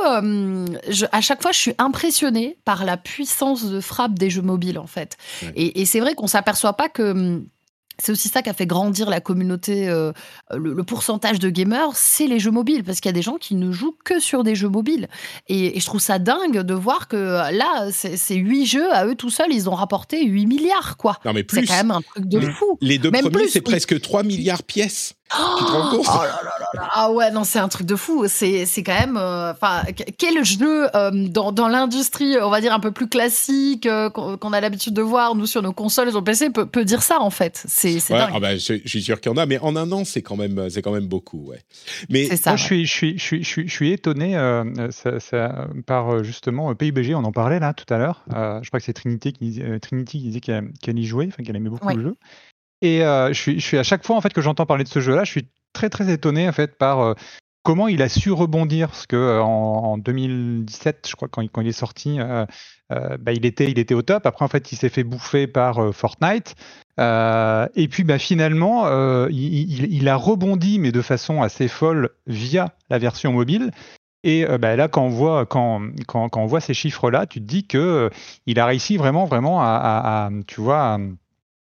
je, 0.88 1.06
à 1.12 1.22
chaque 1.22 1.42
fois, 1.42 1.52
je 1.52 1.60
suis 1.60 1.76
impressionnée 1.80 2.58
par 2.64 2.86
la 2.86 2.98
puissance 2.98 3.66
de 3.66 3.80
frappe 3.80 4.18
des 4.18 4.30
jeux 4.30 4.42
mobiles, 4.42 4.78
en 4.78 4.88
fait. 4.88 5.18
Et, 5.56 5.82
et 5.82 5.86
c'est 5.86 6.00
vrai 6.00 6.14
qu'on 6.14 6.28
s'aperçoit 6.28 6.74
pas 6.74 6.90
que 6.90 7.44
c'est 8.00 8.12
aussi 8.12 8.30
ça 8.30 8.42
qui 8.42 8.50
a 8.50 8.54
fait 8.54 8.66
grandir 8.66 9.10
la 9.10 9.22
communauté, 9.22 9.88
euh, 9.88 10.12
le, 10.52 10.84
pourcentage 10.84 11.40
de 11.40 11.50
gamers, 11.50 11.92
c'est 11.94 12.28
les 12.28 12.40
jeux 12.40 12.52
mobiles, 12.52 12.84
parce 12.84 13.00
qu'il 13.00 13.10
y 13.10 13.14
a 13.14 13.14
des 13.14 13.22
gens 13.22 13.38
qui 13.38 13.56
ne 13.56 13.72
jouent 13.72 13.96
que 14.04 14.20
sur 14.20 14.44
des 14.44 14.56
jeux 14.56 14.70
mobiles. 14.70 15.08
Et, 15.48 15.80
je 15.80 15.86
trouve 15.86 16.02
ça 16.02 16.20
dingue 16.20 16.60
de 16.60 16.74
voir 16.74 17.08
que 17.08 17.18
là, 17.52 17.90
ces 17.92 18.36
huit 18.36 18.66
jeux, 18.66 18.92
à 18.94 19.06
eux 19.06 19.16
tout 19.16 19.30
seuls, 19.30 19.52
ils 19.52 19.70
ont 19.70 19.76
rapporté 19.76 20.26
8 20.26 20.46
milliards, 20.46 20.98
quoi. 20.98 21.20
Non, 21.26 21.34
mais 21.34 21.44
plus. 21.44 21.62
C'est 21.62 21.68
quand 21.68 21.76
même 21.76 21.92
un 21.92 22.02
truc 22.02 22.26
de 22.26 22.40
mmh. 22.40 22.54
fou. 22.54 22.78
Les 22.82 22.98
deux 22.98 23.12
premiers, 23.12 23.48
c'est 23.48 23.62
presque 23.62 24.00
3 24.00 24.24
milliards 24.24 24.64
pièces. 24.64 25.16
tu 25.58 25.66
te 25.66 25.72
rends 25.72 25.90
compte? 25.90 26.08
Oh 26.08 26.63
Ah 26.78 27.12
ouais, 27.12 27.32
non, 27.32 27.44
c'est 27.44 27.60
un 27.60 27.68
truc 27.68 27.88
de 27.88 27.96
fou. 27.96 28.26
C'est 28.28 28.66
quand 28.78 29.00
même. 29.00 29.18
Euh, 29.18 29.52
enfin, 29.52 29.84
quel 30.18 30.44
jeu 30.44 30.88
euh, 30.96 31.12
dans, 31.12 31.52
dans 31.52 31.68
l'industrie, 31.68 32.38
on 32.42 32.50
va 32.50 32.62
dire, 32.62 32.74
un 32.74 32.80
peu 32.80 32.92
plus 32.92 33.08
classique, 33.08 33.88
qu'on 34.14 34.54
a 34.54 34.62
l'habitude 34.62 34.94
de 34.94 35.02
voir, 35.02 35.36
nous, 35.36 35.46
sur 35.46 35.62
nos 35.62 35.74
consoles 35.74 36.10
et 36.10 36.12
sur 36.12 36.24
PC, 36.24 36.50
peut, 36.50 36.66
peut 36.66 36.86
dire 36.86 37.02
ça, 37.02 37.20
en 37.20 37.30
fait 37.30 37.64
c'est 37.68 38.14
ah 38.14 38.40
bah, 38.40 38.56
je, 38.56 38.80
suis 38.86 39.02
sûr 39.02 39.20
qu'il 39.20 39.32
y 39.32 39.36
en 39.36 39.38
a, 39.38 39.46
mais 39.46 39.60
en 39.60 39.76
un 39.76 39.92
an, 39.92 40.06
c'est 40.06 40.22
quand 40.22 40.36
même, 40.36 40.70
c'est 40.70 40.82
quand 40.82 40.92
même 40.92 41.08
beaucoup, 41.08 41.50
ouais. 41.50 41.60
Mais 42.10 42.28
moi, 42.46 42.56
je 42.56 42.64
suis, 42.64 42.86
je 42.86 42.92
suis, 42.92 43.18
je 43.18 43.24
suis, 43.24 43.44
je 43.44 43.74
suis, 43.74 43.92
étonné 43.92 44.38
euh, 44.38 44.64
ça, 44.92 45.68
par 45.86 46.10
euh, 46.10 46.24
justement 46.24 46.74
PUBG. 46.76 47.14
On 47.16 47.24
en 47.24 47.32
parlait 47.32 47.60
là 47.60 47.74
tout 47.74 47.92
à 47.94 47.98
l'heure. 47.98 48.24
Euh, 48.34 48.60
je 48.62 48.70
crois 48.70 48.80
que 48.80 48.86
c'est 48.86 48.94
Trinity 48.94 49.34
qui, 49.34 49.62
Trinity 49.82 50.20
qui 50.20 50.26
disait 50.26 50.40
qu'elle 50.40 51.00
y 51.00 51.06
jouait, 51.06 51.28
enfin 51.28 51.44
qu'elle 51.44 51.56
aimait 51.56 51.70
beaucoup 51.70 51.90
le 51.90 52.02
jeu. 52.02 52.16
Et 52.82 53.00
je 53.00 53.34
suis, 53.34 53.60
je 53.60 53.66
suis 53.66 53.78
à 53.78 53.84
chaque 53.84 54.06
fois 54.06 54.16
en 54.16 54.22
fait 54.22 54.34
que 54.34 54.42
j'entends 54.42 54.66
parler 54.66 54.84
de 54.84 54.90
ce 54.90 55.00
jeu-là, 55.00 55.24
je 55.24 55.32
suis 55.32 55.48
très 55.74 55.90
très 55.90 56.12
étonné 56.12 56.48
en 56.48 56.52
fait 56.52 56.78
par 56.78 57.16
comment 57.64 57.88
il 57.88 58.02
a 58.02 58.10
su 58.10 58.32
rebondir 58.32 58.90
parce 58.90 59.08
que 59.08 59.40
en, 59.42 59.98
2017 59.98 61.08
je 61.10 61.16
crois 61.16 61.28
quand 61.28 61.42
il, 61.42 61.50
quand 61.50 61.62
il 61.62 61.68
est 61.68 61.72
sorti 61.72 62.20
bah, 62.90 63.32
il 63.34 63.46
était 63.46 63.70
il 63.72 63.80
était 63.80 63.96
au 63.96 64.02
top 64.02 64.26
après 64.26 64.46
en 64.46 64.48
fait 64.48 64.72
il 64.72 64.76
s'est 64.76 64.90
fait 64.90 65.04
bouffer 65.04 65.48
par 65.48 65.94
Fortnite 65.94 66.56
euh, 67.00 67.68
et 67.76 67.88
puis 67.88 68.04
bah, 68.04 68.20
finalement, 68.20 68.86
euh, 68.86 69.28
il, 69.32 70.08
a 70.08 70.16
rebondi, 70.16 70.80
mais 70.80 70.92
de 70.92 71.02
façon 71.02 71.42
assez 71.42 71.68
folle, 71.68 72.10
via 72.28 72.74
la 72.90 73.00
version 73.00 73.34
mobile. 73.34 73.72
Et 74.24 74.48
euh, 74.48 74.58
bah, 74.58 74.76
là, 74.76 74.88
quand 74.88 75.04
on 75.04 75.10
voit, 75.10 75.46
quand, 75.46 75.82
quand, 76.08 76.30
quand 76.30 76.42
on 76.42 76.46
voit 76.46 76.62
ces 76.62 76.74
chiffres-là, 76.74 77.26
tu 77.26 77.40
te 77.40 77.46
dis 77.46 77.66
que 77.68 78.10
il 78.46 78.60
a 78.60 78.66
réussi 78.66 78.98
vraiment, 78.98 79.26
vraiment 79.26 79.62
à, 79.62 80.30
tu 80.48 80.62
vois, 80.62 80.94
à, 80.94 80.98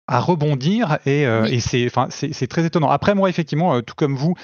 rebondir. 0.08 0.98
Et, 1.06 1.22
et 1.22 1.60
c'est, 1.60 1.88
c'est 2.10 2.46
très 2.46 2.64
étonnant. 2.64 2.90
Après, 2.90 3.14
moi, 3.14 3.28
effectivement, 3.28 3.80
tout 3.82 3.94
comme 3.94 4.16
vous, 4.16 4.34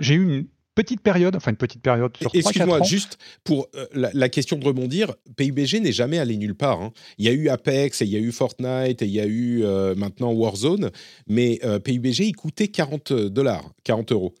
j'ai 0.00 0.14
eu 0.14 0.22
une 0.22 0.46
petite 0.74 1.00
période, 1.00 1.36
enfin 1.36 1.50
une 1.50 1.56
petite 1.56 1.82
période 1.82 2.16
sur 2.16 2.30
Excuse-moi, 2.34 2.82
juste 2.82 3.18
pour 3.44 3.68
euh, 3.76 3.86
la, 3.92 4.28
question 4.28 4.58
de 4.58 4.64
rebondir, 4.64 5.14
PUBG 5.36 5.80
n'est 5.80 5.92
jamais 5.92 6.18
allé 6.18 6.36
nulle 6.36 6.54
part. 6.54 6.80
Hein. 6.80 6.92
Il 7.18 7.24
y 7.24 7.28
a 7.28 7.32
eu 7.32 7.48
Apex, 7.48 8.02
et 8.02 8.04
il 8.04 8.10
y 8.10 8.16
a 8.16 8.20
eu 8.20 8.32
Fortnite, 8.32 9.02
et 9.02 9.06
il 9.06 9.12
y 9.12 9.20
a 9.20 9.26
eu 9.26 9.62
euh, 9.64 9.94
maintenant 9.94 10.32
Warzone, 10.32 10.90
mais 11.28 11.58
euh, 11.64 11.78
PUBG, 11.78 12.20
il 12.20 12.36
coûtait 12.36 12.68
40 12.68 13.12
dollars, 13.12 13.64
40 13.84 14.12
euros. 14.12 14.34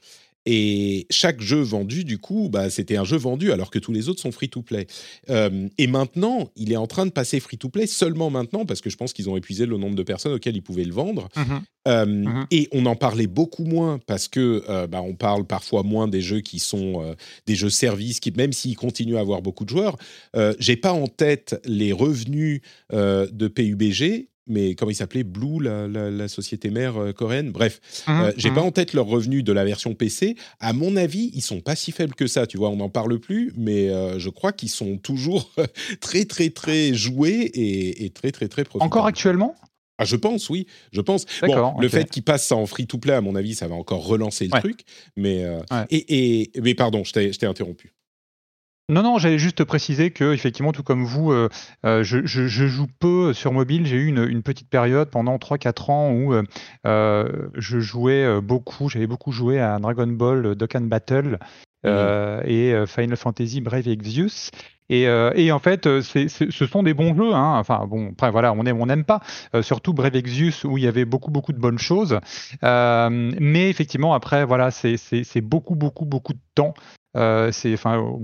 Et 0.46 1.06
chaque 1.10 1.40
jeu 1.40 1.60
vendu, 1.60 2.04
du 2.04 2.18
coup, 2.18 2.48
bah, 2.50 2.68
c'était 2.68 2.96
un 2.96 3.04
jeu 3.04 3.16
vendu 3.16 3.52
alors 3.52 3.70
que 3.70 3.78
tous 3.78 3.92
les 3.92 4.08
autres 4.08 4.20
sont 4.20 4.32
free-to-play. 4.32 4.86
Euh, 5.30 5.68
et 5.78 5.86
maintenant, 5.86 6.50
il 6.56 6.72
est 6.72 6.76
en 6.76 6.86
train 6.86 7.06
de 7.06 7.10
passer 7.10 7.40
free-to-play 7.40 7.86
seulement 7.86 8.30
maintenant 8.30 8.66
parce 8.66 8.80
que 8.80 8.90
je 8.90 8.96
pense 8.96 9.12
qu'ils 9.12 9.30
ont 9.30 9.36
épuisé 9.36 9.64
le 9.64 9.78
nombre 9.78 9.96
de 9.96 10.02
personnes 10.02 10.32
auxquelles 10.32 10.56
ils 10.56 10.62
pouvaient 10.62 10.84
le 10.84 10.92
vendre. 10.92 11.28
Mhm. 11.36 11.62
Euh, 11.86 12.06
mhm. 12.06 12.46
Et 12.50 12.68
on 12.72 12.86
en 12.86 12.96
parlait 12.96 13.26
beaucoup 13.26 13.64
moins 13.64 13.98
parce 14.06 14.28
que 14.28 14.64
euh, 14.68 14.86
bah, 14.86 15.02
on 15.02 15.14
parle 15.14 15.46
parfois 15.46 15.82
moins 15.82 16.08
des 16.08 16.20
jeux 16.20 16.40
qui 16.40 16.58
sont 16.58 17.14
des 17.46 17.54
jeux 17.54 17.70
services, 17.70 18.20
qui 18.20 18.30
même 18.32 18.52
s'ils 18.52 18.76
continuent 18.76 19.16
à 19.16 19.20
avoir 19.20 19.42
beaucoup 19.42 19.64
de 19.64 19.70
joueurs, 19.70 19.96
j'ai 20.58 20.76
pas 20.76 20.92
en 20.92 21.06
tête 21.06 21.60
les 21.64 21.92
revenus 21.92 22.60
de 22.92 23.48
PUBG 23.48 24.28
mais 24.46 24.74
comment 24.74 24.90
il 24.90 24.94
s'appelait? 24.94 25.24
Blue, 25.24 25.62
la, 25.62 26.28
société 26.28 26.70
mère 26.70 26.96
euh, 26.96 27.12
coréenne? 27.12 27.50
Bref, 27.50 27.80
mhm, 28.06 28.20
euh, 28.20 28.32
j'ai 28.36 28.50
mhm. 28.50 28.54
pas 28.54 28.60
en 28.62 28.70
tête 28.70 28.92
leurs 28.92 29.06
revenus 29.06 29.44
de 29.44 29.52
la 29.52 29.64
version 29.64 29.94
PC. 29.94 30.36
À 30.60 30.72
mon 30.72 30.96
avis, 30.96 31.30
ils 31.34 31.42
sont 31.42 31.60
pas 31.60 31.76
si 31.76 31.92
faibles 31.92 32.14
que 32.14 32.26
ça. 32.26 32.46
Tu 32.46 32.56
vois, 32.56 32.70
on 32.70 32.76
n'en 32.76 32.88
parle 32.88 33.18
plus, 33.18 33.52
mais 33.56 33.88
euh, 33.88 34.18
je 34.18 34.28
crois 34.28 34.52
qu'ils 34.52 34.70
sont 34.70 34.98
toujours 34.98 35.50
très 36.00 36.24
très 36.24 36.50
très 36.50 36.94
joués 36.94 37.50
et, 37.54 38.10
très 38.10 38.32
très 38.32 38.48
très 38.48 38.64
profitables. 38.64 38.86
Encore 38.86 39.06
actuellement? 39.06 39.54
Ah, 39.96 40.04
je 40.04 40.16
pense, 40.16 40.50
oui, 40.50 40.66
je 40.92 41.00
pense. 41.00 41.24
Bon, 41.42 41.78
le 41.78 41.88
fait 41.88 42.10
qu'ils 42.10 42.24
passent 42.24 42.48
ça 42.48 42.56
en 42.56 42.66
free-to-play, 42.66 43.12
à 43.12 43.20
mon 43.20 43.36
avis, 43.36 43.54
ça 43.54 43.68
va 43.68 43.76
encore 43.76 44.04
relancer 44.04 44.48
le 44.52 44.60
truc. 44.60 44.80
Mais, 45.16 45.44
et, 45.88 46.42
et, 46.42 46.50
mais 46.60 46.74
pardon, 46.74 47.04
je 47.04 47.12
t'ai 47.12 47.46
interrompu. 47.46 47.94
Non, 48.90 49.02
non, 49.02 49.16
j'allais 49.16 49.38
juste 49.38 49.64
préciser 49.64 50.10
que, 50.10 50.34
effectivement, 50.34 50.72
tout 50.72 50.82
comme 50.82 51.04
vous, 51.06 51.32
euh, 51.32 51.48
euh, 51.86 52.02
je, 52.02 52.26
joue 52.26 52.86
peu 52.98 53.32
sur 53.32 53.50
mobile. 53.50 53.86
J'ai 53.86 53.96
eu 53.96 54.08
une, 54.08 54.42
petite 54.42 54.68
période 54.68 55.08
pendant 55.08 55.38
3-4 55.38 55.90
ans 55.90 56.12
où 56.12 56.34
euh, 56.34 57.48
je 57.54 57.80
jouais 57.80 58.42
beaucoup, 58.42 58.90
j'avais 58.90 59.06
beaucoup 59.06 59.32
joué 59.32 59.58
à 59.58 59.78
Dragon 59.78 60.06
Ball 60.06 60.54
Dokkan 60.54 60.82
Battle 60.82 61.38
et 61.84 62.74
Final 62.86 63.16
Fantasy 63.16 63.62
Brave 63.62 63.88
Exvius. 63.88 64.50
Et, 64.90 65.08
en 65.08 65.58
fait, 65.60 65.84
ce 66.02 66.66
sont 66.66 66.82
des 66.82 66.92
bons 66.92 67.16
jeux. 67.16 67.32
Hein. 67.32 67.56
Enfin, 67.58 67.86
bon, 67.88 68.10
après, 68.12 68.30
voilà, 68.30 68.52
on 68.52 68.66
aime, 68.66 68.82
on 68.82 68.86
n'aime 68.86 69.04
pas. 69.04 69.20
surtout 69.62 69.94
Brave 69.94 70.14
Exvius 70.14 70.64
où 70.64 70.76
il 70.76 70.84
y 70.84 70.88
avait 70.88 71.06
beaucoup, 71.06 71.30
beaucoup 71.30 71.54
de 71.54 71.58
bonnes 71.58 71.78
choses. 71.78 72.20
mais 72.62 73.70
effectivement, 73.70 74.12
après, 74.12 74.44
voilà, 74.44 74.70
c'est 74.70 75.40
beaucoup, 75.40 75.74
beaucoup, 75.74 76.04
beaucoup 76.04 76.34
de 76.34 76.42
temps. 76.54 76.74
Euh, 77.16 77.52
c'est, 77.52 77.72
enfin, 77.74 78.16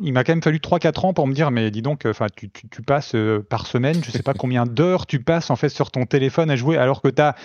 il 0.00 0.12
m'a 0.12 0.24
quand 0.24 0.32
même 0.32 0.42
fallu 0.42 0.58
3-4 0.58 1.06
ans 1.06 1.12
pour 1.12 1.26
me 1.26 1.34
dire, 1.34 1.50
mais 1.50 1.70
dis 1.70 1.82
donc, 1.82 2.06
enfin, 2.06 2.26
tu, 2.34 2.50
tu, 2.50 2.82
passes 2.82 3.14
euh, 3.14 3.40
par 3.40 3.66
semaine, 3.66 4.02
je 4.04 4.10
sais 4.10 4.22
pas 4.22 4.34
combien 4.34 4.66
d'heures 4.66 5.06
tu 5.06 5.20
passes 5.20 5.50
en 5.50 5.56
fait 5.56 5.68
sur 5.68 5.90
ton 5.90 6.06
téléphone 6.06 6.50
à 6.50 6.56
jouer, 6.56 6.76
alors 6.76 7.02
que 7.02 7.08
tu 7.08 7.22
as 7.22 7.36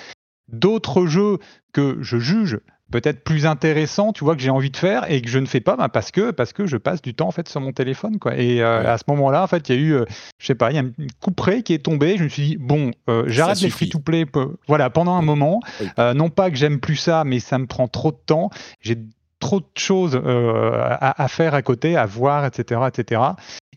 d'autres 0.48 1.06
jeux 1.06 1.38
que 1.72 1.98
je 2.02 2.18
juge 2.18 2.60
peut-être 2.90 3.26
plus 3.26 3.46
intéressants, 3.46 4.14
tu 4.14 4.24
vois, 4.24 4.38
que 4.38 4.42
j'ai 4.42 4.50
envie 4.50 4.72
de 4.72 4.78
faire 4.78 5.12
et 5.12 5.22
que 5.22 5.30
je 5.30 5.40
ne 5.40 5.46
fais 5.46 5.60
pas, 5.60 5.76
bah, 5.76 5.90
parce 5.90 6.10
que 6.10 6.32
parce 6.32 6.54
que 6.54 6.66
je 6.66 6.78
passe 6.78 7.02
du 7.02 7.14
temps 7.14 7.28
en 7.28 7.32
fait 7.32 7.50
sur 7.50 7.60
mon 7.60 7.74
téléphone, 7.74 8.18
quoi. 8.18 8.38
Et 8.38 8.62
euh, 8.62 8.90
à 8.90 8.98
ce 8.98 9.04
moment-là, 9.10 9.44
en 9.44 9.48
fait, 9.48 9.68
il 9.68 9.76
y 9.76 9.78
a 9.78 9.82
eu, 9.82 10.06
je 10.40 10.46
sais 10.46 10.56
pas, 10.56 10.72
il 10.72 10.76
y 10.76 10.80
a 10.80 10.84
une 10.84 10.94
couperet 11.20 11.64
qui 11.64 11.74
est 11.74 11.84
tombée. 11.84 12.18
Je 12.18 12.24
me 12.24 12.30
suis 12.30 12.44
dit, 12.44 12.58
bon, 12.58 12.92
j'arrête 13.28 13.62
les 13.62 13.70
free-to-play, 13.70 14.26
voilà, 14.68 14.90
pendant 14.90 15.16
un 15.16 15.22
moment. 15.22 15.60
non 15.98 16.30
pas 16.30 16.50
que 16.50 16.56
j'aime 16.56 16.80
plus 16.80 16.96
ça, 16.96 17.24
mais 17.26 17.40
ça 17.40 17.60
me 17.60 17.68
prend 17.68 17.90
trop 17.90 18.12
de 18.12 18.20
temps. 18.26 18.50
J'ai 18.80 18.98
trop 19.40 19.60
de 19.60 19.66
choses 19.78 20.16
euh, 20.16 20.72
à, 21.00 21.28
faire 21.28 21.54
à 21.54 21.62
côté, 21.62 21.96
à 21.96 22.06
voir, 22.06 22.46
etc., 22.46 22.82
etc. 22.88 23.22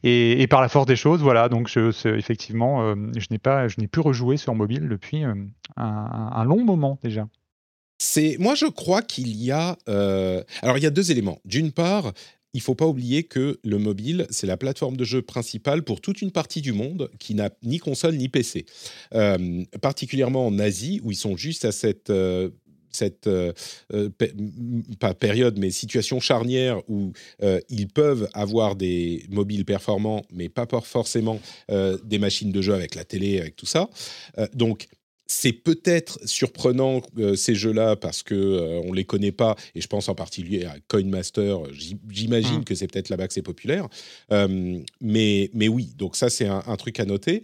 Et, 0.03 0.47
par 0.49 0.63
la 0.63 0.69
force 0.69 0.87
des 0.87 0.97
choses, 0.97 1.21
voilà. 1.21 1.49
Donc, 1.49 1.69
je, 1.69 1.91
effectivement, 2.17 2.83
euh, 2.83 2.95
je 3.17 3.27
n'ai 3.31 3.39
pas, 3.39 3.69
je 3.69 3.77
n'ai 3.79 3.87
plus 3.87 4.01
rejoué 4.01 4.37
sur 4.37 4.55
mobile 4.55 4.89
depuis 4.89 5.25
euh, 5.25 5.35
un, 5.77 6.45
long 6.45 6.65
moment 6.65 6.99
déjà. 7.03 7.29
C'est, 7.99 8.37
moi, 8.39 8.55
je 8.55 8.67
crois 8.67 9.03
qu'il 9.03 9.37
y 9.37 9.51
a, 9.51 9.77
alors 10.63 10.79
il 10.79 10.83
y 10.83 10.87
a 10.87 10.91
deux 10.91 11.11
éléments. 11.11 11.39
D'une 11.45 11.71
part, 11.71 12.13
il 12.55 12.63
faut 12.63 12.75
pas 12.75 12.87
oublier 12.87 13.25
que 13.25 13.61
le 13.63 13.77
mobile, 13.77 14.27
c'est 14.31 14.47
la 14.47 14.57
plateforme 14.57 14.97
de 14.97 15.05
jeu 15.05 15.21
principale 15.21 15.83
pour 15.83 16.01
toute 16.01 16.23
une 16.23 16.33
partie 16.33 16.63
du 16.63 16.73
monde 16.73 17.11
qui 17.19 17.35
n'a 17.35 17.51
ni 17.63 17.79
console 17.79 18.17
ni 18.17 18.31
PC. 18.31 18.65
particulièrement 19.83 20.47
en 20.47 20.59
Asie, 20.59 21.03
où 21.05 21.11
ils 21.11 21.17
sont 21.17 21.37
juste 21.37 21.67
à 21.67 21.73
cette 21.73 22.11
euh, 23.27 23.53
pas 24.99 25.15
période 25.15 25.59
mais 25.59 25.71
situation 25.71 26.21
charnière 26.21 26.81
où 26.89 27.13
euh, 27.43 27.61
ils 27.69 27.89
peuvent 27.89 28.29
avoir 28.35 28.77
des 28.77 29.25
mobiles 29.31 29.65
performants 29.65 30.23
mais 30.33 30.49
pas 30.49 30.67
forcément 30.83 31.41
des 32.05 32.19
machines 32.19 32.53
de 32.53 32.63
jeu 32.63 32.75
avec 32.75 32.95
la 32.95 33.05
télé 33.05 33.41
avec 33.41 33.57
tout 33.57 33.67
ça. 33.67 33.89
Donc 34.55 34.89
c'est 35.31 35.53
peut-être 35.53 36.19
surprenant 36.25 37.03
euh, 37.19 37.37
ces 37.37 37.55
jeux-là 37.55 37.95
parce 37.95 38.25
que 38.25 38.35
euh, 38.35 38.81
on 38.85 38.93
les 38.93 39.05
connaît 39.05 39.31
pas 39.31 39.55
et 39.77 39.81
je 39.81 39.87
pense 39.87 40.09
en 40.09 40.17
particulier 40.17 40.65
à 40.65 40.75
Coinmaster. 40.89 41.57
J'imagine 42.11 42.59
mmh. 42.59 42.65
que 42.65 42.75
c'est 42.75 42.89
peut-être 42.89 43.11
là-bas 43.11 43.29
que 43.29 43.35
c'est 43.35 43.41
populaire, 43.41 43.87
euh, 44.33 44.81
mais 45.01 45.51
mais 45.55 45.69
oui. 45.69 45.93
Donc 45.97 46.17
ça 46.17 46.31
c'est 46.31 46.49
un, 46.49 46.77
truc 46.77 46.99
à 46.99 47.05
noter. 47.05 47.43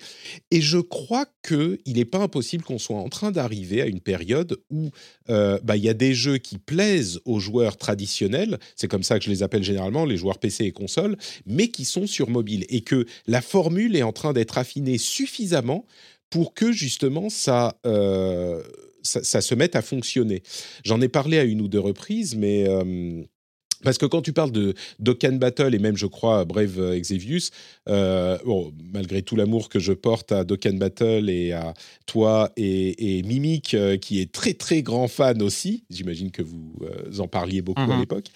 Et 0.51 0.61
je 0.61 0.78
crois 0.78 1.26
que 1.43 1.78
il 1.84 1.97
n'est 1.97 2.05
pas 2.05 2.18
impossible 2.18 2.64
qu'on 2.64 2.78
soit 2.78 2.97
en 2.97 3.09
train 3.09 3.30
d'arriver 3.30 3.82
à 3.82 3.87
une 3.87 4.01
période 4.01 4.59
où 4.70 4.91
bah, 5.28 5.76
il 5.76 5.84
y 5.84 5.89
a 5.89 5.95
des 5.95 6.14
jeux 6.14 6.39
qui 6.39 6.59
plaisent 6.59 7.20
aux 7.24 7.39
joueurs 7.39 7.76
traditionnels. 7.76 8.59
C'est 8.74 8.89
comme 8.89 9.03
ça 9.03 9.18
que 9.18 9.24
je 9.24 9.30
les 9.30 9.43
appelle 9.43 9.62
généralement 9.62 10.05
les 10.05 10.16
joueurs 10.16 10.39
PC 10.39 10.64
et 10.64 10.72
console, 10.72 11.16
mais 11.45 11.68
qui 11.68 11.84
sont 11.84 12.07
sur 12.07 12.30
mobile 12.30 12.64
et 12.68 12.80
que 12.80 13.07
la 13.26 13.43
formule 13.43 13.95
est 13.95 14.03
en 14.03 14.12
train 14.12 14.32
d'être 14.32 14.59
affinée 14.59 14.99
suffisamment 14.99 15.87
pour 16.31 16.55
que 16.55 16.72
justement 16.72 17.29
euh, 17.87 18.62
ça, 19.03 19.22
ça, 19.22 19.41
se 19.41 19.55
mette 19.55 19.77
à 19.77 19.83
fonctionner. 19.83 20.43
J'en 20.85 21.01
ai 21.01 21.09
parlé 21.09 21.39
à 21.39 21.45
une 21.45 21.61
ou 21.61 21.68
deux 21.68 21.81
reprises, 21.81 22.37
mais 22.37 22.68
euh, 22.68 23.22
parce 23.83 23.99
que 23.99 24.07
quand 24.07 24.22
tu 24.22 24.33
parles 24.33 24.53
de 24.53 24.74
Dokkan 24.99 25.33
Battle 25.35 25.74
et 25.74 25.79
même, 25.79 25.97
je 25.97 26.07
crois, 26.07 26.45
Brave 26.45 26.93
Exvius, 26.95 27.51
euh, 27.89 28.39
bon, 28.45 28.72
malgré 28.93 29.22
tout 29.22 29.37
l'amour 29.37 29.68
que 29.68 29.79
je 29.79 29.93
porte 29.93 30.33
à 30.33 30.45
Dokkan 30.45 30.74
Battle 30.74 31.29
et 31.31 31.53
à 31.53 31.74
toi 32.07 32.51
et, 32.57 33.18
et 33.18 33.22
Mimic, 33.22 33.74
euh, 33.74 33.97
qui 33.97 34.20
est 34.20 34.33
très 34.33 34.55
très 34.55 34.83
grand 34.83 35.09
fan 35.09 35.43
aussi, 35.43 35.85
j'imagine 35.91 36.31
que 36.31 36.43
vous 36.43 36.72
euh, 36.83 37.18
en 37.18 37.29
parliez 37.29 37.62
beaucoup 37.62 37.81
à 37.81 37.95
Mhm. 37.95 38.01
l'époque, 38.01 38.27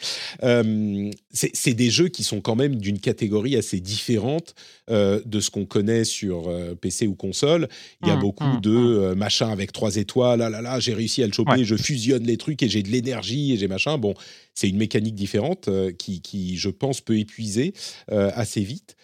c'est 1.32 1.74
des 1.74 1.91
jeux 1.91 2.09
qui 2.09 2.22
sont 2.22 2.41
quand 2.41 2.57
même 2.57 2.76
d'une 2.76 2.99
catégorie 2.99 3.57
assez 3.57 3.80
différente 3.80 4.55
de 4.88 5.41
ce 5.41 5.51
qu'on 5.51 5.66
connaît 5.66 6.05
sur 6.05 6.51
PC 6.80 7.07
ou 7.07 7.14
console. 7.14 7.68
Il 8.03 8.09
y 8.09 8.11
a 8.11 8.16
Mhm, 8.16 8.20
beaucoup 8.20 8.45
mhm, 8.45 8.61
de 8.61 9.14
machins 9.14 9.49
avec 9.49 9.72
trois 9.72 9.97
étoiles, 9.97 10.43
ah 10.43 10.51
là 10.51 10.61
là, 10.62 10.80
j'ai 10.80 10.95
réussi 10.95 11.22
à 11.22 11.26
le 11.26 11.32
choper, 11.32 11.51
Ouais. 11.51 11.64
je 11.64 11.76
fusionne 11.76 12.24
les 12.24 12.36
trucs 12.36 12.62
et 12.62 12.68
j'ai 12.68 12.82
de 12.82 12.88
l'énergie 12.88 13.53
et 13.53 13.57
j'ai 13.57 13.68
machin. 13.68 13.99
Bon, 13.99 14.14
c'est 14.55 14.68
une 14.68 14.76
mécanique 14.76 15.14
différente 15.14 15.29
euh, 15.36 15.92
qui, 15.92 16.56
je 16.56 16.68
pense, 16.68 17.00
peut 17.00 17.18
épuiser 17.18 17.72
euh, 18.10 18.30
assez 18.34 18.62
vite. 18.62 18.96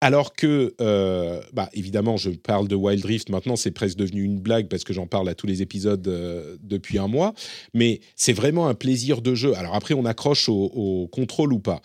Alors 0.00 0.34
que, 0.34 0.74
euh, 0.80 1.40
bah, 1.52 1.70
évidemment, 1.74 2.16
je 2.16 2.30
parle 2.30 2.66
de 2.66 2.74
Wild 2.74 3.04
Rift 3.04 3.28
maintenant, 3.28 3.54
c'est 3.54 3.70
presque 3.70 3.96
devenu 3.96 4.24
une 4.24 4.40
blague 4.40 4.66
parce 4.66 4.82
que 4.82 4.92
j'en 4.92 5.06
parle 5.06 5.28
à 5.28 5.36
tous 5.36 5.46
les 5.46 5.62
épisodes 5.62 6.02
depuis 6.60 6.98
un 6.98 7.06
mois, 7.06 7.34
mais 7.72 8.00
c'est 8.16 8.32
vraiment 8.32 8.66
un 8.66 8.74
plaisir 8.74 9.22
de 9.22 9.36
jeu. 9.36 9.54
Alors 9.54 9.76
après, 9.76 9.94
on 9.94 10.04
accroche 10.04 10.48
au, 10.48 11.08
contrôle 11.12 11.52
ou 11.52 11.60
pas, 11.60 11.82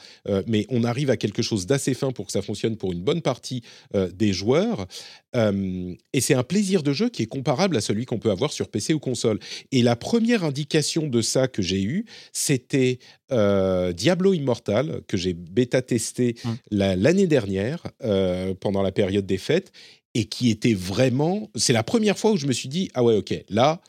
mais 0.47 0.65
on 0.69 0.83
arrive 0.83 1.11
à 1.11 1.17
quelque 1.17 1.43
chose 1.43 1.67
d'assez 1.67 1.93
fin 1.93 2.11
pour 2.11 2.25
que 2.25 2.31
ça 2.31 2.41
fonctionne 2.41 2.75
pour 2.75 2.91
une 2.91 3.03
bonne 3.03 3.21
partie 3.21 3.61
des 3.93 4.33
joueurs. 4.33 4.87
Euh, 5.35 5.93
et 6.13 6.21
c'est 6.21 6.33
un 6.33 6.43
plaisir 6.43 6.83
de 6.83 6.93
jeu 6.93 7.09
qui 7.09 7.21
est 7.23 7.27
comparable 7.27 7.75
à 7.75 7.81
celui 7.81 8.05
qu'on 8.05 8.17
peut 8.17 8.31
avoir 8.31 8.51
sur 8.53 8.69
PC 8.69 8.93
ou 8.93 8.99
console. 8.99 9.39
Et 9.71 9.81
la 9.81 9.95
première 9.95 10.43
indication 10.43 11.07
de 11.07 11.21
ça 11.21 11.47
que 11.47 11.61
j'ai 11.61 11.83
eue, 11.83 12.05
c'était 12.31 12.99
euh, 13.31 13.91
Diablo 13.91 14.33
Immortal, 14.33 15.01
que 15.07 15.17
j'ai 15.17 15.33
bêta-testé 15.33 16.35
Mm. 16.45 16.49
la- 16.71 16.95
l'année 16.95 17.27
dernière, 17.27 17.83
euh, 18.03 18.53
pendant 18.53 18.81
la 18.81 18.91
période 18.91 19.25
des 19.25 19.37
fêtes, 19.37 19.71
et 20.13 20.25
qui 20.25 20.49
était 20.49 20.73
vraiment... 20.73 21.49
C'est 21.55 21.73
la 21.73 21.83
première 21.83 22.17
fois 22.17 22.31
où 22.31 22.37
je 22.37 22.47
me 22.47 22.53
suis 22.53 22.69
dit, 22.69 22.89
ah 22.93 23.03
ouais, 23.03 23.15
ok, 23.15 23.43
là, 23.49 23.81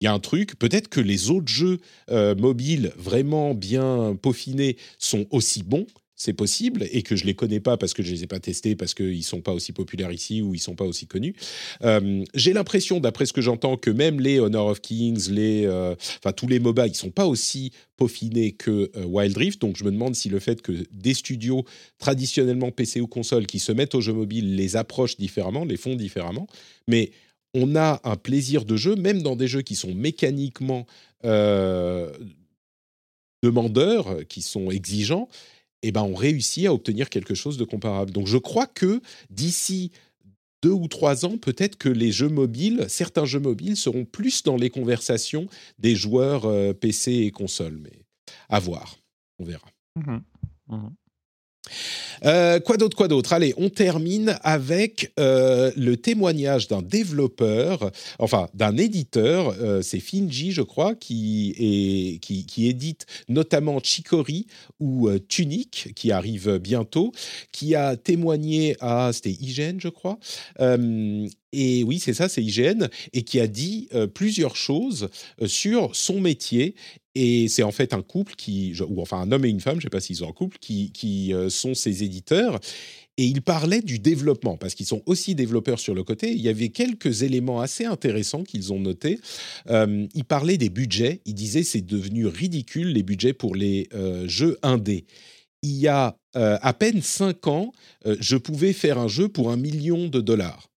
il 0.00 0.04
y 0.04 0.08
a 0.08 0.12
un 0.12 0.18
truc, 0.18 0.58
peut-être 0.58 0.88
que 0.88 1.00
les 1.00 1.30
autres 1.30 1.48
jeux 1.48 1.78
euh, 2.10 2.34
mobiles 2.34 2.92
vraiment 2.96 3.54
bien 3.54 4.16
peaufinés 4.20 4.76
sont 4.98 5.26
aussi 5.30 5.62
bons, 5.62 5.86
c'est 6.22 6.32
possible, 6.32 6.86
et 6.92 7.02
que 7.02 7.16
je 7.16 7.24
les 7.24 7.34
connais 7.34 7.60
pas 7.60 7.76
parce 7.76 7.94
que 7.94 8.02
je 8.02 8.12
les 8.12 8.22
ai 8.22 8.26
pas 8.26 8.38
testés, 8.38 8.76
parce 8.76 8.94
qu'ils 8.94 9.24
sont 9.24 9.40
pas 9.40 9.52
aussi 9.52 9.72
populaires 9.72 10.12
ici 10.12 10.40
ou 10.40 10.54
ils 10.54 10.60
sont 10.60 10.76
pas 10.76 10.84
aussi 10.84 11.06
connus. 11.06 11.34
Euh, 11.82 12.24
J'ai 12.34 12.52
l'impression, 12.52 13.00
d'après 13.00 13.26
ce 13.26 13.32
que 13.32 13.40
j'entends, 13.40 13.76
que 13.76 13.90
même 13.90 14.20
les 14.20 14.38
Honor 14.38 14.68
of 14.68 14.80
Kings, 14.80 15.28
les, 15.30 15.64
euh, 15.66 15.94
tous 16.36 16.46
les 16.46 16.60
MOBA, 16.60 16.86
ils 16.86 16.94
sont 16.94 17.10
pas 17.10 17.26
aussi 17.26 17.72
peaufinés 17.96 18.52
que 18.52 18.90
euh, 18.96 19.04
Wild 19.04 19.36
Rift. 19.36 19.60
Donc 19.60 19.76
je 19.76 19.84
me 19.84 19.90
demande 19.90 20.14
si 20.14 20.28
le 20.28 20.38
fait 20.38 20.62
que 20.62 20.72
des 20.92 21.14
studios 21.14 21.64
traditionnellement 21.98 22.70
PC 22.70 23.00
ou 23.00 23.06
console 23.06 23.46
qui 23.46 23.58
se 23.58 23.72
mettent 23.72 23.94
aux 23.94 24.00
jeux 24.00 24.12
mobiles 24.12 24.54
les 24.54 24.76
approchent 24.76 25.16
différemment, 25.16 25.64
les 25.64 25.76
font 25.76 25.96
différemment. 25.96 26.46
Mais 26.86 27.10
on 27.54 27.76
a 27.76 28.00
un 28.04 28.16
plaisir 28.16 28.64
de 28.64 28.76
jeu, 28.76 28.94
même 28.94 29.22
dans 29.22 29.36
des 29.36 29.48
jeux 29.48 29.62
qui 29.62 29.74
sont 29.74 29.92
mécaniquement 29.94 30.86
euh, 31.24 32.10
demandeurs, 33.42 34.26
qui 34.28 34.40
sont 34.40 34.70
exigeants, 34.70 35.28
eh 35.82 35.92
ben 35.92 36.02
on 36.02 36.14
réussit 36.14 36.66
à 36.66 36.74
obtenir 36.74 37.08
quelque 37.10 37.34
chose 37.34 37.56
de 37.56 37.64
comparable. 37.64 38.12
Donc 38.12 38.26
je 38.26 38.38
crois 38.38 38.66
que 38.66 39.00
d'ici 39.30 39.90
deux 40.62 40.70
ou 40.70 40.86
trois 40.86 41.24
ans, 41.24 41.36
peut-être 41.38 41.76
que 41.76 41.88
les 41.88 42.12
jeux 42.12 42.28
mobiles, 42.28 42.86
certains 42.88 43.24
jeux 43.24 43.40
mobiles 43.40 43.76
seront 43.76 44.04
plus 44.04 44.44
dans 44.44 44.56
les 44.56 44.70
conversations 44.70 45.48
des 45.78 45.96
joueurs 45.96 46.44
euh, 46.46 46.72
PC 46.72 47.12
et 47.12 47.30
console. 47.32 47.78
Mais 47.82 48.04
à 48.48 48.60
voir, 48.60 48.96
on 49.38 49.44
verra. 49.44 49.66
Mhm. 49.96 50.22
Mhm. 50.68 50.90
Euh, 52.24 52.60
quoi 52.60 52.76
d'autre, 52.76 52.96
quoi 52.96 53.08
d'autre? 53.08 53.32
Allez, 53.32 53.54
on 53.56 53.68
termine 53.68 54.36
avec 54.42 55.12
euh, 55.18 55.70
le 55.76 55.96
témoignage 55.96 56.68
d'un 56.68 56.82
développeur, 56.82 57.90
enfin 58.18 58.48
d'un 58.54 58.76
éditeur, 58.76 59.54
euh, 59.60 59.82
c'est 59.82 60.00
Finji, 60.00 60.52
je 60.52 60.62
crois, 60.62 60.94
qui, 60.94 62.20
édite 62.58 63.06
notamment 63.28 63.80
Chicory 63.82 64.46
ou 64.80 65.10
Tunic, 65.28 65.92
qui 65.94 66.12
arrive 66.12 66.58
bientôt, 66.58 67.12
qui 67.50 67.74
a 67.74 67.96
témoigné 67.96 68.76
à, 68.80 69.10
c'était 69.12 69.32
IGN, 69.32 69.78
je 69.78 69.88
crois, 69.88 70.18
et 71.54 71.84
oui, 71.84 71.98
c'est 71.98 72.14
ça, 72.14 72.28
c'est 72.28 72.42
IGN, 72.42 72.88
et 73.12 73.22
qui 73.22 73.40
a 73.40 73.46
dit 73.46 73.88
plusieurs 74.14 74.56
choses 74.56 75.08
sur 75.46 75.94
son 75.94 76.20
métier. 76.20 76.74
Et 77.14 77.48
c'est 77.48 77.62
en 77.62 77.72
fait 77.72 77.92
un 77.92 78.00
couple 78.02 78.34
qui, 78.36 78.74
ou 78.88 79.02
enfin 79.02 79.20
un 79.20 79.32
homme 79.32 79.44
et 79.44 79.50
une 79.50 79.60
femme, 79.60 79.74
je 79.74 79.78
ne 79.80 79.82
sais 79.82 79.90
pas 79.90 80.00
s'ils 80.00 80.16
sont 80.16 80.24
en 80.24 80.32
couple, 80.32 80.56
qui, 80.60 80.92
qui 80.92 81.34
euh, 81.34 81.50
sont 81.50 81.74
ses 81.74 82.02
éditeurs. 82.04 82.58
Et 83.18 83.24
il 83.26 83.42
parlait 83.42 83.82
du 83.82 83.98
développement, 83.98 84.56
parce 84.56 84.74
qu'ils 84.74 84.86
sont 84.86 85.02
aussi 85.04 85.34
développeurs 85.34 85.78
sur 85.78 85.94
le 85.94 86.02
côté. 86.02 86.32
Il 86.32 86.40
y 86.40 86.48
avait 86.48 86.70
quelques 86.70 87.22
éléments 87.22 87.60
assez 87.60 87.84
intéressants 87.84 88.42
qu'ils 88.42 88.72
ont 88.72 88.80
notés. 88.80 89.20
Euh, 89.68 90.06
il 90.14 90.24
parlait 90.24 90.56
des 90.56 90.70
budgets. 90.70 91.20
Il 91.26 91.34
disait 91.34 91.62
c'est 91.62 91.82
devenu 91.84 92.26
ridicule 92.26 92.92
les 92.94 93.02
budgets 93.02 93.34
pour 93.34 93.54
les 93.54 93.88
euh, 93.92 94.26
jeux 94.26 94.56
indés. 94.62 95.04
Il 95.62 95.76
y 95.76 95.88
a 95.88 96.16
euh, 96.36 96.58
à 96.62 96.72
peine 96.72 97.02
cinq 97.02 97.46
ans, 97.46 97.72
je 98.06 98.36
pouvais 98.38 98.72
faire 98.72 98.98
un 98.98 99.08
jeu 99.08 99.28
pour 99.28 99.50
un 99.50 99.56
million 99.58 100.08
de 100.08 100.20
dollars. 100.22 100.70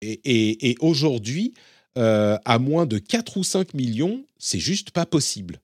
Et- 0.00 0.70
et 0.70 0.76
aujourd'hui, 0.80 1.54
euh, 1.98 2.38
à 2.44 2.58
moins 2.58 2.86
de 2.86 2.98
4 2.98 3.36
ou 3.36 3.44
5 3.44 3.74
millions, 3.74 4.24
c'est 4.38 4.58
juste 4.58 4.90
pas 4.90 5.06
possible. 5.06 5.60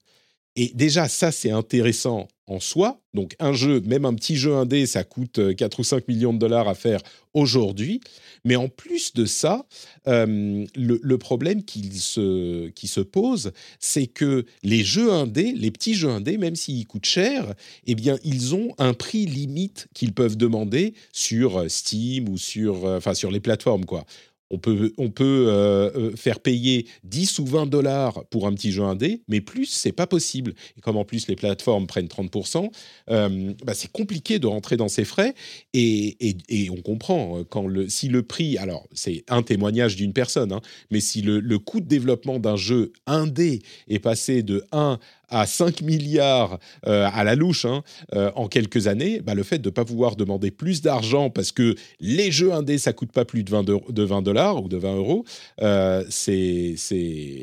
Et 0.55 0.71
déjà, 0.73 1.07
ça, 1.07 1.31
c'est 1.31 1.51
intéressant 1.51 2.27
en 2.47 2.59
soi. 2.59 2.99
Donc, 3.13 3.35
un 3.39 3.53
jeu, 3.53 3.79
même 3.81 4.05
un 4.05 4.13
petit 4.13 4.35
jeu 4.35 4.55
indé, 4.55 4.85
ça 4.85 5.03
coûte 5.03 5.39
euh, 5.39 5.53
4 5.53 5.79
ou 5.79 5.83
5 5.83 6.07
millions 6.07 6.33
de 6.33 6.39
dollars 6.39 6.67
à 6.67 6.75
faire 6.75 7.01
aujourd'hui. 7.33 8.01
Mais 8.43 8.55
en 8.55 8.67
plus 8.67 9.13
de 9.13 9.25
ça, 9.25 9.65
euh, 10.07 10.65
le, 10.75 11.17
problème 11.17 11.63
qu'il 11.63 11.93
se, 11.99 12.69
qui 12.69 12.87
se 12.87 13.01
pose, 13.01 13.51
c'est 13.79 14.07
que 14.07 14.45
les 14.63 14.83
jeux 14.83 15.11
indés, 15.11 15.53
les 15.55 15.71
petits 15.71 15.93
jeux 15.93 16.09
indés, 16.09 16.37
même 16.37 16.55
s'ils 16.55 16.87
coûtent 16.87 17.05
cher, 17.05 17.53
eh 17.85 17.95
bien, 17.95 18.17
ils 18.23 18.55
ont 18.55 18.73
un 18.79 18.93
prix 18.93 19.25
limite 19.25 19.87
qu'ils 19.93 20.13
peuvent 20.13 20.37
demander 20.37 20.93
sur 21.11 21.69
Steam 21.69 22.27
ou 22.29 22.37
sur, 22.37 22.85
euh, 22.85 22.97
enfin, 22.97 23.13
sur 23.13 23.31
les 23.31 23.39
plateformes, 23.39 23.85
quoi. 23.85 24.05
On 24.51 24.57
peut, 24.57 24.93
on 24.97 25.09
peut 25.11 25.45
euh, 25.49 25.91
euh, 25.95 26.15
faire 26.15 26.39
payer 26.39 26.87
10 27.03 27.39
ou 27.39 27.45
20 27.45 27.67
dollars 27.67 28.25
pour 28.31 28.47
un 28.47 28.53
petit 28.53 28.71
jeu 28.71 28.83
indé, 28.83 29.21
mais 29.27 29.41
plus, 29.41 29.65
c'est 29.67 29.91
pas 29.91 30.07
possible. 30.07 30.53
Et 30.77 30.81
comme 30.81 30.97
en 30.97 31.05
plus 31.05 31.27
les 31.27 31.35
plateformes 31.35 31.85
prennent 31.87 32.07
30%, 32.07 32.71
euh, 33.11 33.53
bah, 33.63 33.73
c'est 33.73 33.91
compliqué 33.91 34.39
de 34.39 34.47
rentrer 34.47 34.75
dans 34.77 34.87
ces 34.87 35.05
frais. 35.05 35.33
Et, 35.73 36.17
et- 36.49 36.69
on 36.71 36.81
comprend, 36.81 37.39
euh, 37.39 37.43
quand 37.47 37.67
le, 37.67 37.89
si 37.89 38.07
le 38.09 38.23
prix, 38.23 38.57
alors 38.57 38.87
c'est 38.93 39.23
un 39.27 39.43
témoignage 39.43 39.95
d'une 39.95 40.13
personne, 40.13 40.51
hein, 40.51 40.61
mais 40.91 40.99
si 40.99 41.21
le, 41.21 41.39
le 41.39 41.59
coût 41.59 41.79
de 41.79 41.87
développement 41.87 42.39
d'un 42.39 42.55
jeu 42.55 42.91
indé 43.05 43.61
est 43.87 43.99
passé 43.99 44.43
de 44.43 44.63
1 44.71 44.99
à 45.29 45.45
5 45.45 45.81
milliards 45.81 46.59
euh, 46.87 47.09
à 47.13 47.23
la 47.23 47.35
louche 47.35 47.65
hein, 47.65 47.83
euh, 48.13 48.31
en 48.35 48.47
quelques 48.47 48.87
années, 48.87 49.21
bah, 49.21 49.33
le 49.33 49.43
fait 49.43 49.59
de 49.59 49.69
ne 49.69 49.73
pas 49.73 49.85
pouvoir 49.85 50.15
demander 50.15 50.51
plus 50.51 50.81
d'argent 50.81 51.29
parce 51.29 51.51
que 51.51 51.75
les 51.99 52.31
jeux 52.31 52.53
indés, 52.53 52.77
ça 52.77 52.93
coûte 52.93 53.11
pas 53.11 53.25
plus 53.25 53.43
de 53.43 53.49
20, 53.49 53.63
de, 53.63 53.77
de 53.89 54.03
20 54.03 54.21
dollars 54.21 54.63
ou 54.63 54.67
de 54.67 54.77
20 54.77 54.95
euros, 54.95 55.25
euh, 55.61 56.03
c'est 56.09 56.75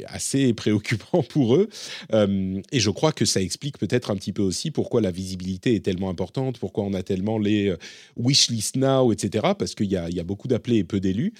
assez 0.08 0.52
préoccupant 0.54 1.22
pour 1.28 1.56
eux. 1.56 1.68
Et 2.12 2.80
je 2.80 2.90
crois 2.90 3.12
que 3.12 3.24
ça 3.24 3.40
explique 3.40 3.78
peut-être 3.78 4.10
un 4.10 4.16
petit 4.16 4.32
peu 4.32 4.42
aussi 4.42 4.70
pourquoi 4.70 5.00
la 5.00 5.10
visibilité 5.10 5.74
est 5.74 5.84
tellement 5.84 6.10
importante, 6.10 6.58
pourquoi 6.58 6.84
on 6.84 6.94
a 6.94 7.02
tellement 7.02 7.38
les 7.38 7.68
euh, 7.68 7.76
wishlist 8.16 8.76
now, 8.76 9.12
etc. 9.12 9.52
Parce 9.58 9.74
qu'il 9.74 9.86
y 9.86 9.96
y 9.96 10.20
a 10.20 10.24
beaucoup 10.24 10.48
d'appelés 10.48 10.78
et 10.78 10.84
peu 10.84 11.00
d'élus. 11.00 11.32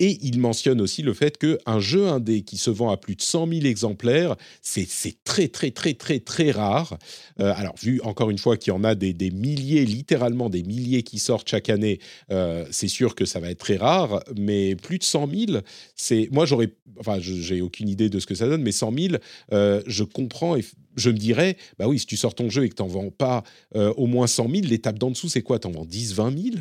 Et 0.00 0.18
il 0.22 0.40
mentionne 0.40 0.80
aussi 0.80 1.02
le 1.02 1.12
fait 1.12 1.36
qu'un 1.36 1.78
jeu 1.78 2.08
indé 2.08 2.40
qui 2.40 2.56
se 2.56 2.70
vend 2.70 2.90
à 2.90 2.96
plus 2.96 3.16
de 3.16 3.22
100 3.22 3.46
000 3.46 3.66
exemplaires, 3.66 4.34
c'est 4.62 4.88
très, 5.24 5.48
très, 5.48 5.70
très, 5.70 5.92
très, 5.92 6.20
très 6.20 6.50
rare. 6.50 6.98
Euh, 7.38 7.52
alors, 7.54 7.74
vu 7.80 8.00
encore 8.02 8.30
une 8.30 8.38
fois 8.38 8.56
qu'il 8.56 8.72
y 8.72 8.76
en 8.76 8.82
a 8.82 8.94
des, 8.94 9.30
milliers, 9.30 9.84
littéralement 9.84 10.48
des 10.48 10.62
milliers 10.62 11.02
qui 11.02 11.18
sortent 11.18 11.48
chaque 11.48 11.68
année, 11.68 12.00
euh, 12.30 12.64
c'est 12.70 12.88
sûr 12.88 13.14
que 13.14 13.26
ça 13.26 13.40
va 13.40 13.50
être 13.50 13.58
très 13.58 13.76
rare. 13.76 14.24
Mais 14.38 14.74
plus 14.74 14.98
de 14.98 15.04
100 15.04 15.28
000, 15.30 15.58
c'est. 15.94 16.30
Moi, 16.32 16.46
j'aurais. 16.46 16.70
Enfin, 16.98 17.18
j'ai 17.20 17.60
aucune 17.60 17.88
idée 17.88 18.08
de 18.08 18.18
ce 18.18 18.26
que 18.26 18.34
ça 18.34 18.48
donne, 18.48 18.62
mais 18.62 18.72
100 18.72 18.92
000, 18.98 19.14
euh, 19.52 19.82
je 19.86 20.04
comprends 20.04 20.56
je 20.96 21.10
me 21.10 21.18
dirais, 21.18 21.56
bah 21.78 21.86
oui, 21.88 21.98
si 21.98 22.06
tu 22.06 22.16
sors 22.16 22.34
ton 22.34 22.50
jeu 22.50 22.64
et 22.64 22.68
que 22.68 22.74
tu 22.74 22.82
n'en 22.82 22.88
vends 22.88 23.10
pas 23.10 23.42
euh, 23.76 23.92
au 23.96 24.06
moins 24.06 24.26
100 24.26 24.48
000, 24.50 24.66
l'étape 24.66 24.98
d'en 24.98 25.10
dessous, 25.10 25.28
c'est 25.28 25.42
quoi? 25.42 25.58
Tu 25.58 25.68
en 25.68 25.70
vends 25.70 25.84
10, 25.84 26.14
20 26.14 26.38
000 26.38 26.56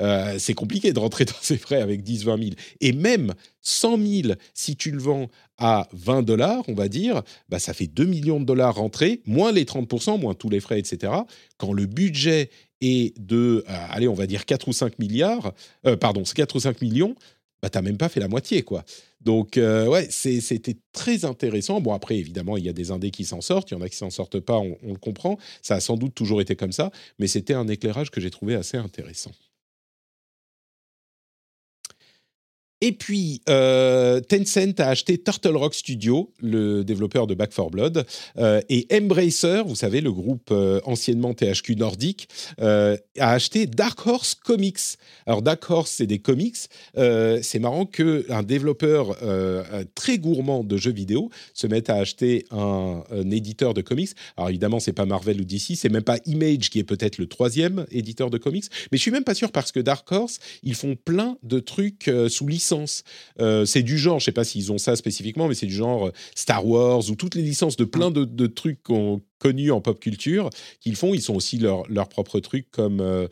Euh, 0.00 0.36
C'est 0.38 0.54
compliqué 0.54 0.92
de 0.92 0.98
rentrer 0.98 1.24
dans 1.24 1.32
ces 1.40 1.56
frais 1.56 1.80
avec 1.80 2.02
10, 2.02 2.24
20 2.24 2.38
000. 2.38 2.50
Et 2.80 2.92
même 2.92 3.34
100 3.60 3.98
000, 3.98 4.34
si 4.54 4.76
tu 4.76 4.90
le 4.90 4.98
vends 4.98 5.28
à 5.58 5.88
20 5.92 6.22
dollars, 6.22 6.64
on 6.68 6.74
va 6.74 6.88
dire, 6.88 7.22
bah, 7.48 7.58
ça 7.58 7.74
fait 7.74 7.86
2 7.86 8.04
millions 8.04 8.40
de 8.40 8.44
dollars 8.44 8.74
rentrés, 8.74 9.20
moins 9.26 9.52
les 9.52 9.64
30%, 9.64 10.18
moins 10.18 10.34
tous 10.34 10.48
les 10.50 10.60
frais, 10.60 10.78
etc. 10.78 11.12
Quand 11.58 11.72
le 11.72 11.86
budget 11.86 12.50
est 12.80 13.18
de, 13.18 13.64
euh, 13.68 13.86
allez, 13.90 14.08
on 14.08 14.14
va 14.14 14.26
dire 14.26 14.44
4 14.46 14.68
ou 14.68 14.72
5 14.72 14.98
milliards, 14.98 15.52
euh, 15.86 15.96
pardon, 15.96 16.24
c'est 16.24 16.34
4 16.34 16.56
ou 16.56 16.60
5 16.60 16.82
millions, 16.82 17.14
bah, 17.64 17.70
tu 17.70 17.78
n'as 17.78 17.82
même 17.82 17.96
pas 17.96 18.10
fait 18.10 18.20
la 18.20 18.28
moitié, 18.28 18.62
quoi. 18.62 18.84
Donc, 19.22 19.56
euh, 19.56 19.86
ouais, 19.86 20.06
c'était 20.10 20.76
très 20.92 21.24
intéressant. 21.24 21.80
Bon, 21.80 21.94
après, 21.94 22.18
évidemment, 22.18 22.58
il 22.58 22.64
y 22.66 22.68
a 22.68 22.74
des 22.74 22.90
indés 22.90 23.10
qui 23.10 23.24
s'en 23.24 23.40
sortent, 23.40 23.70
il 23.70 23.74
y 23.74 23.76
en 23.78 23.80
a 23.80 23.88
qui 23.88 23.96
s'en 23.96 24.10
sortent 24.10 24.38
pas, 24.38 24.58
on, 24.58 24.76
on, 24.82 24.92
le 24.92 24.98
comprend. 24.98 25.38
Ça 25.62 25.76
a 25.76 25.80
sans 25.80 25.96
doute 25.96 26.14
toujours 26.14 26.42
été 26.42 26.56
comme 26.56 26.72
ça, 26.72 26.90
mais 27.18 27.26
c'était 27.26 27.54
un 27.54 27.66
éclairage 27.66 28.10
que 28.10 28.20
j'ai 28.20 28.30
trouvé 28.30 28.54
assez 28.54 28.76
intéressant. 28.76 29.30
Et 32.86 32.92
puis, 32.92 33.40
euh, 33.48 34.20
Tencent 34.20 34.78
a 34.78 34.88
acheté 34.88 35.16
Turtle 35.16 35.56
Rock 35.56 35.74
Studio, 35.74 36.30
le 36.42 36.84
développeur 36.84 37.26
de 37.26 37.34
Back 37.34 37.54
4 37.54 37.70
Blood, 37.70 38.04
euh, 38.36 38.60
et 38.68 38.86
Embracer, 38.92 39.62
vous 39.64 39.74
savez, 39.74 40.02
le 40.02 40.12
groupe 40.12 40.50
euh, 40.50 40.82
anciennement 40.84 41.32
THQ 41.32 41.76
Nordic, 41.76 42.28
a 42.58 42.98
acheté 43.18 43.64
Dark 43.64 44.06
Horse 44.06 44.34
Comics. 44.34 44.98
Alors, 45.24 45.40
Dark 45.40 45.70
Horse, 45.70 45.92
c'est 45.92 46.06
des 46.06 46.18
comics. 46.18 46.58
c'est 46.94 47.58
marrant 47.58 47.86
qu'un 47.86 48.42
développeur 48.42 49.16
très 49.94 50.18
gourmand 50.18 50.62
de 50.62 50.76
jeux 50.76 50.92
vidéo 50.92 51.30
se 51.54 51.66
mette 51.66 51.88
à 51.88 51.94
acheter 51.94 52.44
un, 52.50 53.02
éditeur 53.30 53.72
de 53.72 53.80
comics. 53.80 54.10
Alors, 54.36 54.50
évidemment, 54.50 54.78
c'est 54.78 54.92
pas 54.92 55.06
Marvel 55.06 55.40
ou 55.40 55.44
DC, 55.44 55.76
c'est 55.76 55.88
même 55.88 56.02
pas 56.02 56.18
Image 56.26 56.68
qui 56.68 56.80
est 56.80 56.84
peut-être 56.84 57.16
le 57.16 57.26
troisième 57.26 57.86
éditeur 57.90 58.28
de 58.28 58.36
comics, 58.36 58.66
mais 58.92 58.98
je 58.98 59.02
suis 59.02 59.10
même 59.10 59.24
pas 59.24 59.34
sûr 59.34 59.52
parce 59.52 59.72
que 59.72 59.80
Dark 59.80 60.10
Horse, 60.12 60.38
ils 60.62 60.74
font 60.74 60.96
plein 61.02 61.38
de 61.42 61.60
trucs 61.60 62.10
sous 62.28 62.46
licence 62.46 62.73
euh, 63.40 63.64
c'est 63.64 63.82
du 63.82 63.98
genre, 63.98 64.18
je 64.18 64.26
sais 64.26 64.32
pas 64.32 64.44
s'ils 64.44 64.72
ont 64.72 64.78
ça 64.78 64.96
spécifiquement, 64.96 65.48
mais 65.48 65.54
c'est 65.54 65.66
du 65.66 65.74
genre 65.74 66.08
euh, 66.08 66.12
Star 66.34 66.66
Wars 66.66 67.08
ou 67.10 67.14
toutes 67.14 67.34
les 67.34 67.42
licences 67.42 67.76
de 67.76 67.84
plein 67.84 68.10
de, 68.10 68.46
trucs 68.46 68.80
connus 69.38 69.70
en 69.70 69.80
pop 69.80 69.98
culture 69.98 70.50
qu'ils 70.80 70.96
font. 70.96 71.14
Ils 71.14 71.22
sont 71.22 71.34
aussi 71.34 71.58
leurs 71.58 71.82
leur 71.88 72.08
propres 72.08 72.40
trucs 72.40 72.70
comme 72.70 73.00
euh, 73.00 73.28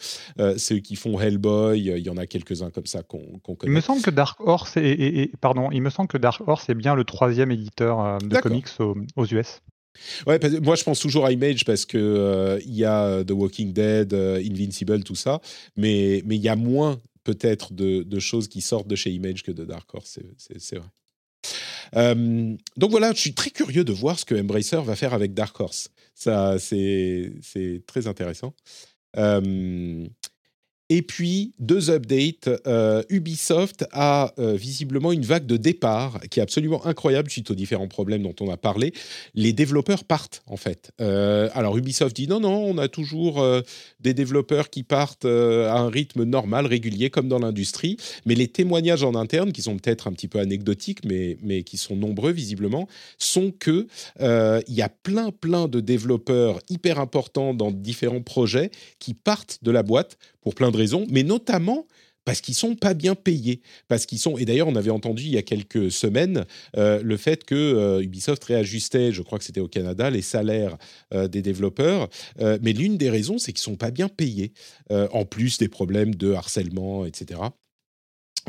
ceux 0.57 0.79
qui 0.79 0.97
font 0.97 1.21
Hellboy. 1.21 1.81
Il 1.81 1.99
y 1.99 2.11
en 2.11 2.17
a 2.17 2.27
quelques-uns 2.27 2.71
comme 2.71 2.87
ça 2.87 3.03
qu'on 3.03 3.39
connaît. 3.41 3.71
Il 3.71 3.71
me 3.71 3.81
semble 3.81 4.03
que 4.03 4.11
Dark 4.11 4.41
Horse 4.41 4.77
est, 4.77 5.31
pardon, 5.41 5.71
il 5.71 5.83
me 5.83 5.91
semble 5.91 6.09
que 6.09 6.19
Dark 6.19 6.43
Horse 6.47 6.69
est 6.69 6.75
bien 6.75 6.95
le 6.95 7.05
troisième 7.05 7.51
éditeur 7.51 8.19
de 8.19 8.37
comics 8.39 8.69
aux, 9.17 9.27
US. 9.27 9.61
Ouais, 10.27 10.41
moi 10.63 10.75
je 10.75 10.85
pense 10.85 11.01
toujours 11.01 11.27
à 11.27 11.33
Image 11.33 11.67
parce 11.67 11.85
que 11.85 12.59
il 12.65 12.75
y 12.75 12.85
a 12.85 13.23
The 13.25 13.33
Walking 13.33 13.73
Dead, 13.73 14.15
Invincible, 14.15 15.05
tout 15.05 15.15
ça, 15.15 15.41
mais 15.77 16.23
mais 16.25 16.37
il 16.37 16.43
y 16.43 16.49
a 16.49 16.57
moins 16.57 16.99
peut-être 17.25 17.73
de, 17.73 18.19
choses 18.19 18.49
qui 18.49 18.61
sortent 18.61 18.89
de 18.89 18.97
chez 18.97 19.11
Image 19.11 19.43
que 19.43 19.53
de 19.53 19.65
Dark 19.65 19.93
Horse, 19.95 20.19
c'est 20.37 20.77
vrai. 20.77 20.89
Donc 22.77 22.91
voilà, 22.91 23.13
je 23.13 23.19
suis 23.19 23.35
très 23.35 23.51
curieux 23.51 23.85
de 23.85 23.93
voir 23.93 24.19
ce 24.19 24.25
que 24.25 24.35
Embracer 24.35 24.83
va 24.83 24.97
faire 24.97 25.15
avec 25.15 25.35
Dark 25.35 25.59
Horse. 25.61 25.91
Ça, 26.15 26.59
c'est 26.59 27.33
très 27.87 28.07
intéressant. 28.07 28.55
Et 30.89 31.01
puis, 31.01 31.55
deux 31.59 31.91
updates. 31.91 32.51
Euh, 32.67 33.03
Ubisoft 33.09 33.87
a 33.93 34.35
euh, 34.39 34.55
visiblement 34.55 35.11
une 35.13 35.23
vague 35.23 35.47
de 35.47 35.57
départ 35.57 36.21
qui 36.31 36.39
est 36.39 36.43
absolument 36.43 36.85
incroyable 36.87 37.31
suite 37.31 37.51
aux 37.51 37.55
différents 37.55 37.89
problèmes 37.89 38.23
dont 38.23 38.35
on 38.41 38.51
a 38.51 38.57
parlé. 38.57 38.93
Les 39.35 39.55
développeurs 39.55 40.05
partent, 40.05 40.43
en 40.47 40.59
fait. 40.59 40.91
Euh, 41.01 41.49
alors, 41.55 41.79
Ubisoft 41.79 42.15
dit 42.15 42.29
non, 42.29 42.41
non, 42.41 42.63
on 42.67 42.77
a 42.79 42.89
toujours 42.89 43.43
des 44.01 44.13
développeurs 44.13 44.69
qui 44.69 44.83
partent 44.83 45.25
à 45.25 45.79
un 45.79 45.89
rythme 45.89 46.25
normal, 46.25 46.67
régulier, 46.67 47.09
comme 47.11 47.29
dans 47.29 47.39
l'industrie. 47.39 47.97
Mais 48.27 48.35
les 48.35 48.49
témoignages 48.49 49.05
en 49.05 49.15
interne, 49.15 49.53
qui 49.53 49.63
sont 49.63 49.79
peut-être 49.79 50.09
un 50.09 50.13
petit 50.13 50.29
peu 50.29 50.41
anecdotiques, 50.41 51.05
mais, 51.07 51.39
mais 51.43 51.63
qui 51.63 51.79
sont 51.79 51.97
nombreux, 51.97 52.33
visiblement, 52.33 52.87
sont 53.17 53.51
que 53.51 53.87
il 54.21 54.75
y 54.75 54.83
a 54.83 54.91
plein, 54.91 55.31
plein 55.31 55.69
de 55.69 55.81
développeurs 55.81 56.59
hyper 56.69 56.99
importants 56.99 57.55
dans 57.55 57.71
différents 57.71 58.21
projets 58.23 58.71
qui 58.99 59.15
partent 59.15 59.59
de 59.63 59.71
la 59.71 59.83
boîte 59.83 60.19
pour 60.43 60.55
plein 60.55 60.71
de 60.71 60.77
raisons, 60.77 61.07
mais 61.11 61.23
notamment 61.23 61.87
parce 62.25 62.41
qu'ils 62.41 62.55
sont 62.55 62.75
pas 62.75 62.95
bien 62.95 63.15
payés, 63.15 63.61
parce 63.89 64.07
qu'ils 64.07 64.19
sont. 64.19 64.39
Et 64.39 64.45
d'ailleurs, 64.45 64.69
on 64.69 64.77
avait 64.77 64.91
entendu 64.91 65.25
il 65.25 65.33
y 65.33 65.39
a 65.39 65.43
quelques 65.43 65.91
semaines 65.91 66.45
euh, 66.77 67.03
le 67.03 67.17
fait 67.17 67.45
que 67.45 67.55
euh, 67.55 68.03
Ubisoft 68.03 68.45
réajustait, 68.45 69.13
je 69.13 69.23
crois 69.23 69.39
que 69.39 69.45
c'était 69.45 69.61
au 69.61 69.69
Canada, 69.69 70.11
les 70.11 70.23
salaires 70.23 70.77
euh, 71.15 71.29
des 71.29 71.43
développeurs. 71.43 72.09
mais 72.39 72.73
l'une 72.73 72.97
des 72.97 73.11
raisons, 73.11 73.39
c'est 73.39 73.53
qu'ils 73.53 73.63
sont 73.63 73.77
pas 73.77 73.91
bien 73.91 74.09
payés, 74.09 74.53
en 74.91 75.25
plus 75.25 75.59
des 75.59 75.69
problèmes 75.69 76.15
de 76.15 76.33
harcèlement, 76.33 77.05
etc. 77.05 77.41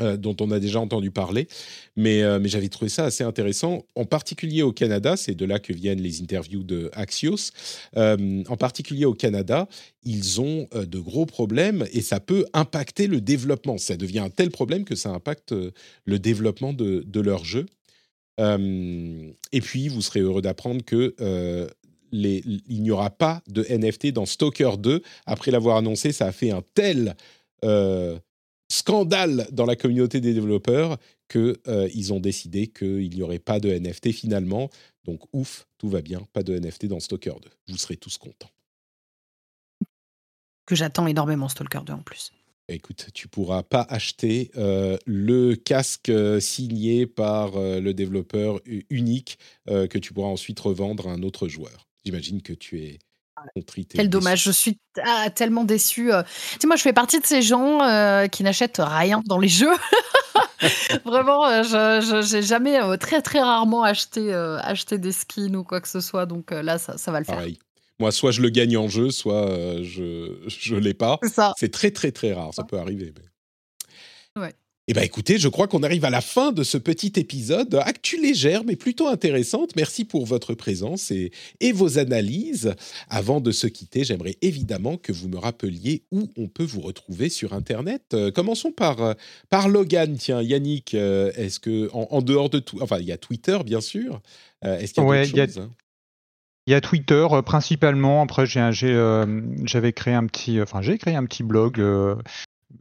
Euh, 0.00 0.16
dont 0.16 0.34
on 0.40 0.50
a 0.50 0.58
déjà 0.58 0.80
entendu 0.80 1.12
parler, 1.12 1.46
mais, 1.94 2.20
euh, 2.24 2.40
mais 2.40 2.48
j'avais 2.48 2.68
trouvé 2.68 2.88
ça 2.88 3.04
assez 3.04 3.22
intéressant, 3.22 3.86
en 3.94 4.04
particulier 4.04 4.62
au 4.62 4.72
Canada, 4.72 5.16
c'est 5.16 5.36
de 5.36 5.44
là 5.44 5.60
que 5.60 5.72
viennent 5.72 6.00
les 6.00 6.20
interviews 6.20 6.64
de 6.64 6.90
Axios, 6.94 7.52
euh, 7.96 8.42
en 8.48 8.56
particulier 8.56 9.04
au 9.04 9.14
Canada, 9.14 9.68
ils 10.02 10.40
ont 10.40 10.68
de 10.74 10.98
gros 10.98 11.26
problèmes 11.26 11.86
et 11.92 12.00
ça 12.00 12.18
peut 12.18 12.44
impacter 12.54 13.06
le 13.06 13.20
développement. 13.20 13.78
Ça 13.78 13.96
devient 13.96 14.18
un 14.18 14.30
tel 14.30 14.50
problème 14.50 14.84
que 14.84 14.96
ça 14.96 15.10
impacte 15.10 15.54
le 16.04 16.18
développement 16.18 16.72
de, 16.72 17.04
de 17.06 17.20
leur 17.20 17.44
jeu. 17.44 17.66
et 18.40 19.60
puis, 19.62 19.86
vous 19.86 20.02
serez 20.02 20.20
heureux 20.20 20.42
d'apprendre 20.42 20.84
que 20.84 21.14
il 22.10 22.82
n'y 22.82 22.90
aura 22.90 23.10
pas 23.10 23.42
de 23.46 23.62
NFT 23.62 24.08
dans 24.08 24.26
Stalker 24.26 24.72
2. 24.76 25.02
Après 25.24 25.52
l'avoir 25.52 25.76
annoncé, 25.76 26.10
ça 26.10 26.26
a 26.26 26.32
fait 26.32 26.50
un 26.50 26.62
tel 26.74 27.14
scandale 28.68 29.46
dans 29.52 29.66
la 29.66 29.76
communauté 29.76 30.20
des 30.20 30.34
développeurs 30.34 30.98
qu'ils 31.28 31.56
euh, 31.68 32.10
ont 32.12 32.20
décidé 32.20 32.66
qu'il 32.66 33.10
n'y 33.10 33.22
aurait 33.22 33.38
pas 33.38 33.60
de 33.60 33.70
NFT 33.70 34.12
finalement. 34.12 34.70
Donc 35.04 35.22
ouf, 35.32 35.66
tout 35.78 35.88
va 35.88 36.02
bien, 36.02 36.26
pas 36.32 36.42
de 36.42 36.58
NFT 36.58 36.86
dans 36.86 37.00
Stalker 37.00 37.34
2. 37.42 37.50
Vous 37.68 37.76
serez 37.76 37.96
tous 37.96 38.18
contents. 38.18 38.50
Que 40.66 40.74
j'attends 40.74 41.06
énormément 41.06 41.48
Stalker 41.48 41.80
2 41.84 41.92
en 41.92 42.02
plus. 42.02 42.32
Écoute, 42.68 43.08
tu 43.12 43.28
pourras 43.28 43.62
pas 43.62 43.82
acheter 43.90 44.50
euh, 44.56 44.96
le 45.04 45.54
casque 45.54 46.08
euh, 46.08 46.40
signé 46.40 47.06
par 47.06 47.52
le 47.58 47.92
développeur 47.92 48.60
unique 48.88 49.38
que 49.66 49.98
tu 49.98 50.14
pourras 50.14 50.28
ensuite 50.28 50.60
revendre 50.60 51.08
à 51.08 51.12
un 51.12 51.22
autre 51.22 51.48
joueur. 51.48 51.88
J'imagine 52.04 52.40
que 52.40 52.54
tu 52.54 52.82
es 52.82 52.98
quel 53.94 54.08
dommage, 54.08 54.42
je 54.44 54.50
suis 54.50 54.78
ah, 55.02 55.28
tellement 55.30 55.64
déçue. 55.64 56.12
Euh. 56.12 56.22
Tu 56.52 56.60
sais, 56.60 56.66
moi, 56.66 56.76
je 56.76 56.82
fais 56.82 56.92
partie 56.92 57.20
de 57.20 57.26
ces 57.26 57.42
gens 57.42 57.82
euh, 57.82 58.26
qui 58.26 58.42
n'achètent 58.42 58.80
rien 58.82 59.22
dans 59.26 59.38
les 59.38 59.48
jeux. 59.48 59.74
Vraiment, 61.04 61.46
euh, 61.46 61.62
je 61.62 62.34
n'ai 62.34 62.42
jamais, 62.42 62.78
très 62.98 63.22
très 63.22 63.40
rarement 63.40 63.82
acheté, 63.82 64.32
acheté 64.34 64.98
des 64.98 65.12
skins 65.12 65.56
ou 65.56 65.64
quoi 65.64 65.80
que 65.80 65.88
ce 65.88 66.00
soit. 66.00 66.26
Donc 66.26 66.50
là, 66.50 66.78
ça, 66.78 66.96
ça 66.96 67.12
va 67.12 67.18
le 67.20 67.24
faire. 67.24 67.36
Pareil. 67.36 67.58
Moi, 68.00 68.10
soit 68.10 68.32
je 68.32 68.40
le 68.40 68.48
gagne 68.48 68.76
en 68.76 68.88
jeu, 68.88 69.10
soit 69.10 69.46
je 69.82 70.74
ne 70.74 70.80
l'ai 70.80 70.94
pas. 70.94 71.18
C'est 71.56 71.72
très 71.72 71.90
très 71.90 72.12
très 72.12 72.32
rare, 72.32 72.52
ça 72.54 72.64
peut 72.64 72.78
arriver. 72.78 73.12
Mais... 73.16 74.42
Ouais. 74.42 74.54
Eh 74.86 74.92
bien 74.92 75.02
écoutez, 75.02 75.38
je 75.38 75.48
crois 75.48 75.66
qu'on 75.66 75.82
arrive 75.82 76.04
à 76.04 76.10
la 76.10 76.20
fin 76.20 76.52
de 76.52 76.62
ce 76.62 76.76
petit 76.76 77.14
épisode. 77.16 77.74
Actu 77.86 78.20
légère 78.20 78.64
mais 78.64 78.76
plutôt 78.76 79.08
intéressante. 79.08 79.76
Merci 79.76 80.04
pour 80.04 80.26
votre 80.26 80.52
présence 80.52 81.10
et, 81.10 81.32
et 81.60 81.72
vos 81.72 81.98
analyses. 81.98 82.74
Avant 83.08 83.40
de 83.40 83.50
se 83.50 83.66
quitter, 83.66 84.04
j'aimerais 84.04 84.36
évidemment 84.42 84.98
que 84.98 85.10
vous 85.10 85.28
me 85.28 85.38
rappeliez 85.38 86.02
où 86.12 86.30
on 86.36 86.48
peut 86.48 86.64
vous 86.64 86.82
retrouver 86.82 87.30
sur 87.30 87.54
Internet. 87.54 88.02
Euh, 88.12 88.30
commençons 88.30 88.72
par, 88.72 89.02
euh, 89.02 89.14
par 89.48 89.70
Logan. 89.70 90.18
Tiens, 90.18 90.42
Yannick, 90.42 90.92
euh, 90.92 91.32
est-ce 91.34 91.60
que 91.60 91.88
en, 91.94 92.20
dehors 92.20 92.50
de 92.50 92.58
tout, 92.58 92.78
enfin 92.82 92.98
il 92.98 93.06
y 93.06 93.12
a 93.12 93.16
Twitter 93.16 93.56
bien 93.64 93.80
sûr. 93.80 94.20
est-ce 94.62 94.92
qu'il 94.92 95.02
y 95.02 95.06
a 95.06 95.24
d'autres 95.24 95.46
choses 95.46 95.58
hein? 95.60 95.70
Il 96.66 96.72
y 96.72 96.74
a 96.74 96.82
Twitter 96.82 97.26
principalement. 97.44 98.22
Après, 98.22 98.44
j'avais 98.46 99.92
créé 99.94 100.14
un 100.14 100.26
petit, 100.26 100.60
enfin 100.60 100.82
j'ai 100.82 100.98
créé 100.98 101.14
un 101.14 101.24
petit 101.24 101.42
blog 101.42 101.78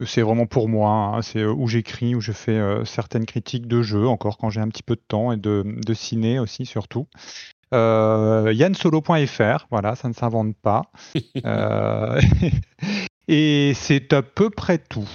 c'est 0.05 0.21
vraiment 0.21 0.45
pour 0.45 0.69
moi. 0.69 0.89
Hein. 0.89 1.21
C'est 1.21 1.39
euh, 1.39 1.53
où 1.53 1.67
j'écris, 1.67 2.15
où 2.15 2.21
je 2.21 2.31
fais 2.31 2.57
euh, 2.57 2.85
certaines 2.85 3.25
critiques 3.25 3.67
de 3.67 3.81
jeux, 3.81 4.07
encore 4.07 4.37
quand 4.37 4.49
j'ai 4.49 4.61
un 4.61 4.69
petit 4.69 4.83
peu 4.83 4.95
de 4.95 5.03
temps, 5.07 5.31
et 5.31 5.37
de, 5.37 5.63
de 5.65 5.93
ciné 5.93 6.39
aussi, 6.39 6.65
surtout. 6.65 7.07
Euh, 7.73 8.53
YannSolo.fr, 8.53 9.67
voilà, 9.71 9.95
ça 9.95 10.07
ne 10.07 10.13
s'invente 10.13 10.55
pas. 10.57 10.91
Euh, 11.45 12.21
et 13.27 13.73
c'est 13.75 14.13
à 14.13 14.21
peu 14.21 14.49
près 14.49 14.77
tout. 14.77 15.09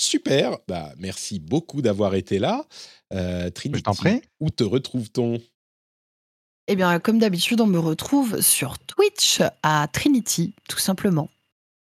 Super, 0.00 0.58
bah, 0.68 0.92
merci 0.98 1.40
beaucoup 1.40 1.82
d'avoir 1.82 2.14
été 2.14 2.38
là. 2.38 2.64
Trinity, 3.54 4.22
où 4.38 4.50
te 4.50 4.62
retrouve-t-on? 4.62 5.38
Eh 6.68 6.76
bien, 6.76 7.00
comme 7.00 7.18
d'habitude, 7.18 7.60
on 7.60 7.66
me 7.66 7.78
retrouve 7.78 8.40
sur 8.42 8.78
Twitch 8.78 9.40
à 9.62 9.88
Trinity, 9.90 10.54
tout 10.68 10.78
simplement 10.78 11.30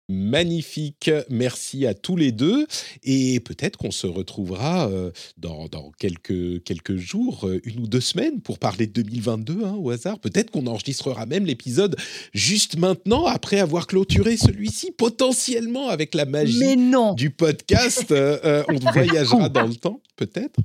magnifique. 0.09 1.11
Merci 1.30 1.86
à 1.86 1.94
tous 1.94 2.16
les 2.16 2.32
deux. 2.32 2.66
Et 3.03 3.40
peut-être 3.40 3.76
qu'on 3.78 3.90
se 3.90 4.07
retrouvera 4.07 4.88
euh, 4.88 5.11
dans, 5.36 5.68
quelques, 5.98 6.62
quelques 6.64 6.96
jours, 6.96 7.46
euh, 7.46 7.61
une 7.64 7.80
ou 7.80 7.86
deux 7.86 8.00
semaines, 8.00 8.40
pour 8.40 8.59
parler 8.59 8.86
de 8.86 8.92
2022 8.92 9.64
hein, 9.64 9.76
au 9.78 9.90
hasard. 9.90 10.18
Peut-être 10.18 10.50
qu'on 10.50 10.66
enregistrera 10.66 11.26
même 11.26 11.46
l'épisode 11.46 11.96
juste 12.32 12.76
maintenant, 12.76 13.26
après 13.26 13.61
avoir 13.61 13.86
clôturé 13.86 14.36
celui-ci, 14.36 14.92
potentiellement 14.92 15.88
avec 15.88 16.14
la 16.14 16.24
magie 16.24 16.76
du 17.16 17.30
podcast. 17.30 18.11
Euh, 18.11 18.62
on 18.68 18.78
voyagera 18.92 19.48
dans 19.48 19.66
le 19.66 19.74
temps. 19.74 20.00
Peut-être. 20.16 20.60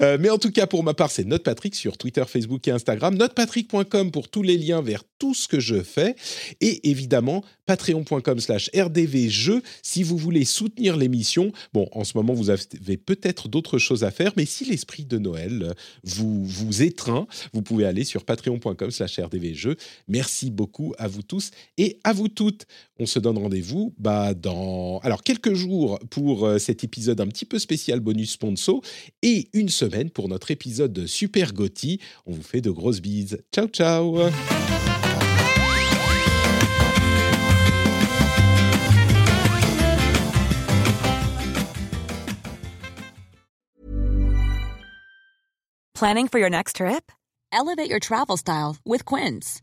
Euh, 0.00 0.18
mais 0.20 0.30
en 0.30 0.38
tout 0.38 0.50
cas, 0.50 0.66
pour 0.66 0.82
ma 0.82 0.94
part, 0.94 1.10
c'est 1.10 1.24
NotePatrick 1.24 1.74
sur 1.74 1.98
Twitter, 1.98 2.24
Facebook 2.26 2.66
et 2.68 2.70
Instagram. 2.70 3.16
NotePatrick.com 3.16 4.10
pour 4.10 4.28
tous 4.28 4.42
les 4.42 4.56
liens 4.56 4.82
vers 4.82 5.02
tout 5.18 5.34
ce 5.34 5.48
que 5.48 5.60
je 5.60 5.82
fais. 5.82 6.16
Et 6.60 6.90
évidemment, 6.90 7.44
patreon.com 7.66 8.40
slash 8.40 8.70
rdvjeux 8.74 9.62
si 9.82 10.02
vous 10.02 10.16
voulez 10.16 10.44
soutenir 10.44 10.96
l'émission. 10.96 11.52
Bon, 11.72 11.88
en 11.92 12.04
ce 12.04 12.16
moment, 12.16 12.34
vous 12.34 12.50
avez 12.50 12.96
peut-être 12.96 13.48
d'autres 13.48 13.78
choses 13.78 14.04
à 14.04 14.10
faire, 14.10 14.32
mais 14.36 14.46
si 14.46 14.64
l'esprit 14.64 15.04
de 15.04 15.18
Noël 15.18 15.74
vous, 16.04 16.44
vous 16.44 16.82
étreint, 16.82 17.26
vous 17.52 17.62
pouvez 17.62 17.84
aller 17.84 18.04
sur 18.04 18.24
patreon.com 18.24 18.90
slash 18.90 19.18
rdvjeux. 19.18 19.76
Merci 20.08 20.50
beaucoup 20.50 20.94
à 20.98 21.08
vous 21.08 21.22
tous 21.22 21.50
et 21.76 21.98
à 22.04 22.12
vous 22.12 22.28
toutes. 22.28 22.66
On 22.98 23.06
se 23.06 23.18
donne 23.18 23.38
rendez-vous 23.38 23.94
bah, 23.98 24.34
dans 24.34 24.98
alors 25.02 25.22
quelques 25.22 25.54
jours 25.54 25.98
pour 26.10 26.46
euh, 26.46 26.58
cet 26.58 26.84
épisode 26.84 27.20
un 27.20 27.26
petit 27.28 27.44
peu 27.44 27.58
spécial 27.58 28.00
bonus 28.00 28.32
sponsor 28.32 28.80
et 29.22 29.48
une 29.52 29.68
semaine 29.68 30.10
pour 30.10 30.28
notre 30.28 30.50
épisode 30.50 31.06
Super 31.06 31.52
Gotti. 31.52 32.00
On 32.26 32.32
vous 32.32 32.42
fait 32.42 32.60
de 32.60 32.70
grosses 32.70 33.00
bises. 33.00 33.38
Ciao 33.52 33.68
ciao 33.68 34.18
Planning 45.98 46.28
for 46.28 46.38
your 46.38 46.48
next 46.48 46.76
trip? 46.76 47.10
Elevate 47.50 47.90
your 47.90 47.98
travel 47.98 48.36
style 48.36 48.76
with 48.84 49.04
Quince. 49.04 49.62